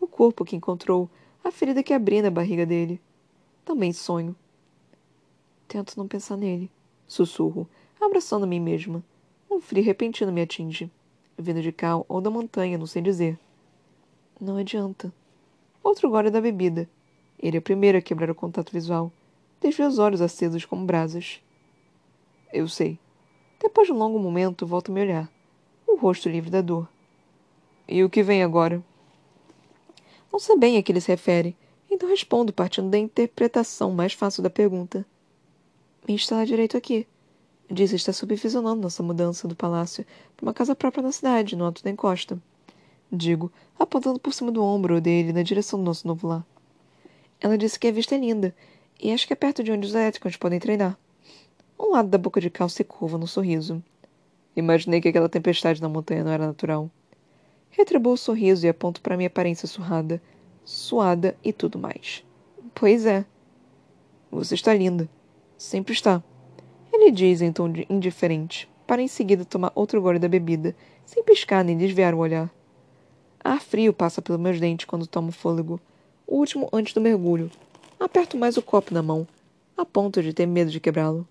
O 0.00 0.06
corpo 0.06 0.46
que 0.46 0.56
encontrou, 0.56 1.10
a 1.44 1.50
ferida 1.50 1.82
que 1.82 1.92
abri 1.92 2.22
na 2.22 2.30
barriga 2.30 2.64
dele. 2.64 2.98
Também 3.66 3.92
sonho. 3.92 4.34
Tento 5.68 5.94
não 5.98 6.08
pensar 6.08 6.38
nele. 6.38 6.70
Sussurro, 7.06 7.68
abraçando 8.00 8.44
a 8.44 8.46
mim 8.46 8.60
mesma. 8.60 9.04
Um 9.50 9.60
frio 9.60 9.84
repentino 9.84 10.32
me 10.32 10.40
atinge. 10.40 10.90
Vindo 11.36 11.60
de 11.60 11.70
Cal 11.70 12.06
ou 12.08 12.18
da 12.18 12.30
montanha, 12.30 12.78
não 12.78 12.86
sei 12.86 13.02
dizer. 13.02 13.38
Não 14.40 14.56
adianta. 14.56 15.12
Outro 15.82 16.08
gole 16.08 16.30
da 16.30 16.40
bebida. 16.40 16.88
Ele 17.38 17.56
é 17.56 17.60
o 17.60 17.62
primeiro 17.62 17.98
a 17.98 18.02
quebrar 18.02 18.30
o 18.30 18.34
contato 18.34 18.72
visual. 18.72 19.12
Desvia 19.60 19.88
os 19.88 19.98
olhos 19.98 20.20
acesos 20.20 20.64
como 20.64 20.86
brasas. 20.86 21.40
Eu 22.52 22.68
sei. 22.68 22.98
Depois 23.60 23.88
de 23.88 23.92
um 23.92 23.98
longo 23.98 24.18
momento, 24.18 24.66
volto 24.66 24.90
a 24.90 24.94
me 24.94 25.00
olhar. 25.00 25.28
O 25.86 25.96
rosto 25.96 26.28
livre 26.28 26.50
da 26.50 26.60
dor. 26.60 26.88
E 27.88 28.04
o 28.04 28.10
que 28.10 28.22
vem 28.22 28.42
agora? 28.42 28.82
Não 30.32 30.38
sei 30.38 30.56
bem 30.56 30.76
a 30.76 30.82
que 30.82 30.92
ele 30.92 31.00
se 31.00 31.10
refere, 31.10 31.56
então 31.90 32.08
respondo 32.08 32.52
partindo 32.52 32.90
da 32.90 32.98
interpretação 32.98 33.90
mais 33.90 34.12
fácil 34.12 34.42
da 34.42 34.50
pergunta. 34.50 35.04
Me 36.06 36.14
instalar 36.14 36.46
direito 36.46 36.76
aqui. 36.76 37.08
Diz 37.68 37.92
estar 37.92 38.12
supervisionando 38.12 38.82
nossa 38.82 39.02
mudança 39.02 39.48
do 39.48 39.56
palácio 39.56 40.06
para 40.36 40.46
uma 40.46 40.54
casa 40.54 40.76
própria 40.76 41.02
na 41.02 41.12
cidade, 41.12 41.56
no 41.56 41.64
alto 41.64 41.82
da 41.82 41.90
encosta. 41.90 42.40
Digo, 43.10 43.50
apontando 43.78 44.18
por 44.18 44.34
cima 44.34 44.52
do 44.52 44.62
ombro 44.62 45.00
dele 45.00 45.32
na 45.32 45.42
direção 45.42 45.78
do 45.78 45.84
nosso 45.84 46.06
novo 46.06 46.26
lar. 46.26 46.44
Ela 47.40 47.56
disse 47.56 47.78
que 47.78 47.88
a 47.88 47.92
vista 47.92 48.14
é 48.14 48.18
linda, 48.18 48.54
e 49.00 49.12
acho 49.12 49.26
que 49.26 49.32
é 49.32 49.36
perto 49.36 49.62
de 49.62 49.72
onde 49.72 49.86
os 49.86 49.94
elétricos 49.94 50.36
podem 50.36 50.58
treinar. 50.58 50.98
Um 51.78 51.92
lado 51.92 52.08
da 52.08 52.18
boca 52.18 52.40
de 52.40 52.50
Cal 52.50 52.68
se 52.68 52.84
curva 52.84 53.16
no 53.16 53.26
sorriso. 53.26 53.82
Imaginei 54.56 55.00
que 55.00 55.08
aquela 55.08 55.28
tempestade 55.28 55.80
na 55.80 55.88
montanha 55.88 56.24
não 56.24 56.32
era 56.32 56.46
natural. 56.46 56.90
Retribuo 57.70 58.14
o 58.14 58.16
sorriso 58.16 58.66
e 58.66 58.68
aponto 58.68 59.00
para 59.00 59.16
minha 59.16 59.28
aparência 59.28 59.68
surrada, 59.68 60.20
suada 60.64 61.36
e 61.44 61.52
tudo 61.52 61.78
mais. 61.78 62.24
Pois 62.74 63.06
é. 63.06 63.24
Você 64.30 64.54
está 64.54 64.74
linda. 64.74 65.08
Sempre 65.56 65.92
está. 65.92 66.22
Ele 66.92 67.10
diz 67.10 67.40
em 67.40 67.52
tom 67.52 67.72
indiferente, 67.88 68.68
para 68.86 69.00
em 69.00 69.08
seguida 69.08 69.44
tomar 69.44 69.72
outro 69.74 70.02
gole 70.02 70.18
da 70.18 70.28
bebida, 70.28 70.74
sem 71.06 71.22
piscar 71.22 71.64
nem 71.64 71.78
desviar 71.78 72.12
o 72.12 72.18
olhar. 72.18 72.50
Ar 73.42 73.60
frio 73.60 73.92
passa 73.92 74.20
pelos 74.20 74.40
meus 74.40 74.60
dentes 74.60 74.86
quando 74.86 75.06
tomo 75.06 75.32
fôlego, 75.32 75.80
o 76.26 76.36
último 76.36 76.68
antes 76.72 76.92
do 76.92 77.00
mergulho. 77.00 77.50
Aperto 77.98 78.36
mais 78.36 78.56
o 78.56 78.62
copo 78.62 78.92
na 78.92 79.02
mão, 79.02 79.26
a 79.76 79.84
ponto 79.84 80.22
de 80.22 80.32
ter 80.32 80.46
medo 80.46 80.70
de 80.70 80.80
quebrá-lo. 80.80 81.26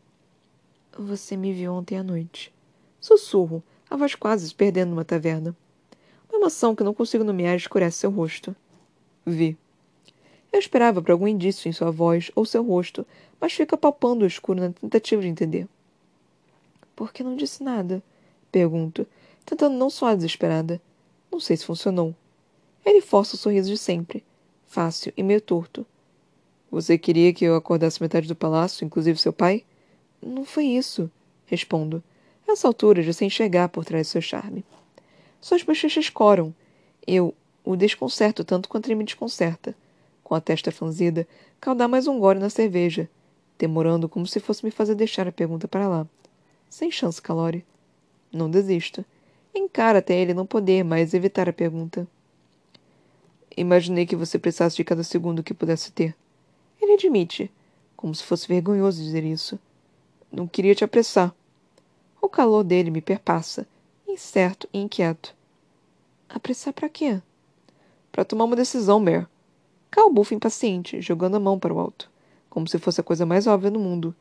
Você 0.98 1.38
me 1.38 1.54
viu 1.54 1.74
ontem 1.74 1.98
à 1.98 2.04
noite. 2.04 2.52
Sussurro, 3.00 3.64
a 3.90 3.96
voz 3.96 4.16
quase 4.16 4.48
se 4.48 4.56
perdendo 4.56 4.90
numa 4.90 5.06
taverna. 5.06 5.56
Uma 6.30 6.40
emoção 6.40 6.76
que 6.76 6.84
não 6.84 6.94
consigo 6.94 7.24
nomear 7.24 7.56
escurece 7.56 8.00
seu 8.00 8.12
rosto. 8.12 8.56
Vi. 9.26 9.58
Eu 10.52 10.60
esperava 10.60 11.02
por 11.02 11.12
algum 11.12 11.28
indício 11.28 11.70
em 11.70 11.72
sua 11.72 11.92
voz 11.92 12.32
ou 12.36 12.46
seu 12.46 12.64
rosto, 12.64 13.06
mas 13.40 13.54
fica 13.54 13.78
palpando 13.78 14.24
o 14.24 14.28
escuro 14.28 14.60
na 14.60 14.72
tentativa 14.72 15.22
de 15.22 15.28
entender. 15.28 15.68
Por 16.96 17.14
que 17.14 17.22
não 17.22 17.36
disse 17.36 17.64
nada? 17.64 18.02
Pergunto, 18.52 19.06
tentando 19.46 19.78
não 19.78 19.90
soar 19.90 20.16
desesperada. 20.16 20.82
Não 21.32 21.40
sei 21.40 21.58
se 21.58 21.66
funcionou. 21.66 22.16
Ele 22.86 23.02
força 23.02 23.36
o 23.36 23.40
sorriso 23.40 23.70
de 23.70 23.78
sempre, 23.78 24.24
fácil 24.66 25.14
e 25.16 25.24
meio 25.24 25.42
torto. 25.42 25.86
Você 26.72 26.98
queria 26.98 27.34
que 27.34 27.46
eu 27.46 27.56
acordasse 27.56 28.02
metade 28.02 28.28
do 28.28 28.36
palácio, 28.36 28.86
inclusive 28.86 29.20
seu 29.20 29.34
pai? 29.34 29.64
Não 30.22 30.46
foi 30.46 30.66
isso, 30.66 31.10
respondo. 31.46 32.04
A 32.48 32.54
essa 32.54 32.68
altura 32.68 33.02
já 33.02 33.14
sem 33.14 33.28
enxergar 33.28 33.70
por 33.70 33.86
trás 33.86 34.08
do 34.08 34.12
seu 34.12 34.22
charme. 34.22 34.66
Suas 35.40 35.64
bochechas 35.64 36.10
coram. 36.10 36.54
Eu 37.06 37.34
o 37.64 37.76
desconcerto 37.76 38.44
tanto 38.44 38.70
quanto 38.70 38.88
ele 38.88 38.96
me 38.96 39.04
desconcerta. 39.04 39.76
Com 40.24 40.34
a 40.34 40.42
testa 40.42 40.72
franzida, 40.72 41.28
Cal 41.60 41.76
mais 41.88 42.08
um 42.08 42.20
gole 42.20 42.40
na 42.40 42.50
cerveja, 42.50 43.10
demorando 43.58 44.08
como 44.08 44.28
se 44.28 44.40
fosse 44.40 44.64
me 44.64 44.72
fazer 44.72 44.96
deixar 44.96 45.28
a 45.28 45.32
pergunta 45.32 45.68
para 45.68 45.88
lá. 45.88 46.08
Sem 46.70 46.92
chance, 46.92 47.22
Calore. 47.22 47.66
Não 48.32 48.50
desisto. 48.50 49.04
Encara 49.58 49.98
até 49.98 50.16
ele 50.16 50.36
não 50.36 50.46
poder 50.46 50.84
mais 50.84 51.16
evitar 51.16 51.50
a 51.50 51.54
pergunta. 51.54 52.08
Imaginei 53.58 54.06
que 54.06 54.16
você 54.16 54.38
precisasse 54.38 54.76
de 54.76 54.84
cada 54.84 55.02
segundo 55.02 55.42
que 55.42 55.52
pudesse 55.52 55.92
ter. 55.92 56.16
Ele 56.80 56.94
admite, 56.94 57.52
como 57.96 58.14
se 58.14 58.24
fosse 58.24 58.48
vergonhoso 58.48 59.02
dizer 59.02 59.24
isso. 59.24 59.60
Não 60.32 60.48
queria 60.48 60.76
te 60.76 60.84
apressar. 60.84 61.34
O 62.22 62.30
calor 62.30 62.64
dele 62.64 62.92
me 62.92 63.02
perpassa, 63.02 63.68
incerto 64.08 64.70
e 64.72 64.78
inquieto. 64.78 65.34
Apressar 66.30 66.72
para 66.72 66.88
quê? 66.88 67.20
Para 68.12 68.24
tomar 68.24 68.44
uma 68.44 68.56
decisão, 68.56 69.00
Mer. 69.00 69.28
Cal 69.90 70.12
bufa 70.12 70.36
impaciente, 70.36 71.02
jogando 71.02 71.38
a 71.38 71.40
mão 71.40 71.58
para 71.58 71.74
o 71.74 71.80
alto, 71.80 72.12
como 72.48 72.68
se 72.68 72.78
fosse 72.78 73.02
a 73.02 73.04
coisa 73.04 73.26
mais 73.26 73.48
óbvia 73.48 73.72
no 73.72 73.80
mundo. 73.80 74.16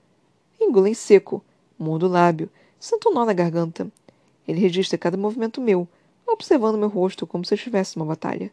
Engula 0.58 0.88
em 0.88 0.94
seco, 0.94 1.44
mundo 1.78 2.08
lábio, 2.08 2.48
sinto 2.80 3.10
um 3.10 3.12
nó 3.12 3.26
na 3.26 3.34
garganta. 3.34 3.86
Ele 4.46 4.60
registra 4.60 4.98
cada 4.98 5.16
movimento 5.16 5.60
meu, 5.60 5.88
observando 6.26 6.78
meu 6.78 6.88
rosto 6.88 7.26
como 7.26 7.44
se 7.44 7.54
eu 7.54 7.56
estivesse 7.56 7.96
numa 7.96 8.06
batalha, 8.06 8.50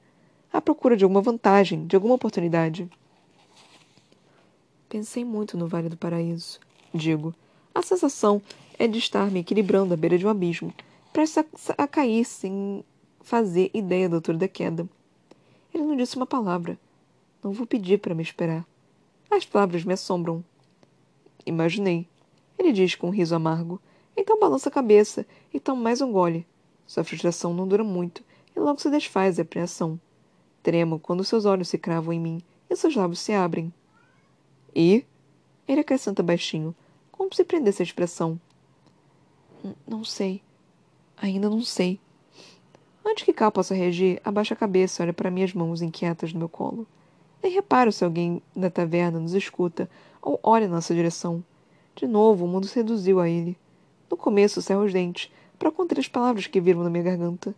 à 0.51 0.61
procura 0.61 0.95
de 0.95 1.03
alguma 1.03 1.21
vantagem, 1.21 1.85
de 1.85 1.95
alguma 1.95 2.15
oportunidade. 2.15 2.89
Pensei 4.89 5.25
muito 5.25 5.57
no 5.57 5.67
Vale 5.67 5.89
do 5.89 5.97
Paraíso, 5.97 6.59
digo, 6.93 7.33
a 7.73 7.81
sensação 7.81 8.41
é 8.77 8.87
de 8.87 8.99
estar 8.99 9.31
me 9.31 9.39
equilibrando 9.39 9.93
à 9.93 9.97
beira 9.97 10.17
de 10.17 10.25
um 10.25 10.29
abismo, 10.29 10.71
prestes 11.11 11.71
a, 11.77 11.87
cair 11.87 12.25
sem 12.25 12.83
fazer 13.21 13.71
ideia 13.73 14.07
da 14.07 14.17
altura 14.17 14.37
da 14.37 14.47
queda. 14.47 14.87
Ele 15.73 15.83
não 15.83 15.95
disse 15.95 16.15
uma 16.15 16.25
palavra. 16.25 16.77
Não 17.43 17.51
vou 17.51 17.65
pedir 17.65 17.99
para 17.99 18.13
me 18.13 18.21
esperar. 18.21 18.65
As 19.29 19.45
palavras 19.45 19.83
me 19.83 19.93
assombram. 19.93 20.43
Imaginei. 21.45 22.07
Ele 22.57 22.71
diz 22.71 22.95
com 22.95 23.07
um 23.07 23.11
riso 23.11 23.35
amargo. 23.35 23.81
Então 24.15 24.39
balança 24.39 24.69
a 24.69 24.71
cabeça 24.71 25.25
e 25.53 25.59
toma 25.59 25.81
mais 25.81 26.01
um 26.01 26.11
gole. 26.11 26.45
Sua 26.85 27.03
frustração 27.03 27.53
não 27.53 27.67
dura 27.67 27.83
muito 27.83 28.23
e 28.55 28.59
logo 28.59 28.79
se 28.79 28.89
desfaz 28.89 29.39
a 29.39 29.41
apreensão. 29.41 29.99
Tremo 30.61 30.99
quando 30.99 31.23
seus 31.23 31.45
olhos 31.45 31.69
se 31.69 31.77
cravam 31.77 32.13
em 32.13 32.19
mim 32.19 32.41
e 32.69 32.75
seus 32.75 32.95
lábios 32.95 33.19
se 33.19 33.33
abrem. 33.33 33.73
E? 34.75 35.05
Ele 35.67 35.81
acrescenta 35.81 36.21
baixinho, 36.21 36.75
como 37.11 37.33
se 37.33 37.43
prendesse 37.43 37.81
a 37.81 37.85
expressão. 37.85 38.39
Não 39.87 40.03
sei. 40.03 40.41
Ainda 41.17 41.49
não 41.49 41.63
sei. 41.63 41.99
Antes 43.05 43.23
que 43.23 43.33
Cal 43.33 43.51
possa 43.51 43.75
reagir, 43.75 44.21
abaixa 44.23 44.53
a 44.53 44.57
cabeça 44.57 45.01
e 45.01 45.03
olha 45.03 45.13
para 45.13 45.31
minhas 45.31 45.53
mãos 45.53 45.81
inquietas 45.81 46.33
no 46.33 46.39
meu 46.39 46.49
colo. 46.49 46.87
Nem 47.41 47.51
reparo 47.51 47.91
se 47.91 48.03
alguém 48.03 48.41
da 48.55 48.69
taverna 48.69 49.19
nos 49.19 49.33
escuta 49.33 49.89
ou 50.21 50.39
olha 50.41 50.67
na 50.67 50.75
nossa 50.75 50.93
direção. 50.93 51.43
De 51.95 52.07
novo, 52.07 52.45
o 52.45 52.47
mundo 52.47 52.67
se 52.67 52.75
reduziu 52.75 53.19
a 53.19 53.29
ele. 53.29 53.57
No 54.13 54.17
começo, 54.17 54.61
cerro 54.61 54.83
os 54.83 54.93
dentes, 54.93 55.31
para 55.57 55.71
conter 55.71 55.97
as 55.97 56.07
palavras 56.07 56.45
que 56.45 56.61
viram 56.61 56.83
na 56.83 56.89
minha 56.91 57.03
garganta. 57.03 57.55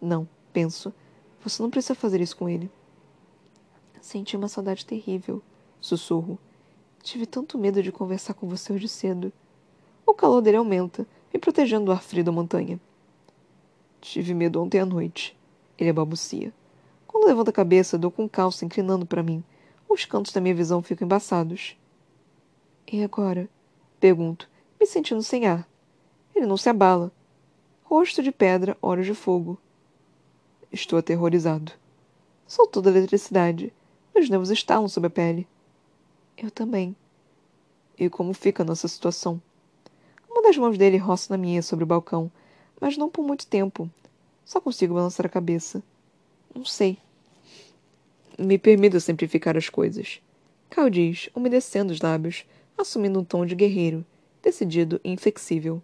Não, 0.00 0.28
penso. 0.52 0.94
Você 1.42 1.60
não 1.60 1.68
precisa 1.68 1.92
fazer 1.92 2.20
isso 2.20 2.36
com 2.36 2.48
ele. 2.48 2.70
Senti 4.00 4.36
uma 4.36 4.46
saudade 4.46 4.86
terrível. 4.86 5.42
Sussurro. 5.80 6.38
Tive 7.02 7.26
tanto 7.26 7.58
medo 7.58 7.82
de 7.82 7.90
conversar 7.90 8.34
com 8.34 8.46
você 8.46 8.72
hoje 8.72 8.86
cedo. 8.86 9.32
O 10.06 10.14
calor 10.14 10.40
dele 10.40 10.58
aumenta, 10.58 11.04
me 11.34 11.40
protegendo 11.40 11.86
do 11.86 11.90
ar 11.92 12.00
frio 12.00 12.22
da 12.22 12.30
montanha. 12.30 12.78
Tive 14.00 14.34
medo 14.34 14.62
ontem 14.62 14.78
à 14.78 14.86
noite. 14.86 15.36
Ele 15.76 15.92
balbucia. 15.92 16.54
Quando 17.08 17.26
levanto 17.26 17.48
a 17.48 17.52
cabeça, 17.52 17.98
dou 17.98 18.12
com 18.12 18.28
calça 18.28 18.64
inclinando 18.64 19.04
para 19.04 19.20
mim. 19.20 19.42
Os 19.88 20.04
cantos 20.04 20.32
da 20.32 20.40
minha 20.40 20.54
visão 20.54 20.80
ficam 20.80 21.06
embaçados. 21.06 21.76
E 22.86 23.02
agora? 23.02 23.48
Pergunto, 23.98 24.48
me 24.78 24.86
sentindo 24.86 25.24
sem 25.24 25.44
ar. 25.44 25.68
Ele 26.38 26.46
não 26.46 26.56
se 26.56 26.68
abala. 26.68 27.10
Rosto 27.82 28.22
de 28.22 28.30
pedra, 28.30 28.78
olhos 28.80 29.06
de 29.06 29.12
fogo. 29.12 29.58
Estou 30.70 30.96
aterrorizado. 30.96 31.72
Sou 32.46 32.64
toda 32.64 32.90
eletricidade. 32.90 33.72
Meus 34.14 34.30
nervos 34.30 34.48
estalam 34.48 34.86
sob 34.86 35.08
a 35.08 35.10
pele. 35.10 35.48
Eu 36.36 36.48
também. 36.48 36.94
E 37.98 38.08
como 38.08 38.32
fica 38.32 38.62
a 38.62 38.66
nossa 38.66 38.86
situação? 38.86 39.42
Uma 40.30 40.42
das 40.42 40.56
mãos 40.56 40.78
dele 40.78 40.96
roça 40.96 41.26
na 41.30 41.36
minha 41.36 41.60
sobre 41.60 41.82
o 41.82 41.88
balcão, 41.88 42.30
mas 42.80 42.96
não 42.96 43.10
por 43.10 43.24
muito 43.24 43.44
tempo. 43.44 43.90
Só 44.44 44.60
consigo 44.60 44.94
balançar 44.94 45.26
a 45.26 45.28
cabeça. 45.28 45.82
Não 46.54 46.64
sei. 46.64 46.98
Me 48.38 48.58
permita 48.58 49.00
simplificar 49.00 49.56
as 49.56 49.68
coisas. 49.68 50.22
Cal 50.70 50.88
diz, 50.88 51.30
umedecendo 51.34 51.90
os 51.90 52.00
lábios, 52.00 52.46
assumindo 52.78 53.18
um 53.18 53.24
tom 53.24 53.44
de 53.44 53.56
guerreiro, 53.56 54.06
decidido 54.40 55.00
e 55.02 55.10
inflexível. 55.10 55.82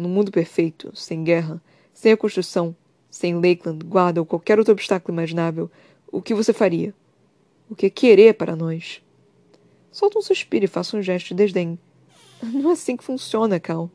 No 0.00 0.08
mundo 0.08 0.32
perfeito, 0.32 0.90
sem 0.94 1.22
guerra, 1.22 1.62
sem 1.92 2.12
a 2.12 2.16
construção, 2.16 2.74
sem 3.10 3.34
Lakeland, 3.34 3.84
guarda 3.84 4.20
ou 4.20 4.26
qualquer 4.26 4.58
outro 4.58 4.72
obstáculo 4.72 5.14
imaginável, 5.14 5.70
o 6.10 6.22
que 6.22 6.32
você 6.32 6.52
faria? 6.52 6.94
O 7.68 7.74
que 7.74 7.86
é 7.86 7.90
querer 7.90 8.34
para 8.34 8.56
nós? 8.56 9.02
Solta 9.92 10.18
um 10.18 10.22
suspiro 10.22 10.64
e 10.64 10.68
faça 10.68 10.96
um 10.96 11.02
gesto 11.02 11.28
de 11.28 11.34
desdém. 11.34 11.78
Não 12.42 12.70
é 12.70 12.72
assim 12.72 12.96
que 12.96 13.04
funciona, 13.04 13.60
Cal. 13.60 13.90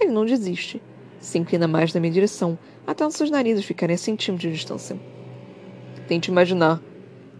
Ele 0.00 0.10
não 0.10 0.26
desiste 0.26 0.82
se 1.20 1.38
inclina 1.38 1.68
mais 1.68 1.92
na 1.92 2.00
minha 2.00 2.12
direção, 2.12 2.58
até 2.86 3.04
nossos 3.04 3.30
narizes 3.30 3.64
ficarem 3.64 3.94
a 3.94 3.98
centímetros 3.98 4.50
de 4.50 4.56
distância. 4.56 4.98
Tente 6.08 6.30
imaginar. 6.30 6.82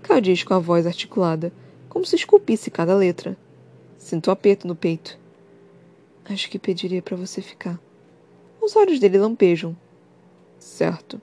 Cal 0.02 0.20
diz 0.20 0.44
com 0.44 0.54
a 0.54 0.58
voz 0.58 0.86
articulada, 0.86 1.52
como 1.88 2.04
se 2.04 2.14
esculpisse 2.14 2.70
cada 2.70 2.94
letra. 2.94 3.36
Sinto 3.98 4.28
um 4.28 4.32
aperto 4.32 4.68
no 4.68 4.76
peito. 4.76 5.18
Acho 6.32 6.48
que 6.48 6.60
pediria 6.60 7.02
para 7.02 7.16
você 7.16 7.42
ficar. 7.42 7.76
Os 8.62 8.76
olhos 8.76 9.00
dele 9.00 9.18
lampejam. 9.18 9.76
Certo. 10.60 11.20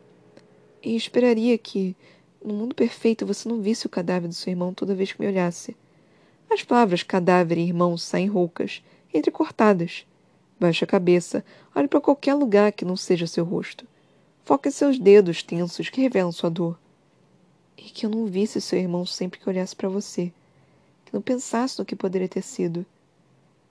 E 0.84 0.97
esperaria 0.97 1.58
que, 1.58 1.95
no 2.43 2.53
mundo 2.53 2.76
perfeito, 2.76 3.26
você 3.26 3.47
não 3.47 3.62
visse 3.62 3.86
o 3.86 3.89
cadáver 3.89 4.28
do 4.28 4.34
seu 4.34 4.51
irmão 4.51 4.74
toda 4.74 4.93
vez 4.93 5.14
que 5.14 5.22
me 5.22 5.28
olhasse. 5.28 5.78
As 6.49 6.62
palavras 6.62 7.03
cadáver 7.03 7.58
e 7.58 7.62
irmão 7.62 7.97
saem 7.97 8.28
roucas, 8.28 8.84
entrecortadas. 9.14 10.05
Baixa 10.60 10.84
a 10.84 10.88
cabeça, 10.88 11.45
olhe 11.74 11.88
para 11.88 12.01
qualquer 12.01 12.34
lugar 12.34 12.74
que 12.74 12.84
não 12.84 12.97
seja 12.97 13.28
seu 13.28 13.45
rosto. 13.45 13.88
Foque 14.43 14.70
seus 14.70 14.99
dedos 14.99 15.41
tensos 15.41 15.89
que 15.89 16.01
revelam 16.01 16.34
sua 16.34 16.49
dor. 16.49 16.78
E 17.78 17.84
que 17.84 18.05
eu 18.05 18.10
não 18.10 18.26
visse 18.26 18.60
seu 18.60 18.78
irmão 18.78 19.05
sempre 19.05 19.39
que 19.39 19.47
olhasse 19.47 19.74
para 19.74 19.88
você. 19.88 20.34
Que 21.05 21.14
não 21.14 21.22
pensasse 21.22 21.80
no 21.80 21.86
que 21.86 21.95
poderia 21.95 22.28
ter 22.28 22.41
sido. 22.41 22.86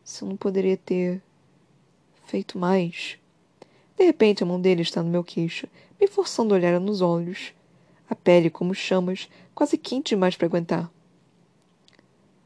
Se 0.03 0.23
eu 0.23 0.29
não 0.29 0.37
poderia 0.37 0.79
ter. 0.79 1.21
Feito 2.27 2.59
mais. 2.59 3.19
De 3.97 4.05
repente, 4.05 4.43
a 4.43 4.47
mão 4.47 4.61
dele 4.61 4.83
está 4.83 5.03
no 5.03 5.09
meu 5.09 5.25
queixo, 5.25 5.67
me 6.01 6.07
forçando 6.07 6.53
a 6.53 6.57
olhar 6.57 6.79
nos 6.79 7.01
olhos. 7.01 7.55
A 8.09 8.15
pele 8.15 8.51
como 8.51 8.75
chamas, 8.75 9.29
quase 9.55 9.79
quente 9.79 10.11
demais 10.11 10.37
para 10.37 10.47
aguentar. 10.47 10.91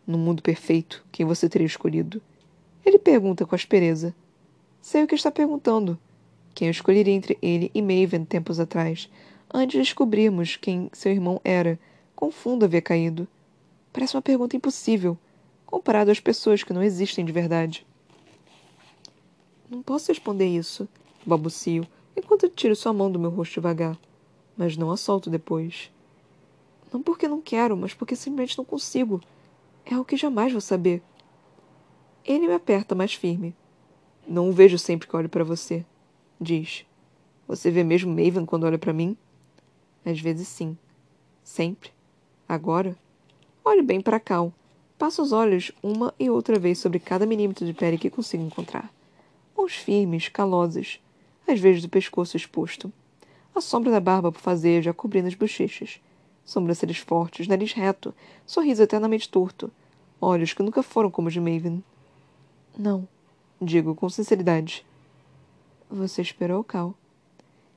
No 0.07 0.17
mundo 0.17 0.43
perfeito, 0.43 1.05
quem 1.11 1.27
você 1.27 1.49
teria 1.49 1.67
escolhido? 1.67 2.23
Ele 2.85 2.99
pergunta 2.99 3.45
com 3.45 3.55
aspereza. 3.55 4.15
Sei 4.81 5.03
o 5.03 5.07
que 5.07 5.15
está 5.15 5.31
perguntando. 5.31 5.99
Quem 6.55 6.69
eu 6.69 6.73
escolheria 6.73 7.15
entre 7.15 7.39
ele 7.43 7.71
e 7.75 7.83
Maven 7.83 8.25
tempos 8.25 8.59
atrás, 8.59 9.09
antes 9.53 9.73
de 9.73 9.79
descobrirmos 9.79 10.57
quem 10.57 10.91
seu 10.93 11.13
irmão 11.13 11.41
era, 11.45 11.79
com 12.15 12.31
fundo 12.31 12.65
havia 12.65 12.83
caído. 12.83 13.27
Parece 13.93 14.15
uma 14.15 14.23
pergunta 14.23 14.57
impossível, 14.57 15.19
comparado 15.67 16.11
às 16.11 16.21
pessoas 16.21 16.63
que 16.63 16.73
não 16.73 16.83
existem 16.83 17.25
de 17.25 17.33
verdade. 17.33 17.87
Não 19.71 19.85
posso 19.85 20.09
responder 20.09 20.49
isso, 20.49 20.89
balbucio, 21.25 21.87
enquanto 22.17 22.49
tiro 22.49 22.75
sua 22.75 22.93
mão 22.93 23.09
do 23.09 23.21
meu 23.21 23.31
rosto 23.31 23.55
devagar, 23.55 23.97
mas 24.57 24.77
não 24.77 24.91
a 24.91 24.97
solto 24.97 25.31
depois. 25.31 25.93
Não 26.93 27.01
porque 27.01 27.29
não 27.29 27.41
quero, 27.41 27.77
mas 27.77 27.95
porque 27.95 28.17
simplesmente 28.17 28.59
não 28.59 28.65
consigo. 28.65 29.21
É 29.87 29.97
o 29.97 30.05
que 30.05 30.17
jamais 30.17 30.51
vou 30.51 30.61
saber. 30.61 31.01
Ele 32.25 32.49
me 32.49 32.53
aperta 32.53 32.97
mais 32.97 33.15
firme. 33.15 33.55
Não 34.27 34.49
o 34.49 34.53
vejo 34.53 34.77
sempre 34.77 35.07
que 35.07 35.15
olho 35.15 35.29
para 35.29 35.45
você, 35.45 35.87
diz. 36.41 36.85
Você 37.47 37.71
vê 37.71 37.85
mesmo 37.85 38.13
Maven 38.13 38.45
quando 38.45 38.65
olha 38.65 38.79
para 38.79 38.93
mim? 38.93 39.17
Às 40.05 40.19
vezes 40.19 40.49
sim. 40.49 40.77
Sempre? 41.45 41.93
Agora? 42.49 42.97
Olhe 43.65 43.83
bem 43.83 44.01
para 44.01 44.19
Cal. 44.19 44.53
Passo 44.99 45.23
os 45.23 45.31
olhos 45.31 45.71
uma 45.81 46.13
e 46.19 46.29
outra 46.29 46.59
vez 46.59 46.81
sobre 46.81 46.99
cada 46.99 47.25
milímetro 47.25 47.65
de 47.65 47.73
pele 47.73 47.97
que 47.97 48.11
consigo 48.11 48.43
encontrar. 48.43 48.93
Mãos 49.61 49.75
firmes, 49.75 50.27
calosas, 50.27 50.99
às 51.47 51.61
vezes 51.61 51.83
do 51.83 51.89
pescoço 51.91 52.35
exposto. 52.35 52.91
A 53.55 53.61
sombra 53.61 53.91
da 53.91 54.01
barba 54.01 54.33
por 54.33 54.41
fazer 54.41 54.81
já 54.81 54.95
cobrindo 54.95 55.29
as 55.29 55.35
bochechas. 55.35 56.01
Sobrancelhas 56.47 56.97
fortes, 56.97 57.47
nariz 57.47 57.75
reto, 57.75 58.15
sorriso 58.47 58.83
eternamente 58.83 59.29
torto. 59.29 59.71
Olhos 60.19 60.55
que 60.55 60.63
nunca 60.63 60.83
foram 60.83 61.11
como 61.11 61.29
os 61.29 61.35
de 61.35 61.41
Maven. 61.43 61.85
Não, 62.79 63.07
Digo 63.61 63.95
com 63.95 64.09
sinceridade. 64.09 64.83
Você 65.91 66.23
esperou, 66.23 66.65
Cal? 66.65 66.95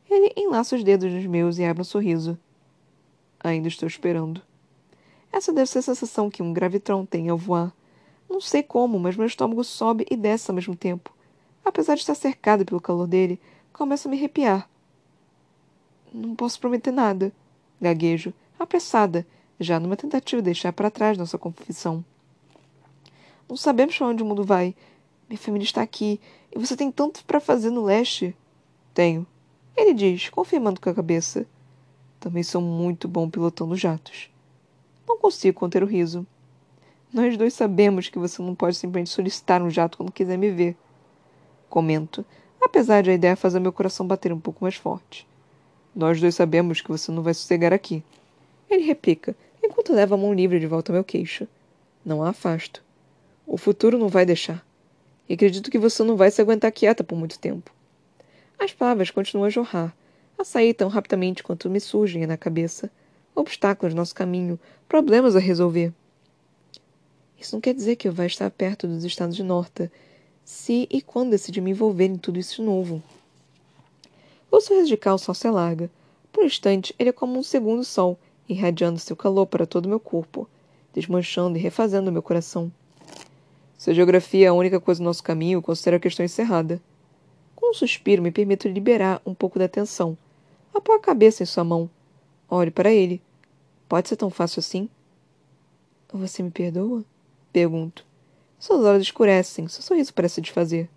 Ele 0.10 0.32
enlaça 0.38 0.78
os 0.78 0.86
dedos 0.86 1.12
nos 1.12 1.26
meus 1.26 1.58
e 1.58 1.66
abre 1.66 1.82
um 1.82 1.84
sorriso. 1.86 2.40
Ainda 3.42 3.68
estou 3.68 3.86
esperando. 3.86 4.42
Essa 5.34 5.52
deve 5.52 5.70
ser 5.70 5.80
a 5.80 5.82
sensação 5.82 6.30
que 6.30 6.42
um 6.42 6.54
gravitron 6.54 7.06
tem 7.06 7.28
ao 7.28 7.38
voar. 7.38 7.74
Não 8.30 8.40
sei 8.40 8.64
como, 8.64 8.98
mas 8.98 9.18
meu 9.18 9.28
estômago 9.28 9.66
sobe 9.66 10.08
e 10.10 10.16
desce 10.16 10.50
ao 10.50 10.56
mesmo 10.56 10.78
tempo. 10.78 11.13
Apesar 11.64 11.96
de 11.96 12.02
estar 12.02 12.16
cercado 12.16 12.66
pelo 12.66 12.82
calor 12.82 13.08
dele, 13.08 13.40
começo 13.72 14.08
a 14.08 14.12
me 14.12 14.18
arrepiar. 14.18 14.70
Não 16.14 16.36
posso 16.36 16.60
prometer 16.60 16.92
nada. 16.92 17.32
Gaguejo, 17.82 18.34
apressada, 18.60 19.26
já 19.60 19.80
numa 19.80 19.98
tentativa 19.98 20.42
de 20.42 20.46
deixar 20.46 20.72
para 20.74 20.92
trás 20.92 21.18
nossa 21.18 21.38
confissão. 21.38 22.04
Não 23.50 23.58
sabemos 23.58 23.98
para 23.98 24.08
onde 24.08 24.24
o 24.24 24.26
mundo 24.26 24.44
vai, 24.44 24.76
minha 25.28 25.40
família 25.40 25.66
está 25.66 25.82
aqui 25.82 26.20
e 26.56 26.60
você 26.60 26.76
tem 26.76 26.92
tanto 26.92 27.26
para 27.26 27.40
fazer 27.40 27.70
no 27.70 27.84
leste. 27.84 28.36
Tenho. 28.94 29.26
Ele 29.76 29.94
diz, 29.94 30.30
confirmando 30.30 30.80
com 30.80 30.90
a 30.90 30.94
cabeça. 30.94 31.48
Também 32.20 32.44
sou 32.44 32.62
muito 32.62 33.08
bom 33.08 33.30
pilotando 33.30 33.76
jatos. 33.76 34.30
Não 35.08 35.18
consigo 35.18 35.60
conter 35.60 35.84
o 35.84 35.88
riso. 35.88 36.26
Nós 37.12 37.38
dois 37.38 37.54
sabemos 37.54 38.10
que 38.10 38.20
você 38.20 38.42
não 38.42 38.56
pode 38.56 38.76
simplesmente 38.76 39.10
solicitar 39.10 39.62
um 39.62 39.70
jato 39.70 39.98
quando 39.98 40.12
quiser 40.12 40.38
me 40.38 40.52
ver. 40.52 40.78
Comento, 41.74 42.24
apesar 42.62 43.02
de 43.02 43.10
a 43.10 43.16
ideia 43.16 43.36
fazer 43.36 43.60
meu 43.60 43.74
coração 43.74 44.06
bater 44.06 44.32
um 44.32 44.40
pouco 44.40 44.64
mais 44.64 44.76
forte. 44.76 45.28
Nós 45.96 46.22
dois 46.22 46.36
sabemos 46.36 46.82
que 46.82 46.92
você 46.92 47.12
não 47.12 47.24
vai 47.24 47.34
sossegar 47.34 47.74
aqui. 47.74 48.04
Ele 48.70 48.84
replica, 48.84 49.36
enquanto 49.64 49.92
leva 49.92 50.14
a 50.14 50.18
mão 50.20 50.32
livre 50.36 50.60
de 50.60 50.68
volta 50.68 50.92
ao 50.92 50.94
meu 50.94 51.04
queixo. 51.04 51.48
Não 52.06 52.22
a 52.22 52.30
afasto. 52.30 52.84
O 53.48 53.58
futuro 53.58 53.98
não 53.98 54.08
vai 54.08 54.24
deixar 54.24 54.64
e 55.28 55.34
acredito 55.34 55.72
que 55.72 55.80
você 55.80 56.04
não 56.04 56.16
vai 56.16 56.30
se 56.30 56.40
aguentar 56.40 56.72
quieta 56.72 57.04
por 57.04 57.18
muito 57.18 57.40
tempo. 57.40 57.72
As 58.60 58.72
palavras 58.72 59.10
continuam 59.10 59.48
a 59.48 59.50
jorrar, 59.50 59.98
a 60.38 60.44
sair 60.44 60.76
tão 60.76 60.90
rapidamente 60.90 61.42
quanto 61.42 61.72
me 61.72 61.80
surgem 61.80 62.28
na 62.28 62.38
cabeça. 62.38 62.92
Obstáculos 63.34 63.96
no 63.96 64.02
nosso 64.02 64.14
caminho, 64.14 64.60
problemas 64.88 65.36
a 65.36 65.40
resolver. 65.40 65.92
Isso 67.40 67.56
não 67.56 67.60
quer 67.60 67.74
dizer 67.74 67.96
que 67.96 68.08
eu 68.08 68.14
vá 68.14 68.28
estar 68.28 68.52
perto 68.52 68.88
dos 68.88 69.04
estados 69.04 69.36
de 69.36 69.42
Norta, 69.42 69.92
se 70.44 70.88
e 70.90 71.02
quando 71.02 71.32
decidir 71.32 71.62
me 71.62 71.72
envolver 71.72 72.06
em 72.06 72.18
tudo 72.18 72.40
isso 72.40 72.62
novo. 72.64 73.02
O 74.52 74.60
sorriso 74.60 74.88
de 74.88 74.98
Cal 74.98 75.18
só 75.18 75.34
se 75.34 75.48
alarga. 75.48 75.90
Por 76.32 76.44
um 76.44 76.48
instante, 76.48 76.94
ele 77.00 77.10
é 77.10 77.14
como 77.14 77.40
um 77.40 77.44
segundo 77.44 77.84
sol, 77.84 78.20
irradiando 78.48 79.00
seu 79.00 79.16
calor 79.16 79.46
para 79.48 79.66
todo 79.66 79.86
o 79.86 79.90
meu 79.90 80.00
corpo. 80.00 80.48
desmanchando 80.94 81.58
e 81.58 81.62
refazendo 81.62 82.12
meu 82.12 82.22
coração. 82.22 82.72
Se 83.76 83.90
a 83.90 83.94
geografia 83.94 84.46
é 84.46 84.50
a 84.50 84.54
única 84.54 84.80
coisa 84.80 85.02
no 85.02 85.10
nosso 85.10 85.24
caminho, 85.24 85.62
considero 85.62 85.98
a 85.98 86.00
questão 86.00 86.24
encerrada. 86.24 86.80
Com 87.56 87.72
um 87.72 87.74
suspiro, 87.74 88.22
me 88.22 88.32
permito 88.32 88.68
liberar 88.68 89.20
um 89.26 89.34
pouco 89.34 89.58
da 89.58 89.68
tensão. 89.68 90.16
Apoio 90.74 91.00
a 91.00 91.02
cabeça 91.02 91.42
em 91.42 91.46
sua 91.48 91.64
mão. 91.64 91.90
Olhe 92.48 92.70
para 92.70 92.94
ele. 92.94 93.22
Pode 93.90 94.08
ser 94.08 94.16
tão 94.16 94.30
fácil 94.30 94.60
assim? 94.60 94.88
Você 96.14 96.44
me 96.44 96.52
perdoa? 96.52 97.04
Pergunto. 97.52 98.06
Suas 98.64 98.86
olhos 98.86 99.04
escurecem, 99.04 99.68
seu 99.68 99.84
sorriso 99.84 100.14
parece 100.14 100.40
desfazer. 100.40 100.90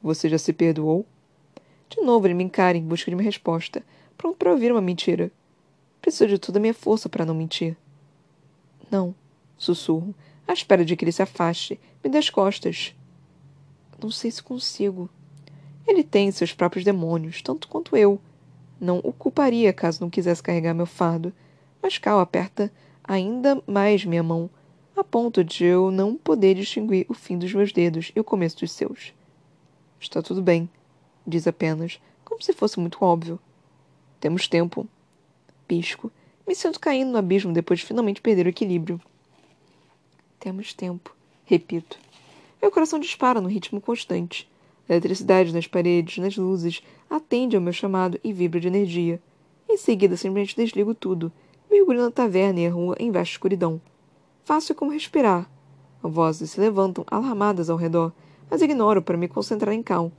Você 0.00 0.28
já 0.28 0.38
se 0.38 0.52
perdoou? 0.52 1.04
De 1.90 2.00
novo 2.00 2.28
ele 2.28 2.34
me 2.34 2.44
encara 2.44 2.78
em 2.78 2.86
busca 2.86 3.10
de 3.10 3.16
uma 3.16 3.24
resposta, 3.24 3.82
pronto 4.16 4.36
para 4.36 4.52
ouvir 4.52 4.70
uma 4.70 4.80
mentira. 4.80 5.32
Preciso 6.00 6.28
de 6.28 6.38
toda 6.38 6.60
a 6.60 6.62
minha 6.62 6.72
força 6.72 7.08
para 7.08 7.26
não 7.26 7.34
mentir. 7.34 7.76
Não, 8.88 9.12
sussurro, 9.58 10.14
à 10.46 10.52
espera 10.52 10.84
de 10.84 10.94
que 10.94 11.04
ele 11.04 11.10
se 11.10 11.22
afaste, 11.22 11.80
me 12.04 12.08
dê 12.08 12.18
as 12.18 12.30
costas. 12.30 12.94
Não 14.00 14.12
sei 14.12 14.30
se 14.30 14.40
consigo. 14.40 15.10
Ele 15.84 16.04
tem 16.04 16.30
seus 16.30 16.52
próprios 16.52 16.84
demônios, 16.84 17.42
tanto 17.42 17.66
quanto 17.66 17.96
eu. 17.96 18.20
Não 18.80 19.00
o 19.02 19.12
culparia 19.12 19.72
caso 19.72 20.00
não 20.00 20.08
quisesse 20.08 20.40
carregar 20.40 20.72
meu 20.72 20.86
fardo, 20.86 21.32
mas 21.82 21.98
Cal 21.98 22.20
aperta 22.20 22.70
ainda 23.02 23.60
mais 23.66 24.04
minha 24.04 24.22
mão, 24.22 24.48
a 24.96 25.02
ponto 25.02 25.42
de 25.42 25.64
eu 25.64 25.90
não 25.90 26.14
poder 26.14 26.54
distinguir 26.54 27.04
o 27.08 27.14
fim 27.14 27.36
dos 27.36 27.52
meus 27.52 27.72
dedos 27.72 28.12
e 28.14 28.20
o 28.20 28.24
começo 28.24 28.58
dos 28.60 28.70
seus. 28.70 29.12
Está 30.00 30.22
tudo 30.22 30.40
bem, 30.40 30.68
diz 31.26 31.46
apenas, 31.46 32.00
como 32.24 32.42
se 32.42 32.52
fosse 32.52 32.78
muito 32.78 32.98
óbvio. 33.04 33.38
Temos 34.20 34.46
tempo. 34.46 34.86
Pisco. 35.66 36.12
Me 36.46 36.54
sinto 36.54 36.78
caindo 36.78 37.10
no 37.10 37.18
abismo 37.18 37.52
depois 37.52 37.80
de 37.80 37.86
finalmente 37.86 38.20
perder 38.20 38.46
o 38.46 38.50
equilíbrio. 38.50 39.00
Temos 40.38 40.72
tempo, 40.72 41.14
repito. 41.44 41.98
Meu 42.60 42.70
coração 42.70 43.00
dispara 43.00 43.40
no 43.40 43.48
ritmo 43.48 43.80
constante. 43.80 44.48
A 44.88 44.92
eletricidade 44.92 45.52
nas 45.52 45.66
paredes, 45.66 46.18
nas 46.18 46.36
luzes, 46.36 46.82
atende 47.08 47.56
ao 47.56 47.62
meu 47.62 47.72
chamado 47.72 48.20
e 48.22 48.32
vibra 48.32 48.60
de 48.60 48.68
energia. 48.68 49.20
Em 49.68 49.76
seguida, 49.76 50.16
simplesmente 50.16 50.56
desligo 50.56 50.94
tudo, 50.94 51.32
mergulho 51.70 52.02
na 52.02 52.10
taverna 52.10 52.60
e 52.60 52.66
a 52.66 52.70
rua 52.70 52.94
em 53.00 53.10
vasta 53.10 53.32
escuridão. 53.32 53.80
Fácil 54.44 54.74
como 54.74 54.92
respirar. 54.92 55.50
Vozes 56.02 56.50
se 56.50 56.60
levantam 56.60 57.02
alarmadas 57.10 57.70
ao 57.70 57.78
redor, 57.78 58.12
mas 58.50 58.60
ignoro 58.60 59.00
para 59.00 59.16
me 59.16 59.26
concentrar 59.26 59.74
em 59.74 59.82
Cal. 59.82 60.12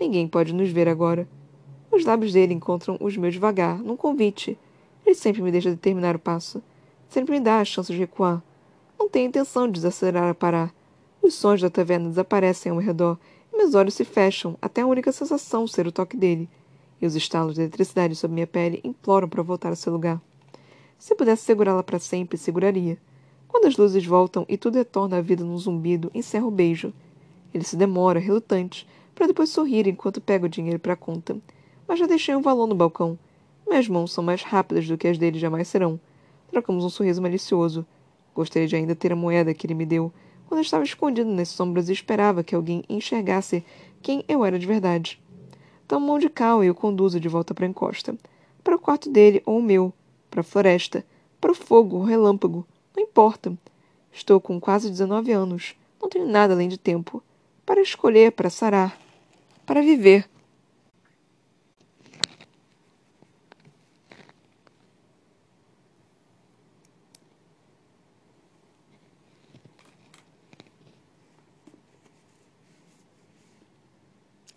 Ninguém 0.00 0.26
pode 0.26 0.54
nos 0.54 0.70
ver 0.70 0.88
agora. 0.88 1.28
Os 1.92 2.02
lábios 2.02 2.32
dele 2.32 2.54
encontram 2.54 2.96
os 2.98 3.18
meus 3.18 3.34
devagar, 3.34 3.78
num 3.78 3.94
convite. 3.94 4.58
Ele 5.04 5.14
sempre 5.14 5.42
me 5.42 5.52
deixa 5.52 5.68
determinar 5.68 6.16
o 6.16 6.18
passo. 6.18 6.62
Sempre 7.10 7.38
me 7.38 7.44
dá 7.44 7.60
a 7.60 7.64
chance 7.66 7.92
de 7.92 7.98
recuar. 7.98 8.42
Não 8.98 9.10
tenho 9.10 9.28
intenção 9.28 9.66
de 9.66 9.74
desacelerar 9.74 10.30
a 10.30 10.34
parar. 10.34 10.74
Os 11.20 11.34
sons 11.34 11.60
da 11.60 11.68
taverna 11.68 12.08
desaparecem 12.08 12.72
ao 12.72 12.78
redor 12.78 13.18
e 13.52 13.58
meus 13.58 13.74
olhos 13.74 13.92
se 13.92 14.06
fecham 14.06 14.56
até 14.60 14.80
a 14.80 14.86
única 14.86 15.12
sensação 15.12 15.66
ser 15.66 15.86
o 15.86 15.92
toque 15.92 16.16
dele. 16.16 16.48
E 16.98 17.04
os 17.04 17.14
estalos 17.14 17.56
de 17.56 17.60
eletricidade 17.60 18.16
sob 18.16 18.32
minha 18.32 18.46
pele 18.46 18.80
imploram 18.82 19.28
para 19.28 19.42
voltar 19.42 19.68
ao 19.68 19.76
seu 19.76 19.92
lugar. 19.92 20.18
Se 20.98 21.14
pudesse 21.14 21.44
segurá-la 21.44 21.82
para 21.82 21.98
sempre, 21.98 22.38
seguraria. 22.38 22.96
Quando 23.56 23.68
as 23.68 23.76
luzes 23.78 24.04
voltam 24.04 24.44
e 24.50 24.58
tudo 24.58 24.74
retorna 24.74 25.16
à 25.16 25.20
vida 25.22 25.42
num 25.42 25.56
zumbido, 25.56 26.10
encerro 26.12 26.48
o 26.48 26.50
beijo. 26.50 26.92
Ele 27.54 27.64
se 27.64 27.74
demora, 27.74 28.20
relutante, 28.20 28.86
para 29.14 29.26
depois 29.26 29.48
sorrir 29.48 29.88
enquanto 29.88 30.20
pega 30.20 30.44
o 30.44 30.48
dinheiro 30.48 30.78
para 30.78 30.92
a 30.92 30.96
conta. 30.96 31.38
Mas 31.88 31.98
já 31.98 32.06
deixei 32.06 32.36
um 32.36 32.42
valor 32.42 32.66
no 32.66 32.74
balcão. 32.74 33.18
Minhas 33.66 33.88
mãos 33.88 34.12
são 34.12 34.22
mais 34.22 34.42
rápidas 34.42 34.86
do 34.86 34.98
que 34.98 35.08
as 35.08 35.16
dele 35.16 35.38
jamais 35.38 35.68
serão. 35.68 35.98
Trocamos 36.50 36.84
um 36.84 36.90
sorriso 36.90 37.22
malicioso. 37.22 37.86
Gostaria 38.34 38.68
de 38.68 38.76
ainda 38.76 38.94
ter 38.94 39.10
a 39.10 39.16
moeda 39.16 39.54
que 39.54 39.66
ele 39.66 39.72
me 39.72 39.86
deu, 39.86 40.12
quando 40.46 40.60
estava 40.60 40.84
escondido 40.84 41.30
nas 41.30 41.48
sombras 41.48 41.88
e 41.88 41.94
esperava 41.94 42.44
que 42.44 42.54
alguém 42.54 42.84
enxergasse 42.90 43.64
quem 44.02 44.22
eu 44.28 44.44
era 44.44 44.58
de 44.58 44.66
verdade. 44.66 45.18
Tomo 45.88 46.06
mão 46.06 46.18
de 46.18 46.28
Cal 46.28 46.62
e 46.62 46.68
o 46.68 46.74
conduzo 46.74 47.18
de 47.18 47.26
volta 47.26 47.54
para 47.54 47.64
a 47.64 47.70
encosta. 47.70 48.14
Para 48.62 48.76
o 48.76 48.78
quarto 48.78 49.08
dele 49.08 49.42
ou 49.46 49.60
o 49.60 49.62
meu. 49.62 49.94
Para 50.30 50.42
a 50.42 50.44
floresta. 50.44 51.02
Para 51.40 51.52
o 51.52 51.54
fogo, 51.54 51.96
o 51.96 52.04
relâmpago. 52.04 52.66
Não 52.96 53.02
importa. 53.02 53.56
Estou 54.10 54.40
com 54.40 54.58
quase 54.58 54.88
19 54.88 55.30
anos. 55.30 55.74
Não 56.00 56.08
tenho 56.08 56.26
nada 56.26 56.54
além 56.54 56.66
de 56.66 56.78
tempo. 56.78 57.22
Para 57.66 57.82
escolher, 57.82 58.32
para 58.32 58.48
sarar. 58.48 58.98
Para 59.66 59.82
viver. 59.82 60.26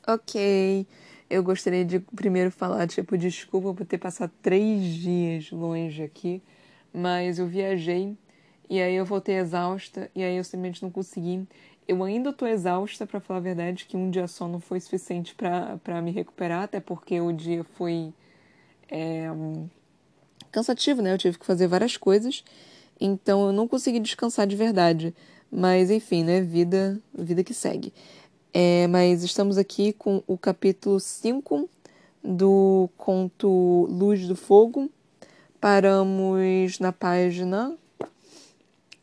Ok. 0.08 0.88
Eu 1.30 1.44
gostaria 1.44 1.84
de 1.86 2.00
primeiro 2.00 2.50
falar, 2.50 2.88
tipo, 2.88 3.18
desculpa 3.18 3.74
por 3.74 3.86
ter 3.86 3.98
passado 3.98 4.32
três 4.42 4.84
dias 4.96 5.52
longe 5.52 6.02
aqui, 6.02 6.42
mas 6.92 7.38
eu 7.38 7.46
viajei 7.46 8.18
e 8.70 8.80
aí 8.80 8.96
eu 8.96 9.06
voltei 9.06 9.36
exausta 9.36 10.12
e 10.14 10.24
aí 10.24 10.38
eu 10.38 10.44
simplesmente 10.44 10.84
não 10.84 10.92
consegui. 10.92 11.48
Eu 11.88 12.04
ainda 12.04 12.32
tô 12.32 12.46
exausta, 12.46 13.08
para 13.08 13.20
falar 13.20 13.40
a 13.40 13.42
verdade, 13.42 13.86
que 13.86 13.98
um 13.98 14.12
dia 14.12 14.28
só 14.28 14.48
não 14.48 14.60
foi 14.60 14.80
suficiente 14.80 15.34
para 15.34 16.02
me 16.04 16.12
recuperar, 16.12 16.64
até 16.64 16.80
porque 16.80 17.20
o 17.20 17.32
dia 17.32 17.64
foi 17.64 18.14
é, 18.88 19.28
cansativo, 20.52 21.02
né? 21.02 21.14
Eu 21.14 21.18
tive 21.18 21.40
que 21.40 21.46
fazer 21.48 21.66
várias 21.66 21.98
coisas, 21.98 22.44
então 23.02 23.48
eu 23.48 23.52
não 23.52 23.68
consegui 23.68 24.00
descansar 24.00 24.46
de 24.46 24.56
verdade. 24.56 25.16
Mas 25.52 25.90
enfim, 25.90 26.24
né? 26.24 26.42
Vida, 26.42 27.02
vida 27.12 27.44
que 27.44 27.56
segue. 27.56 27.92
É, 28.54 28.86
mas 28.86 29.24
estamos 29.24 29.58
aqui 29.58 29.92
com 29.94 30.24
o 30.28 30.38
capítulo 30.38 31.00
5 31.00 31.68
do 32.24 32.88
conto 32.98 33.88
Luz 33.90 34.28
do 34.28 34.36
Fogo. 34.36 34.92
Paramos 35.60 36.78
na 36.80 36.92
página 36.92 37.76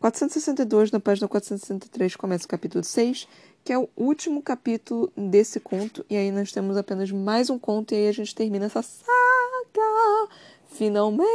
462, 0.07 0.93
na 0.93 1.01
página 1.01 1.27
463 1.27 2.15
começa 2.15 2.45
o 2.45 2.49
capítulo 2.49 2.85
6, 2.85 3.27
que 3.65 3.73
é 3.73 3.79
o 3.79 3.89
último 3.97 4.41
capítulo 4.41 5.13
desse 5.17 5.59
conto. 5.59 6.07
E 6.09 6.17
aí 6.17 6.31
nós 6.31 6.53
temos 6.53 6.77
apenas 6.77 7.11
mais 7.11 7.51
um 7.51 7.59
conto 7.59 7.93
e 7.93 7.97
aí 7.97 8.09
a 8.09 8.13
gente 8.13 8.33
termina 8.33 8.67
essa 8.67 8.83
saga. 8.83 10.29
Finalmente! 10.69 11.27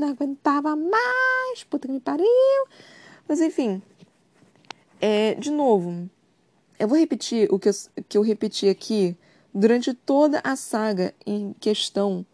Não 0.00 0.08
aguentava 0.08 0.74
mais! 0.74 1.62
Puta 1.70 1.86
que 1.86 1.94
me 1.94 2.00
pariu! 2.00 2.26
Mas 3.28 3.40
enfim, 3.40 3.80
é, 5.00 5.36
de 5.36 5.52
novo, 5.52 6.10
eu 6.76 6.88
vou 6.88 6.98
repetir 6.98 7.46
o 7.52 7.58
que 7.60 7.68
eu, 7.68 7.72
que 8.08 8.18
eu 8.18 8.22
repeti 8.22 8.68
aqui 8.68 9.16
durante 9.54 9.94
toda 9.94 10.40
a 10.42 10.56
saga 10.56 11.14
em 11.24 11.52
questão 11.60 12.26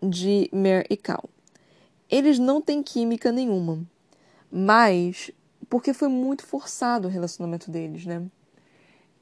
de 0.00 0.48
Mer 0.52 0.86
e 0.88 0.96
Cal. 0.96 1.28
Eles 2.08 2.38
não 2.38 2.60
têm 2.60 2.80
química 2.80 3.32
nenhuma, 3.32 3.84
mas 4.52 5.30
porque 5.70 5.94
foi 5.94 6.08
muito 6.08 6.44
forçado 6.44 7.08
o 7.08 7.10
relacionamento 7.10 7.70
deles, 7.70 8.04
né? 8.04 8.22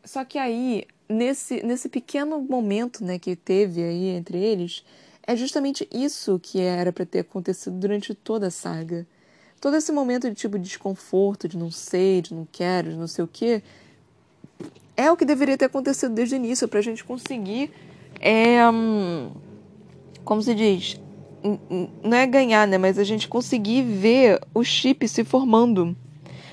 Só 0.05 0.24
que 0.24 0.37
aí, 0.37 0.85
nesse, 1.09 1.62
nesse 1.62 1.89
pequeno 1.89 2.41
momento 2.41 3.05
né, 3.05 3.18
que 3.18 3.37
teve 3.37 3.83
aí 3.83 4.09
entre 4.09 4.39
eles, 4.39 4.85
é 5.24 5.37
justamente 5.37 5.89
isso 5.93 6.41
que 6.43 6.59
era 6.61 6.93
para 6.93 7.07
ter 7.07 7.20
acontecido 7.20 7.76
durante 7.76 8.14
toda 8.14 8.49
a 8.49 8.51
saga. 8.51 9.07
Todo 9.61 9.76
esse 9.76 9.93
momento 9.93 10.28
de 10.28 10.35
tipo 10.35 10.59
de 10.59 10.64
desconforto, 10.64 11.47
de 11.47 11.57
não 11.57 11.70
sei, 11.70 12.22
de 12.22 12.35
não 12.35 12.49
quero, 12.51 12.91
de 12.91 12.97
não 12.97 13.07
sei 13.07 13.24
o 13.24 13.28
quê, 13.28 13.62
é 14.97 15.11
o 15.12 15.16
que 15.16 15.24
deveria 15.24 15.57
ter 15.57 15.66
acontecido 15.66 16.14
desde 16.14 16.35
o 16.35 16.37
início 16.37 16.66
para 16.66 16.78
a 16.81 16.83
gente 16.83 17.05
conseguir, 17.05 17.70
é, 18.18 18.68
hum, 18.68 19.31
como 20.24 20.43
se 20.43 20.55
diz, 20.55 20.99
não 22.03 22.16
é 22.16 22.26
ganhar, 22.26 22.66
né? 22.66 22.78
Mas 22.78 22.99
a 22.99 23.05
gente 23.05 23.28
conseguir 23.28 23.82
ver 23.82 24.41
o 24.55 24.62
chip 24.62 25.07
se 25.09 25.24
formando. 25.24 25.97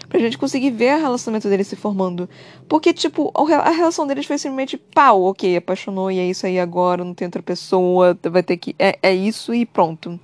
Pra 0.07 0.19
gente 0.19 0.37
conseguir 0.37 0.71
ver 0.71 0.97
o 0.97 1.01
relacionamento 1.01 1.49
deles 1.49 1.67
se 1.67 1.75
formando. 1.75 2.29
Porque, 2.67 2.93
tipo, 2.93 3.31
a 3.35 3.69
relação 3.71 4.07
deles 4.07 4.25
foi 4.25 4.37
simplesmente 4.37 4.77
pau, 4.77 5.23
ok, 5.23 5.57
apaixonou 5.57 6.09
e 6.09 6.19
é 6.19 6.25
isso 6.25 6.45
aí 6.45 6.57
agora, 6.59 7.03
não 7.03 7.13
tem 7.13 7.25
outra 7.25 7.43
pessoa, 7.43 8.17
vai 8.23 8.41
ter 8.41 8.55
que. 8.55 8.73
É, 8.79 8.97
é 9.01 9.13
isso 9.13 9.53
e 9.53 9.65
pronto. 9.65 10.17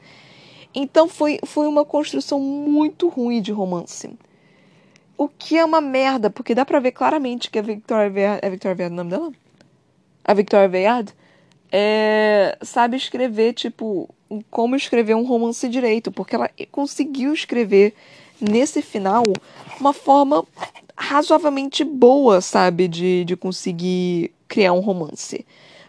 Então 0.73 1.07
foi, 1.07 1.37
foi 1.45 1.67
uma 1.67 1.83
construção 1.83 2.39
muito 2.39 3.09
ruim 3.09 3.41
de 3.41 3.51
romance. 3.51 4.09
O 5.17 5.27
que 5.27 5.57
é 5.57 5.65
uma 5.65 5.81
merda, 5.81 6.29
porque 6.29 6.55
dá 6.55 6.65
pra 6.65 6.79
ver 6.79 6.91
claramente 6.91 7.51
que 7.51 7.59
a 7.59 7.61
Victoria 7.61 8.09
Veyard. 8.09 8.39
É 8.41 8.49
Victoria 8.49 8.75
Veyard 8.75 8.93
o 8.93 8.97
nome 8.97 9.11
dela? 9.11 9.31
A 10.23 10.33
Victoria 10.33 10.69
Veyard 10.69 11.13
é, 11.71 12.57
sabe 12.61 12.95
escrever, 12.95 13.53
tipo, 13.53 14.09
como 14.49 14.75
escrever 14.75 15.15
um 15.15 15.25
romance 15.25 15.67
direito, 15.67 16.11
porque 16.11 16.35
ela 16.35 16.49
conseguiu 16.71 17.33
escrever 17.33 17.93
nesse 18.39 18.81
final 18.81 19.23
uma 19.79 19.93
forma 19.93 20.45
razoavelmente 20.95 21.83
boa, 21.83 22.41
sabe, 22.41 22.87
de, 22.87 23.25
de 23.25 23.35
conseguir 23.35 24.31
criar 24.47 24.73
um 24.73 24.79
romance. 24.79 25.45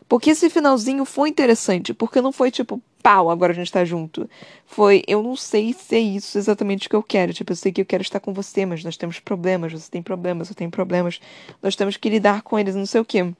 Porque 0.08 0.30
esse 0.30 0.50
finalzinho 0.50 1.04
foi 1.04 1.28
interessante, 1.28 1.94
porque 1.94 2.20
não 2.20 2.32
foi 2.32 2.50
tipo, 2.50 2.80
pau, 3.02 3.30
agora 3.30 3.52
a 3.52 3.54
gente 3.54 3.72
tá 3.72 3.84
junto. 3.84 4.28
Foi, 4.66 5.02
eu 5.06 5.22
não 5.22 5.36
sei 5.36 5.72
se 5.72 5.96
é 5.96 6.00
isso 6.00 6.38
exatamente 6.38 6.86
o 6.86 6.90
que 6.90 6.96
eu 6.96 7.02
quero. 7.02 7.34
Tipo, 7.34 7.52
eu 7.52 7.56
sei 7.56 7.72
que 7.72 7.80
eu 7.80 7.86
quero 7.86 8.02
estar 8.02 8.20
com 8.20 8.32
você, 8.32 8.64
mas 8.64 8.84
nós 8.84 8.96
temos 8.96 9.20
problemas, 9.20 9.72
você 9.72 9.90
tem 9.90 10.02
problemas, 10.02 10.48
eu 10.48 10.54
tenho 10.54 10.70
problemas, 10.70 11.20
nós 11.62 11.76
temos 11.76 11.96
que 11.96 12.08
lidar 12.08 12.42
com 12.42 12.58
eles, 12.58 12.74
não 12.74 12.86
sei 12.86 13.00
o 13.00 13.04
quê. 13.04 13.32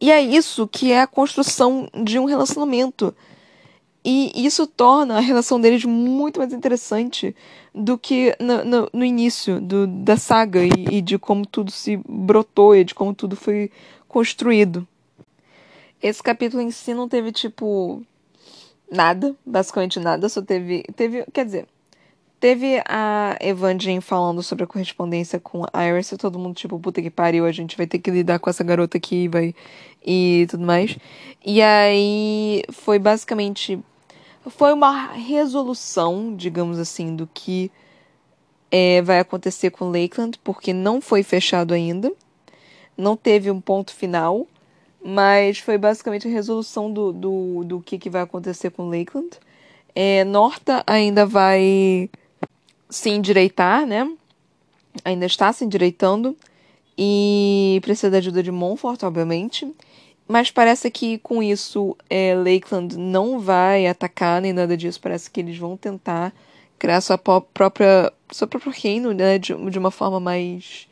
E 0.00 0.10
é 0.10 0.20
isso 0.20 0.66
que 0.68 0.92
é 0.92 1.00
a 1.00 1.06
construção 1.06 1.88
de 2.04 2.18
um 2.18 2.24
relacionamento. 2.24 3.14
E 4.10 4.32
isso 4.46 4.66
torna 4.66 5.18
a 5.18 5.20
relação 5.20 5.60
deles 5.60 5.84
muito 5.84 6.40
mais 6.40 6.50
interessante 6.50 7.36
do 7.74 7.98
que 7.98 8.34
no, 8.40 8.64
no, 8.64 8.90
no 8.90 9.04
início 9.04 9.60
do, 9.60 9.86
da 9.86 10.16
saga 10.16 10.64
e, 10.64 10.70
e, 10.90 11.02
de 11.02 11.18
como 11.18 11.44
tudo 11.44 11.70
se 11.70 12.00
brotou 12.08 12.74
e 12.74 12.84
de 12.84 12.94
como 12.94 13.12
tudo 13.12 13.36
foi 13.36 13.70
construído. 14.08 14.88
Esse 16.02 16.22
capítulo 16.22 16.62
em 16.62 16.70
si 16.70 16.94
não 16.94 17.06
teve, 17.06 17.32
tipo, 17.32 18.02
nada, 18.90 19.36
basicamente 19.44 20.00
nada, 20.00 20.26
só 20.30 20.40
teve. 20.40 20.84
Teve. 20.96 21.26
Quer 21.30 21.44
dizer, 21.44 21.68
teve 22.40 22.82
a 22.88 23.36
Evangeline 23.42 24.00
falando 24.00 24.42
sobre 24.42 24.64
a 24.64 24.66
correspondência 24.66 25.38
com 25.38 25.66
a 25.70 25.86
Iris 25.86 26.12
e 26.12 26.16
todo 26.16 26.38
mundo, 26.38 26.54
tipo, 26.54 26.80
puta 26.80 27.02
que 27.02 27.10
pariu, 27.10 27.44
a 27.44 27.52
gente 27.52 27.76
vai 27.76 27.86
ter 27.86 27.98
que 27.98 28.10
lidar 28.10 28.38
com 28.38 28.48
essa 28.48 28.64
garota 28.64 28.96
aqui 28.96 29.28
vai, 29.28 29.54
e 30.02 30.46
tudo 30.48 30.64
mais. 30.64 30.96
E 31.44 31.60
aí 31.60 32.62
foi 32.72 32.98
basicamente. 32.98 33.78
Foi 34.50 34.72
uma 34.72 35.12
resolução, 35.12 36.34
digamos 36.34 36.78
assim, 36.78 37.14
do 37.14 37.28
que 37.32 37.70
é, 38.70 39.02
vai 39.02 39.18
acontecer 39.18 39.70
com 39.70 39.90
Lakeland, 39.90 40.38
porque 40.42 40.72
não 40.72 41.00
foi 41.00 41.22
fechado 41.22 41.74
ainda. 41.74 42.12
Não 42.96 43.16
teve 43.16 43.50
um 43.50 43.60
ponto 43.60 43.94
final. 43.94 44.46
Mas 45.02 45.58
foi 45.58 45.78
basicamente 45.78 46.26
a 46.26 46.30
resolução 46.30 46.92
do, 46.92 47.12
do, 47.12 47.64
do 47.64 47.80
que, 47.80 47.98
que 47.98 48.10
vai 48.10 48.22
acontecer 48.22 48.70
com 48.70 48.88
Lakeland. 48.88 49.30
É, 49.94 50.24
Norta 50.24 50.82
ainda 50.86 51.24
vai 51.24 52.10
se 52.90 53.10
endireitar, 53.10 53.86
né? 53.86 54.10
Ainda 55.04 55.26
está 55.26 55.52
se 55.52 55.64
endireitando. 55.64 56.36
E 56.96 57.78
precisa 57.82 58.10
da 58.10 58.18
ajuda 58.18 58.42
de 58.42 58.50
Montfort, 58.50 59.04
obviamente. 59.04 59.72
Mas 60.28 60.50
parece 60.50 60.90
que 60.90 61.16
com 61.18 61.42
isso 61.42 61.96
é, 62.10 62.34
Lakeland 62.34 62.98
não 62.98 63.40
vai 63.40 63.86
atacar 63.86 64.42
nem 64.42 64.52
nada 64.52 64.76
disso. 64.76 65.00
Parece 65.00 65.30
que 65.30 65.40
eles 65.40 65.56
vão 65.56 65.74
tentar 65.74 66.34
criar 66.78 67.00
sua 67.00 67.16
própria, 67.16 68.12
seu 68.30 68.46
próprio 68.46 68.70
reino 68.70 69.12
né, 69.12 69.38
de, 69.38 69.54
de 69.70 69.78
uma 69.78 69.90
forma 69.90 70.20
mais 70.20 70.86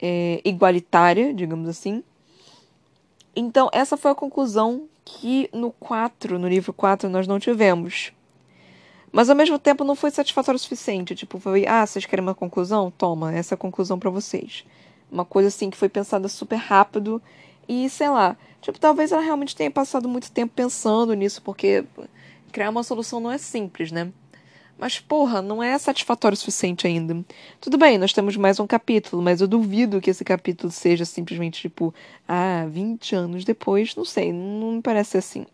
é, 0.00 0.40
igualitária, 0.44 1.34
digamos 1.34 1.68
assim. 1.68 2.04
Então, 3.34 3.68
essa 3.72 3.96
foi 3.96 4.12
a 4.12 4.14
conclusão 4.14 4.88
que 5.04 5.50
no 5.52 5.72
4, 5.72 6.38
no 6.38 6.48
livro 6.48 6.72
4, 6.72 7.10
nós 7.10 7.26
não 7.26 7.40
tivemos. 7.40 8.12
Mas 9.10 9.28
ao 9.28 9.36
mesmo 9.36 9.58
tempo 9.58 9.82
não 9.82 9.96
foi 9.96 10.10
satisfatório 10.12 10.56
o 10.56 10.60
suficiente. 10.60 11.16
Tipo, 11.16 11.40
foi, 11.40 11.66
ah, 11.66 11.84
vocês 11.84 12.06
querem 12.06 12.22
uma 12.22 12.34
conclusão? 12.34 12.92
Toma, 12.96 13.34
essa 13.34 13.54
é 13.54 13.56
a 13.56 13.58
conclusão 13.58 13.98
para 13.98 14.10
vocês. 14.10 14.64
Uma 15.10 15.24
coisa 15.24 15.48
assim 15.48 15.68
que 15.68 15.76
foi 15.76 15.88
pensada 15.88 16.28
super 16.28 16.56
rápido 16.56 17.20
e, 17.68 17.88
sei 17.88 18.08
lá, 18.08 18.36
tipo, 18.60 18.78
talvez 18.78 19.12
ela 19.12 19.22
realmente 19.22 19.56
tenha 19.56 19.70
passado 19.70 20.08
muito 20.08 20.30
tempo 20.30 20.52
pensando 20.54 21.14
nisso, 21.14 21.42
porque 21.42 21.84
criar 22.52 22.70
uma 22.70 22.82
solução 22.82 23.20
não 23.20 23.30
é 23.30 23.38
simples, 23.38 23.90
né? 23.92 24.12
Mas, 24.78 25.00
porra, 25.00 25.40
não 25.40 25.62
é 25.62 25.76
satisfatório 25.78 26.34
o 26.34 26.38
suficiente 26.38 26.86
ainda. 26.86 27.24
Tudo 27.60 27.78
bem, 27.78 27.96
nós 27.96 28.12
temos 28.12 28.36
mais 28.36 28.60
um 28.60 28.66
capítulo, 28.66 29.22
mas 29.22 29.40
eu 29.40 29.48
duvido 29.48 30.00
que 30.00 30.10
esse 30.10 30.22
capítulo 30.22 30.70
seja 30.70 31.04
simplesmente 31.04 31.62
tipo, 31.62 31.94
ah, 32.28 32.66
20 32.68 33.14
anos 33.14 33.44
depois, 33.44 33.96
não 33.96 34.04
sei, 34.04 34.32
não 34.32 34.72
me 34.72 34.82
parece 34.82 35.16
assim. 35.16 35.46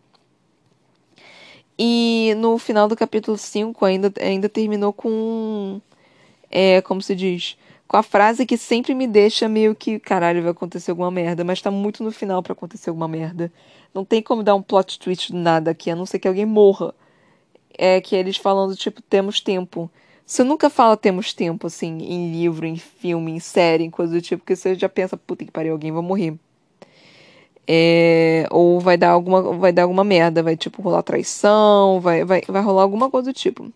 E 1.78 2.34
no 2.36 2.58
final 2.58 2.88
do 2.88 2.96
capítulo 2.96 3.38
5 3.38 3.84
ainda, 3.84 4.12
ainda 4.20 4.48
terminou 4.48 4.92
com. 4.92 5.80
É, 6.50 6.82
como 6.82 7.00
se 7.00 7.14
diz? 7.14 7.56
Com 7.92 7.98
a 7.98 8.02
frase 8.02 8.46
que 8.46 8.56
sempre 8.56 8.94
me 8.94 9.06
deixa 9.06 9.46
meio 9.46 9.74
que, 9.74 10.00
caralho, 10.00 10.40
vai 10.40 10.52
acontecer 10.52 10.90
alguma 10.90 11.10
merda, 11.10 11.44
mas 11.44 11.60
tá 11.60 11.70
muito 11.70 12.02
no 12.02 12.10
final 12.10 12.42
para 12.42 12.54
acontecer 12.54 12.88
alguma 12.88 13.06
merda. 13.06 13.52
Não 13.92 14.02
tem 14.02 14.22
como 14.22 14.42
dar 14.42 14.54
um 14.54 14.62
plot 14.62 14.98
twist 14.98 15.30
do 15.30 15.36
nada 15.36 15.72
aqui, 15.72 15.90
a 15.90 15.94
não 15.94 16.06
ser 16.06 16.18
que 16.18 16.26
alguém 16.26 16.46
morra 16.46 16.94
é 17.76 18.00
que 18.00 18.16
eles 18.16 18.38
falando, 18.38 18.74
tipo, 18.74 19.02
temos 19.02 19.42
tempo. 19.42 19.90
Você 20.24 20.42
nunca 20.42 20.70
fala 20.70 20.96
temos 20.96 21.34
tempo, 21.34 21.66
assim, 21.66 21.98
em 21.98 22.32
livro, 22.32 22.64
em 22.64 22.76
filme, 22.76 23.30
em 23.30 23.38
série, 23.38 23.84
em 23.84 23.90
coisa 23.90 24.14
do 24.14 24.22
tipo, 24.22 24.42
porque 24.42 24.56
você 24.56 24.74
já 24.74 24.88
pensa, 24.88 25.14
puta 25.14 25.44
que 25.44 25.50
pariu, 25.50 25.72
alguém 25.72 25.92
vai 25.92 26.00
morrer. 26.02 26.34
É, 27.68 28.46
ou 28.50 28.80
vai 28.80 28.96
dar 28.96 29.10
alguma 29.10 29.42
vai 29.58 29.70
dar 29.70 29.82
alguma 29.82 30.02
merda, 30.02 30.42
vai 30.42 30.56
tipo 30.56 30.80
rolar 30.80 31.02
traição, 31.02 32.00
vai, 32.00 32.24
vai, 32.24 32.40
vai 32.48 32.62
rolar 32.62 32.84
alguma 32.84 33.10
coisa 33.10 33.30
do 33.30 33.34
tipo. 33.34 33.70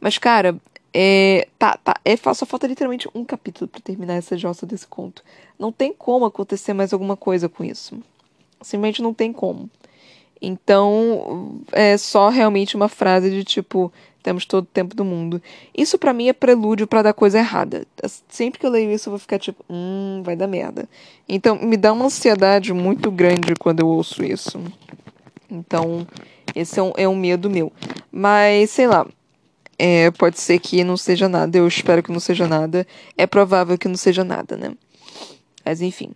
Mas 0.00 0.18
cara, 0.18 0.56
é, 0.96 1.48
tá, 1.58 1.76
tá, 1.82 1.96
é, 2.04 2.16
só 2.16 2.46
falta 2.46 2.68
literalmente 2.68 3.08
um 3.12 3.24
capítulo 3.24 3.66
para 3.66 3.80
terminar 3.80 4.14
essa 4.14 4.38
jossa 4.38 4.64
desse 4.64 4.86
conto. 4.86 5.24
Não 5.58 5.72
tem 5.72 5.92
como 5.92 6.24
acontecer 6.24 6.72
mais 6.72 6.92
alguma 6.92 7.16
coisa 7.16 7.48
com 7.48 7.64
isso. 7.64 7.98
Simplesmente 8.62 9.02
não 9.02 9.12
tem 9.12 9.32
como. 9.32 9.68
Então, 10.40 11.60
é 11.72 11.96
só 11.96 12.28
realmente 12.28 12.76
uma 12.76 12.88
frase 12.88 13.28
de 13.28 13.42
tipo, 13.42 13.92
temos 14.22 14.44
todo 14.44 14.64
o 14.64 14.68
tempo 14.68 14.94
do 14.94 15.04
mundo. 15.04 15.42
Isso 15.76 15.98
para 15.98 16.12
mim 16.12 16.28
é 16.28 16.32
prelúdio 16.32 16.86
para 16.86 17.02
dar 17.02 17.12
coisa 17.12 17.38
errada. 17.38 17.84
Sempre 18.28 18.60
que 18.60 18.66
eu 18.66 18.70
leio 18.70 18.92
isso, 18.92 19.08
eu 19.08 19.12
vou 19.12 19.18
ficar 19.18 19.38
tipo, 19.40 19.64
hum, 19.68 20.22
vai 20.24 20.36
dar 20.36 20.46
merda. 20.46 20.88
Então, 21.28 21.56
me 21.56 21.76
dá 21.76 21.92
uma 21.92 22.04
ansiedade 22.04 22.72
muito 22.72 23.10
grande 23.10 23.54
quando 23.58 23.80
eu 23.80 23.88
ouço 23.88 24.24
isso. 24.24 24.62
Então, 25.50 26.06
esse 26.54 26.78
é 26.78 26.82
um, 26.82 26.92
é 26.96 27.08
um 27.08 27.16
medo 27.16 27.50
meu. 27.50 27.72
Mas, 28.12 28.70
sei 28.70 28.86
lá. 28.86 29.06
É, 29.78 30.10
pode 30.12 30.38
ser 30.38 30.58
que 30.58 30.84
não 30.84 30.96
seja 30.96 31.28
nada, 31.28 31.58
eu 31.58 31.66
espero 31.66 32.02
que 32.02 32.12
não 32.12 32.20
seja 32.20 32.46
nada. 32.46 32.86
É 33.16 33.26
provável 33.26 33.76
que 33.76 33.88
não 33.88 33.96
seja 33.96 34.24
nada, 34.24 34.56
né? 34.56 34.72
Mas 35.64 35.80
enfim. 35.80 36.12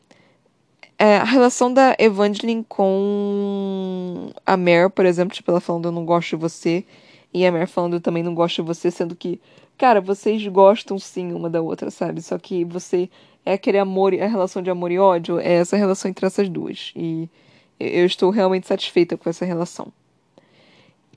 É, 0.99 1.17
a 1.19 1.25
relação 1.25 1.73
da 1.73 1.95
Evangeline 1.99 2.65
com 2.69 4.33
a 4.45 4.57
Mare, 4.57 4.91
por 4.91 5.07
exemplo, 5.07 5.35
tipo, 5.35 5.51
ela 5.51 5.61
falando 5.61 5.87
eu 5.87 5.93
não 5.93 6.05
gosto 6.05 6.31
de 6.31 6.37
você, 6.37 6.85
e 7.33 7.47
a 7.47 7.53
Mare 7.53 7.67
falando 7.67 7.95
eu 7.95 8.01
também 8.01 8.23
não 8.23 8.35
gosto 8.35 8.57
de 8.57 8.63
você, 8.63 8.91
sendo 8.91 9.15
que, 9.15 9.41
cara, 9.77 10.01
vocês 10.01 10.45
gostam 10.49 10.99
sim 10.99 11.33
uma 11.33 11.49
da 11.49 11.63
outra, 11.63 11.91
sabe? 11.91 12.21
Só 12.21 12.37
que 12.37 12.65
você 12.65 13.09
é 13.47 13.53
aquele 13.53 13.79
amor, 13.79 14.13
a 14.15 14.27
relação 14.27 14.61
de 14.61 14.71
amor 14.71 14.91
e 14.91 14.99
ódio, 14.99 15.39
é 15.39 15.55
essa 15.55 15.77
relação 15.77 16.11
entre 16.11 16.27
essas 16.27 16.49
duas. 16.49 16.93
E 16.97 17.29
eu 17.79 18.05
estou 18.05 18.31
realmente 18.31 18.67
satisfeita 18.67 19.17
com 19.17 19.31
essa 19.31 19.45
relação. 19.45 19.93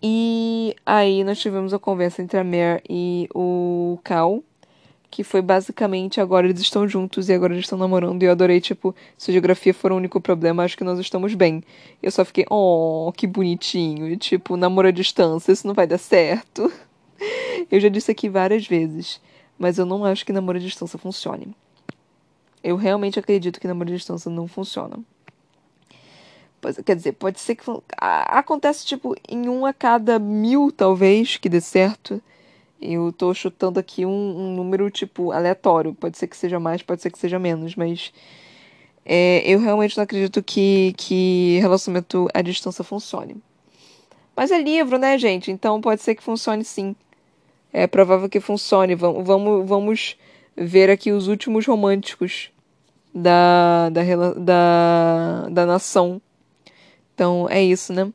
E 0.01 0.75
aí 0.85 1.23
nós 1.23 1.39
tivemos 1.39 1.73
a 1.73 1.79
conversa 1.79 2.21
entre 2.21 2.39
a 2.39 2.43
Mare 2.43 2.81
e 2.89 3.29
o 3.33 3.99
Cal 4.03 4.43
que 5.11 5.25
foi 5.25 5.41
basicamente 5.41 6.21
agora 6.21 6.47
eles 6.47 6.61
estão 6.61 6.87
juntos 6.87 7.27
e 7.27 7.33
agora 7.33 7.53
eles 7.53 7.65
estão 7.65 7.77
namorando. 7.77 8.23
E 8.23 8.25
eu 8.25 8.31
adorei, 8.31 8.61
tipo, 8.61 8.95
se 9.17 9.31
geografia 9.31 9.73
for 9.73 9.91
o 9.91 9.97
único 9.97 10.21
problema, 10.21 10.63
acho 10.63 10.77
que 10.77 10.85
nós 10.85 10.97
estamos 10.99 11.35
bem. 11.35 11.61
Eu 12.01 12.09
só 12.09 12.23
fiquei, 12.23 12.45
oh, 12.49 13.11
que 13.15 13.27
bonitinho. 13.27 14.07
E, 14.07 14.15
tipo, 14.15 14.55
namoro 14.55 14.87
à 14.87 14.91
distância, 14.91 15.51
isso 15.51 15.67
não 15.67 15.73
vai 15.73 15.85
dar 15.85 15.97
certo. 15.97 16.71
Eu 17.69 17.79
já 17.79 17.89
disse 17.89 18.09
aqui 18.09 18.27
várias 18.27 18.65
vezes, 18.65 19.21
mas 19.59 19.77
eu 19.77 19.85
não 19.85 20.03
acho 20.03 20.25
que 20.25 20.33
namoro 20.33 20.57
à 20.57 20.61
distância 20.61 20.97
funcione. 20.97 21.55
Eu 22.63 22.75
realmente 22.75 23.19
acredito 23.19 23.59
que 23.59 23.67
namoro 23.67 23.89
à 23.89 23.93
distância 23.93 24.31
não 24.31 24.47
funciona. 24.47 24.97
Quer 26.85 26.95
dizer, 26.95 27.13
pode 27.13 27.39
ser 27.39 27.55
que. 27.55 27.63
Acontece, 27.97 28.85
tipo, 28.85 29.15
em 29.27 29.49
um 29.49 29.65
a 29.65 29.73
cada 29.73 30.19
mil, 30.19 30.71
talvez, 30.71 31.37
que 31.37 31.49
dê 31.49 31.59
certo. 31.59 32.21
Eu 32.81 33.11
tô 33.11 33.33
chutando 33.33 33.79
aqui 33.79 34.05
um, 34.05 34.09
um, 34.09 34.55
número, 34.55 34.89
tipo, 34.89 35.31
aleatório. 35.31 35.93
Pode 35.93 36.17
ser 36.17 36.27
que 36.27 36.37
seja 36.37 36.59
mais, 36.59 36.81
pode 36.81 37.01
ser 37.01 37.11
que 37.11 37.19
seja 37.19 37.39
menos, 37.39 37.75
mas. 37.75 38.13
É, 39.03 39.41
eu 39.45 39.59
realmente 39.59 39.97
não 39.97 40.03
acredito 40.03 40.43
que, 40.43 40.93
que 40.95 41.57
relacionamento 41.59 42.27
à 42.33 42.41
distância 42.41 42.83
funcione. 42.83 43.41
Mas 44.35 44.51
é 44.51 44.61
livro, 44.61 44.97
né, 44.97 45.17
gente? 45.17 45.51
Então 45.51 45.81
pode 45.81 46.01
ser 46.01 46.15
que 46.15 46.23
funcione 46.23 46.63
sim. 46.63 46.95
É 47.73 47.87
provável 47.87 48.29
que 48.29 48.39
funcione. 48.39 48.95
Vamos, 48.95 49.25
vamos, 49.25 49.67
vamos 49.67 50.17
ver 50.55 50.89
aqui 50.89 51.11
os 51.11 51.27
últimos 51.27 51.65
românticos 51.65 52.51
da, 53.13 53.89
da, 53.89 54.01
da, 54.33 55.49
da 55.49 55.65
nação. 55.65 56.21
Então 57.13 57.47
é 57.49 57.63
isso, 57.63 57.93
né? 57.93 58.11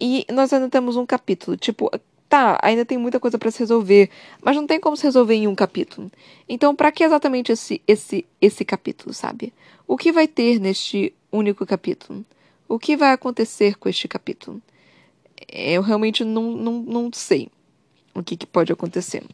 E 0.00 0.24
nós 0.32 0.52
ainda 0.52 0.68
temos 0.68 0.96
um 0.96 1.04
capítulo. 1.04 1.56
Tipo, 1.56 1.90
tá, 2.28 2.58
ainda 2.62 2.84
tem 2.84 2.96
muita 2.96 3.20
coisa 3.20 3.38
para 3.38 3.50
se 3.50 3.58
resolver, 3.58 4.08
mas 4.42 4.56
não 4.56 4.66
tem 4.66 4.80
como 4.80 4.96
se 4.96 5.02
resolver 5.02 5.34
em 5.34 5.46
um 5.46 5.54
capítulo. 5.54 6.10
Então, 6.48 6.74
para 6.74 6.90
que 6.92 7.04
exatamente 7.04 7.52
esse 7.52 7.82
esse 7.86 8.24
esse 8.40 8.64
capítulo, 8.64 9.12
sabe? 9.12 9.52
O 9.86 9.96
que 9.96 10.12
vai 10.12 10.26
ter 10.28 10.58
neste 10.58 11.12
único 11.32 11.66
capítulo? 11.66 12.24
O 12.68 12.78
que 12.78 12.96
vai 12.96 13.12
acontecer 13.12 13.76
com 13.76 13.88
este 13.88 14.06
capítulo? 14.06 14.62
Eu 15.48 15.82
realmente 15.82 16.24
não, 16.24 16.52
não, 16.52 16.72
não 16.80 17.10
sei 17.12 17.48
o 18.14 18.22
que, 18.22 18.36
que 18.36 18.46
pode 18.46 18.72
acontecer. 18.72 19.24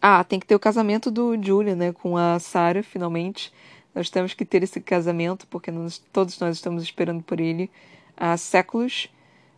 Ah, 0.00 0.22
tem 0.24 0.40
que 0.40 0.46
ter 0.46 0.54
o 0.54 0.60
casamento 0.60 1.10
do 1.10 1.36
Julian, 1.42 1.76
né, 1.76 1.92
com 1.92 2.16
a 2.16 2.38
Sarah, 2.38 2.82
finalmente. 2.82 3.52
Nós 3.94 4.10
temos 4.10 4.34
que 4.34 4.44
ter 4.44 4.62
esse 4.62 4.80
casamento, 4.80 5.46
porque 5.48 5.70
nós, 5.70 5.98
todos 6.12 6.38
nós 6.38 6.56
estamos 6.56 6.82
esperando 6.82 7.22
por 7.22 7.40
ele 7.40 7.70
há 8.16 8.36
séculos. 8.36 9.08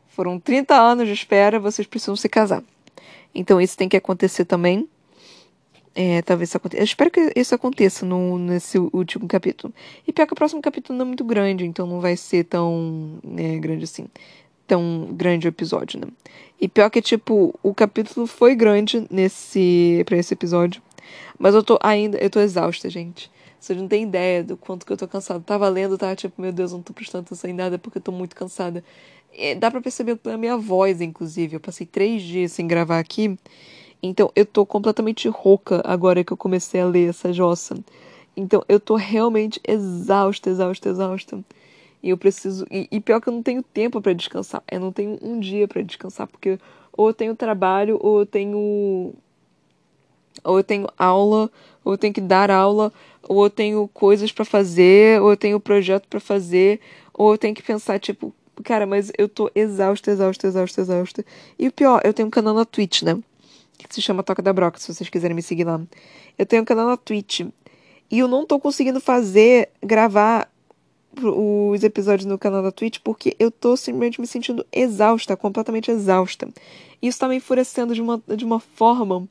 Foram 0.08 0.38
30 0.38 0.74
anos 0.74 1.06
de 1.06 1.14
espera, 1.14 1.58
vocês 1.58 1.86
precisam 1.86 2.16
se 2.16 2.28
casar. 2.28 2.62
Então 3.34 3.60
isso 3.60 3.76
tem 3.76 3.88
que 3.88 3.96
acontecer 3.96 4.44
também. 4.44 4.88
É, 5.94 6.22
talvez 6.22 6.50
isso 6.50 6.56
aconteça. 6.56 6.80
Eu 6.80 6.84
espero 6.84 7.10
que 7.10 7.32
isso 7.34 7.54
aconteça 7.54 8.06
no, 8.06 8.38
nesse 8.38 8.78
último 8.78 9.26
capítulo. 9.26 9.72
E 10.06 10.12
pior 10.12 10.26
que 10.26 10.32
o 10.32 10.36
próximo 10.36 10.62
capítulo 10.62 10.96
não 10.96 11.04
é 11.04 11.08
muito 11.08 11.24
grande, 11.24 11.66
então 11.66 11.86
não 11.86 12.00
vai 12.00 12.16
ser 12.16 12.44
tão 12.44 13.18
né, 13.24 13.58
grande 13.58 13.84
assim. 13.84 14.06
Tão 14.66 15.08
grande 15.12 15.48
o 15.48 15.50
episódio, 15.50 16.00
né? 16.00 16.06
E 16.60 16.68
pior 16.68 16.90
que, 16.90 17.02
tipo, 17.02 17.58
o 17.62 17.74
capítulo 17.74 18.26
foi 18.26 18.54
grande 18.54 19.06
nesse. 19.10 20.02
pra 20.06 20.16
esse 20.16 20.32
episódio. 20.32 20.80
Mas 21.38 21.54
eu 21.54 21.62
tô 21.62 21.78
ainda. 21.82 22.18
Eu 22.18 22.30
tô 22.30 22.38
exausta, 22.38 22.88
gente. 22.88 23.30
Vocês 23.60 23.78
não 23.78 23.86
têm 23.86 24.04
ideia 24.04 24.42
do 24.42 24.56
quanto 24.56 24.86
que 24.86 24.92
eu 24.92 24.96
tô 24.96 25.06
cansada. 25.06 25.40
Tava 25.40 25.68
lendo, 25.68 25.98
tava 25.98 26.16
tipo, 26.16 26.40
meu 26.40 26.52
Deus, 26.52 26.72
não 26.72 26.82
tô 26.82 26.92
prestando 26.92 27.26
atenção 27.26 27.50
em 27.50 27.52
nada 27.52 27.78
porque 27.78 27.98
eu 27.98 28.02
tô 28.02 28.10
muito 28.10 28.34
cansada. 28.34 28.82
E 29.32 29.54
dá 29.54 29.70
pra 29.70 29.80
perceber 29.80 30.16
pela 30.16 30.36
minha 30.36 30.56
voz, 30.56 31.00
inclusive. 31.00 31.56
Eu 31.56 31.60
passei 31.60 31.86
três 31.86 32.22
dias 32.22 32.52
sem 32.52 32.66
gravar 32.66 32.98
aqui. 32.98 33.38
Então 34.02 34.32
eu 34.34 34.46
tô 34.46 34.64
completamente 34.64 35.28
rouca 35.28 35.82
agora 35.84 36.24
que 36.24 36.32
eu 36.32 36.36
comecei 36.36 36.80
a 36.80 36.86
ler 36.86 37.10
essa 37.10 37.32
jossa. 37.32 37.76
Então 38.36 38.64
eu 38.68 38.80
tô 38.80 38.96
realmente 38.96 39.60
exausta, 39.66 40.48
exausta, 40.48 40.88
exausta. 40.88 41.44
E 42.02 42.08
eu 42.10 42.16
preciso. 42.16 42.66
E, 42.70 42.88
e 42.90 43.00
pior 43.00 43.20
que 43.20 43.28
eu 43.28 43.32
não 43.32 43.42
tenho 43.42 43.62
tempo 43.62 44.00
para 44.00 44.14
descansar. 44.14 44.62
Eu 44.70 44.80
não 44.80 44.90
tenho 44.90 45.18
um 45.22 45.38
dia 45.38 45.68
para 45.68 45.82
descansar, 45.82 46.26
porque 46.26 46.58
ou 46.92 47.08
eu 47.08 47.14
tenho 47.14 47.36
trabalho, 47.36 47.98
ou 48.00 48.20
eu 48.20 48.26
tenho. 48.26 49.12
Ou 50.44 50.58
eu 50.58 50.64
tenho 50.64 50.88
aula, 50.98 51.50
ou 51.84 51.92
eu 51.92 51.98
tenho 51.98 52.12
que 52.14 52.20
dar 52.20 52.50
aula, 52.50 52.92
ou 53.22 53.44
eu 53.44 53.50
tenho 53.50 53.88
coisas 53.88 54.32
para 54.32 54.44
fazer, 54.44 55.20
ou 55.20 55.30
eu 55.30 55.36
tenho 55.36 55.60
projeto 55.60 56.06
para 56.08 56.20
fazer, 56.20 56.80
ou 57.12 57.32
eu 57.32 57.38
tenho 57.38 57.54
que 57.54 57.62
pensar, 57.62 57.98
tipo, 57.98 58.34
cara, 58.62 58.86
mas 58.86 59.10
eu 59.18 59.28
tô 59.28 59.50
exausta, 59.54 60.10
exausta, 60.10 60.46
exausta, 60.46 60.80
exausta. 60.80 61.26
E 61.58 61.68
o 61.68 61.72
pior, 61.72 62.00
eu 62.04 62.12
tenho 62.12 62.28
um 62.28 62.30
canal 62.30 62.54
na 62.54 62.64
Twitch, 62.64 63.02
né? 63.02 63.18
Que 63.78 63.94
se 63.94 64.02
chama 64.02 64.22
Toca 64.22 64.42
da 64.42 64.52
Broca, 64.52 64.78
se 64.78 64.92
vocês 64.92 65.08
quiserem 65.08 65.34
me 65.34 65.42
seguir 65.42 65.64
lá. 65.64 65.80
Eu 66.38 66.46
tenho 66.46 66.62
um 66.62 66.64
canal 66.64 66.86
na 66.86 66.96
Twitch. 66.96 67.40
E 68.10 68.18
eu 68.18 68.28
não 68.28 68.44
tô 68.44 68.58
conseguindo 68.58 69.00
fazer, 69.00 69.70
gravar 69.82 70.50
os 71.22 71.82
episódios 71.82 72.26
no 72.26 72.38
canal 72.38 72.62
da 72.62 72.70
Twitch 72.70 72.98
porque 73.02 73.34
eu 73.38 73.50
tô 73.50 73.76
simplesmente 73.76 74.20
me 74.20 74.26
sentindo 74.26 74.64
exausta, 74.72 75.36
completamente 75.36 75.90
exausta. 75.90 76.48
E 77.02 77.08
isso 77.08 77.18
tá 77.18 77.28
me 77.28 77.36
enfurecendo 77.36 77.94
de 77.94 78.00
uma, 78.00 78.22
de 78.28 78.44
uma 78.44 78.60
forma 78.60 79.28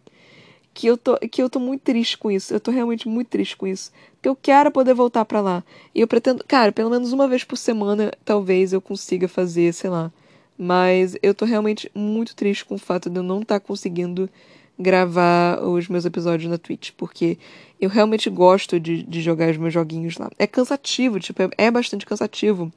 que 0.74 0.88
eu, 0.88 0.98
tô, 0.98 1.18
que 1.18 1.42
eu 1.42 1.50
tô 1.50 1.60
muito 1.60 1.82
triste 1.82 2.18
com 2.18 2.32
isso. 2.32 2.54
Eu 2.54 2.60
tô 2.60 2.72
realmente 2.72 3.08
muito 3.08 3.28
triste 3.28 3.56
com 3.58 3.68
isso. 3.68 3.92
Porque 4.14 4.30
eu 4.30 4.36
quero 4.36 4.72
poder 4.72 4.94
voltar 4.94 5.26
para 5.26 5.42
lá. 5.42 5.64
E 5.94 6.02
eu 6.02 6.08
pretendo, 6.08 6.44
cara, 6.48 6.72
pelo 6.72 6.90
menos 6.90 7.12
uma 7.12 7.28
vez 7.28 7.44
por 7.44 7.58
semana, 7.58 8.12
talvez 8.24 8.74
eu 8.74 8.82
consiga 8.82 9.28
fazer, 9.28 9.74
sei 9.74 9.90
lá. 9.90 10.12
Mas 10.58 11.18
eu 11.24 11.34
tô 11.34 11.46
realmente 11.46 11.90
muito 11.96 12.36
triste 12.36 12.66
com 12.66 12.76
o 12.76 12.80
fato 12.80 13.10
de 13.10 13.18
eu 13.18 13.24
não 13.24 13.42
estar 13.42 13.60
tá 13.60 13.66
conseguindo 13.66 14.30
gravar 14.78 15.62
os 15.62 15.88
meus 15.90 16.06
episódios 16.06 16.50
na 16.50 16.58
Twitch, 16.58 16.92
porque 16.96 17.38
eu 17.82 17.90
realmente 17.90 18.30
gosto 18.30 18.80
de, 18.80 19.04
de 19.04 19.22
jogar 19.22 19.50
os 19.50 19.58
meus 19.58 19.74
joguinhos 19.74 20.18
lá. 20.18 20.30
É 20.40 20.48
cansativo, 20.48 21.20
tipo, 21.20 21.42
é, 21.42 21.50
é 21.58 21.72
bastante 21.72 22.06
cansativo. 22.06 22.72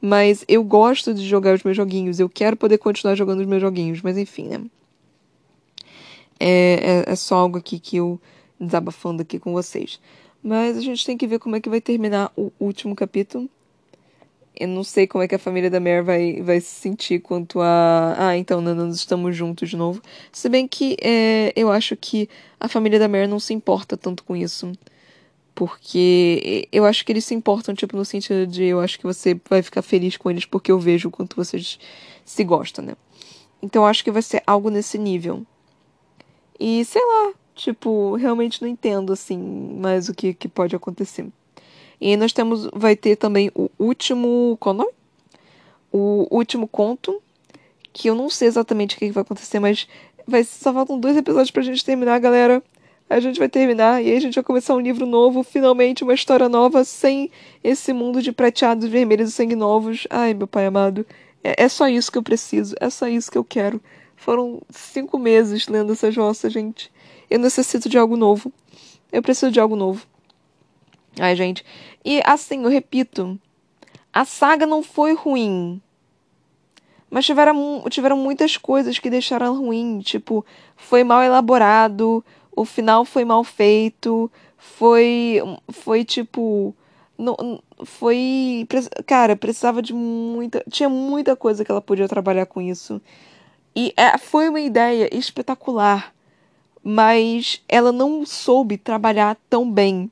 Mas 0.00 0.44
eu 0.48 0.62
gosto 0.62 1.12
de 1.14 1.26
jogar 1.26 1.54
os 1.54 1.62
meus 1.62 1.76
joguinhos, 1.76 2.20
eu 2.20 2.28
quero 2.28 2.56
poder 2.56 2.78
continuar 2.78 3.14
jogando 3.14 3.40
os 3.40 3.46
meus 3.46 3.60
joguinhos, 3.60 4.02
mas 4.02 4.16
enfim, 4.16 4.48
né? 4.48 4.60
É, 6.40 7.04
é, 7.06 7.12
é 7.12 7.16
só 7.16 7.36
algo 7.36 7.58
aqui 7.58 7.78
que 7.78 7.98
eu 7.98 8.18
desabafando 8.58 9.22
aqui 9.22 9.38
com 9.38 9.52
vocês. 9.52 10.00
Mas 10.42 10.76
a 10.76 10.80
gente 10.80 11.04
tem 11.04 11.16
que 11.16 11.26
ver 11.26 11.38
como 11.38 11.56
é 11.56 11.60
que 11.60 11.68
vai 11.68 11.80
terminar 11.80 12.32
o 12.34 12.50
último 12.58 12.96
capítulo. 12.96 13.48
Eu 14.58 14.68
não 14.68 14.82
sei 14.82 15.06
como 15.06 15.22
é 15.22 15.28
que 15.28 15.34
a 15.34 15.38
família 15.38 15.70
da 15.70 15.80
Mare 15.80 16.02
vai, 16.02 16.42
vai 16.42 16.60
se 16.60 16.80
sentir 16.80 17.20
quanto 17.20 17.60
a. 17.60 18.14
Ah, 18.18 18.36
então 18.36 18.60
nós 18.60 18.96
estamos 18.96 19.34
juntos 19.36 19.70
de 19.70 19.76
novo. 19.76 20.02
Se 20.32 20.48
bem 20.48 20.66
que 20.66 20.96
é, 21.00 21.52
eu 21.56 21.70
acho 21.70 21.96
que 21.96 22.28
a 22.58 22.68
família 22.68 22.98
da 22.98 23.08
Mare 23.08 23.26
não 23.26 23.40
se 23.40 23.54
importa 23.54 23.96
tanto 23.96 24.24
com 24.24 24.36
isso. 24.36 24.72
Porque 25.54 26.68
eu 26.72 26.84
acho 26.86 27.04
que 27.04 27.12
eles 27.12 27.24
se 27.24 27.34
importam, 27.34 27.74
tipo, 27.74 27.96
no 27.96 28.04
sentido 28.04 28.46
de 28.46 28.64
eu 28.64 28.80
acho 28.80 28.98
que 28.98 29.04
você 29.04 29.38
vai 29.48 29.62
ficar 29.62 29.82
feliz 29.82 30.16
com 30.16 30.30
eles 30.30 30.46
porque 30.46 30.72
eu 30.72 30.78
vejo 30.78 31.08
o 31.08 31.10
quanto 31.10 31.36
vocês 31.36 31.78
se 32.24 32.44
gostam, 32.44 32.84
né? 32.84 32.94
Então 33.62 33.82
eu 33.82 33.86
acho 33.86 34.02
que 34.02 34.10
vai 34.10 34.22
ser 34.22 34.42
algo 34.46 34.70
nesse 34.70 34.96
nível. 34.96 35.44
E 36.60 36.84
sei 36.84 37.00
lá, 37.00 37.32
tipo, 37.54 38.14
realmente 38.16 38.60
não 38.60 38.68
entendo, 38.68 39.14
assim, 39.14 39.38
mais 39.80 40.10
o 40.10 40.14
que, 40.14 40.34
que 40.34 40.46
pode 40.46 40.76
acontecer. 40.76 41.26
E 41.98 42.16
nós 42.16 42.32
temos, 42.32 42.68
vai 42.74 42.94
ter 42.94 43.16
também 43.16 43.50
o 43.54 43.70
último, 43.78 44.58
qual 44.60 44.74
o 44.74 44.78
nome? 44.78 44.92
O 45.90 46.28
último 46.30 46.68
conto, 46.68 47.20
que 47.92 48.08
eu 48.08 48.14
não 48.14 48.28
sei 48.28 48.46
exatamente 48.46 48.94
o 48.94 48.98
que 48.98 49.10
vai 49.10 49.22
acontecer, 49.22 49.58
mas 49.58 49.88
vai, 50.26 50.44
só 50.44 50.72
faltam 50.72 51.00
dois 51.00 51.16
episódios 51.16 51.50
pra 51.50 51.62
gente 51.62 51.84
terminar, 51.84 52.18
galera. 52.18 52.62
A 53.08 53.18
gente 53.18 53.40
vai 53.40 53.48
terminar 53.48 54.02
e 54.02 54.10
aí 54.10 54.16
a 54.16 54.20
gente 54.20 54.34
vai 54.34 54.44
começar 54.44 54.74
um 54.74 54.80
livro 54.80 55.04
novo, 55.04 55.42
finalmente 55.42 56.04
uma 56.04 56.14
história 56.14 56.48
nova, 56.48 56.84
sem 56.84 57.30
esse 57.64 57.92
mundo 57.92 58.22
de 58.22 58.30
prateados, 58.30 58.88
vermelhos 58.88 59.30
e 59.30 59.32
sangue 59.32 59.56
novos. 59.56 60.06
Ai, 60.08 60.32
meu 60.32 60.46
pai 60.46 60.66
amado, 60.66 61.04
é, 61.42 61.64
é 61.64 61.68
só 61.68 61.88
isso 61.88 62.12
que 62.12 62.18
eu 62.18 62.22
preciso, 62.22 62.76
é 62.78 62.88
só 62.88 63.08
isso 63.08 63.30
que 63.30 63.36
eu 63.36 63.44
quero. 63.44 63.80
Foram 64.20 64.60
cinco 64.68 65.18
meses 65.18 65.66
lendo 65.66 65.94
essa 65.94 66.10
jossa, 66.10 66.50
gente. 66.50 66.92
Eu 67.30 67.38
necessito 67.38 67.88
de 67.88 67.96
algo 67.96 68.18
novo. 68.18 68.52
Eu 69.10 69.22
preciso 69.22 69.50
de 69.50 69.58
algo 69.58 69.74
novo. 69.74 70.06
Ai, 71.18 71.34
gente. 71.34 71.64
E 72.04 72.20
assim, 72.26 72.62
eu 72.62 72.68
repito, 72.68 73.40
a 74.12 74.26
saga 74.26 74.66
não 74.66 74.82
foi 74.82 75.14
ruim. 75.14 75.80
Mas 77.08 77.24
tiveram, 77.24 77.82
tiveram 77.88 78.18
muitas 78.18 78.58
coisas 78.58 78.98
que 78.98 79.08
deixaram 79.08 79.58
ruim. 79.58 80.00
Tipo, 80.00 80.44
foi 80.76 81.02
mal 81.02 81.22
elaborado, 81.22 82.22
o 82.54 82.66
final 82.66 83.06
foi 83.06 83.24
mal 83.24 83.42
feito, 83.42 84.30
foi. 84.58 85.40
Foi 85.70 86.04
tipo. 86.04 86.74
Não, 87.16 87.58
foi. 87.86 88.68
Cara, 89.06 89.34
precisava 89.34 89.80
de 89.80 89.94
muita. 89.94 90.62
Tinha 90.70 90.90
muita 90.90 91.34
coisa 91.34 91.64
que 91.64 91.70
ela 91.70 91.80
podia 91.80 92.06
trabalhar 92.06 92.44
com 92.44 92.60
isso. 92.60 93.00
E 93.74 93.92
é, 93.96 94.18
foi 94.18 94.48
uma 94.48 94.60
ideia 94.60 95.08
espetacular. 95.14 96.12
Mas 96.82 97.62
ela 97.68 97.92
não 97.92 98.24
soube 98.24 98.78
trabalhar 98.78 99.36
tão 99.48 99.70
bem 99.70 100.10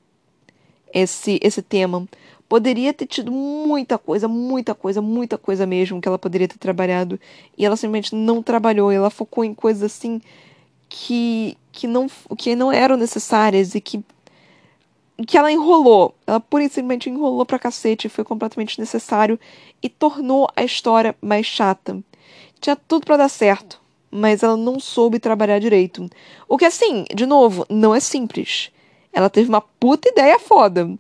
esse, 0.92 1.38
esse 1.42 1.62
tema. 1.62 2.06
Poderia 2.48 2.94
ter 2.94 3.06
tido 3.06 3.30
muita 3.30 3.98
coisa, 3.98 4.26
muita 4.26 4.74
coisa, 4.74 5.02
muita 5.02 5.36
coisa 5.36 5.66
mesmo 5.66 6.00
que 6.00 6.09
ela 6.09 6.18
poderia 6.18 6.48
ter 6.48 6.59
trabalhado. 6.59 7.18
E 7.56 7.64
ela 7.64 7.76
simplesmente 7.76 8.14
não 8.14 8.42
trabalhou. 8.42 8.90
Ela 8.90 9.11
focou 9.11 9.44
em 9.44 9.54
coisas 9.54 9.82
assim 9.82 10.20
que, 10.88 11.56
que, 11.72 11.86
não, 11.86 12.06
que 12.36 12.56
não 12.56 12.72
eram 12.72 12.96
necessárias 12.96 13.74
e 13.74 13.80
que, 13.80 14.02
que 15.26 15.36
ela 15.36 15.52
enrolou. 15.52 16.14
Ela 16.26 16.40
pura 16.40 16.64
e 16.64 16.68
simplesmente 16.68 17.11
enrolou 17.11 17.44
pra 17.44 17.59
cacete. 17.59 18.09
Foi 18.09 18.24
completamente 18.24 18.78
necessário 18.78 19.38
e 19.82 19.88
tornou 19.88 20.48
a 20.56 20.64
história 20.64 21.14
mais 21.20 21.46
chata. 21.46 22.02
Tinha 22.61 22.76
tudo 22.76 23.04
para 23.04 23.18
dar 23.18 23.28
certo, 23.28 23.80
mas 24.11 24.42
ela 24.42 24.56
não 24.56 24.80
soube 24.80 25.18
trabalhar 25.18 25.59
direito. 25.59 26.09
O 26.48 26.56
que, 26.56 26.64
assim, 26.64 27.04
de 27.14 27.26
novo, 27.26 27.66
não 27.68 27.94
é 27.94 28.00
simples. 28.00 28.70
Ela 29.12 29.30
teve 29.30 29.48
uma 29.48 29.61
puta 29.61 30.09
ideia 30.09 30.38
foda. 30.38 30.90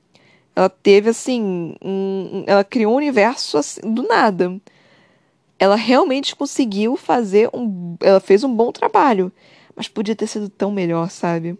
Ela 0.54 0.68
teve, 0.68 1.10
assim. 1.10 1.74
Um, 1.82 2.44
ela 2.46 2.64
criou 2.64 2.92
um 2.92 2.96
universo 2.96 3.58
assim, 3.58 3.80
do 3.82 4.02
nada. 4.02 4.60
Ela 5.58 5.76
realmente 5.76 6.36
conseguiu 6.36 6.96
fazer 6.96 7.48
um. 7.52 7.96
Ela 8.00 8.20
fez 8.20 8.44
um 8.44 8.54
bom 8.54 8.70
trabalho. 8.72 9.32
Mas 9.74 9.88
podia 9.88 10.16
ter 10.16 10.26
sido 10.26 10.48
tão 10.48 10.72
melhor, 10.72 11.10
sabe? 11.10 11.56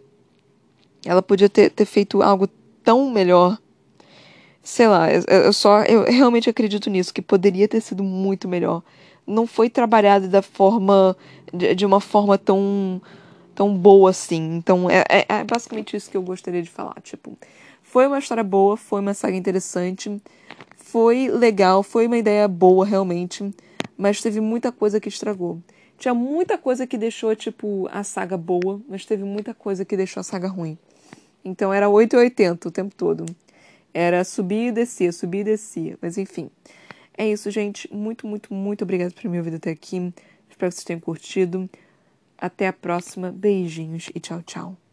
Ela 1.05 1.21
podia 1.21 1.49
ter, 1.49 1.69
ter 1.69 1.85
feito 1.85 2.21
algo 2.21 2.47
tão 2.83 3.09
melhor. 3.09 3.57
Sei 4.61 4.87
lá, 4.87 5.07
eu, 5.11 5.53
só. 5.53 5.83
Eu 5.83 6.03
realmente 6.03 6.49
acredito 6.49 6.89
nisso, 6.89 7.13
que 7.13 7.21
poderia 7.21 7.67
ter 7.67 7.81
sido 7.81 8.03
muito 8.03 8.47
melhor. 8.47 8.83
Não 9.29 9.45
foi 9.47 9.69
trabalhado 9.69 10.27
da 10.27 10.41
forma. 10.41 11.15
de, 11.53 11.75
de 11.75 11.85
uma 11.85 11.99
forma 11.99 12.37
tão 12.37 13.01
tão 13.59 13.75
boa 13.75 14.11
assim. 14.11 14.55
Então 14.55 14.89
é, 14.89 15.03
é, 15.09 15.25
é, 15.27 15.43
basicamente 15.43 15.95
isso 15.97 16.09
que 16.09 16.15
eu 16.15 16.21
gostaria 16.21 16.61
de 16.61 16.69
falar. 16.69 16.95
Tipo, 17.01 17.37
foi 17.83 18.07
uma 18.07 18.17
história 18.17 18.43
boa, 18.43 18.77
foi 18.77 19.01
uma 19.01 19.13
saga 19.13 19.35
interessante, 19.35 20.21
foi 20.77 21.27
legal, 21.27 21.83
foi 21.83 22.07
uma 22.07 22.17
ideia 22.17 22.47
boa 22.47 22.85
realmente, 22.85 23.53
mas 23.97 24.21
teve 24.21 24.39
muita 24.39 24.71
coisa 24.71 24.99
que 24.99 25.09
estragou. 25.09 25.61
Tinha 25.97 26.13
muita 26.13 26.57
coisa 26.57 26.87
que 26.87 26.97
deixou, 26.97 27.35
tipo, 27.35 27.89
a 27.91 28.01
saga 28.01 28.37
boa, 28.37 28.79
mas 28.87 29.05
teve 29.05 29.25
muita 29.25 29.53
coisa 29.53 29.83
que 29.83 29.97
deixou 29.97 30.21
a 30.21 30.23
saga 30.23 30.47
ruim. 30.47 30.77
Então 31.43 31.73
era 31.73 31.89
8 31.89 32.15
e 32.15 32.19
80 32.19 32.67
o 32.67 32.71
tempo 32.71 32.95
todo. 32.95 33.25
Era 33.93 34.23
subir 34.23 34.67
e 34.67 34.71
descer, 34.71 35.11
subir 35.11 35.39
e 35.39 35.43
descer. 35.43 35.97
Mas 36.01 36.17
enfim. 36.17 36.49
É 37.19 37.27
isso, 37.27 37.51
gente. 37.51 37.93
Muito, 37.93 38.25
muito, 38.25 38.53
muito 38.53 38.83
obrigada 38.85 39.11
por 39.11 39.29
me 39.29 39.37
ouvir 39.37 39.53
até 39.53 39.71
aqui. 39.71 39.97
Espero 40.49 40.71
que 40.71 40.75
vocês 40.75 40.85
tenham 40.85 41.01
curtido. 41.01 41.69
Até 42.37 42.69
a 42.69 42.71
próxima. 42.71 43.29
Beijinhos 43.29 44.09
e 44.15 44.21
tchau, 44.21 44.41
tchau. 44.41 44.88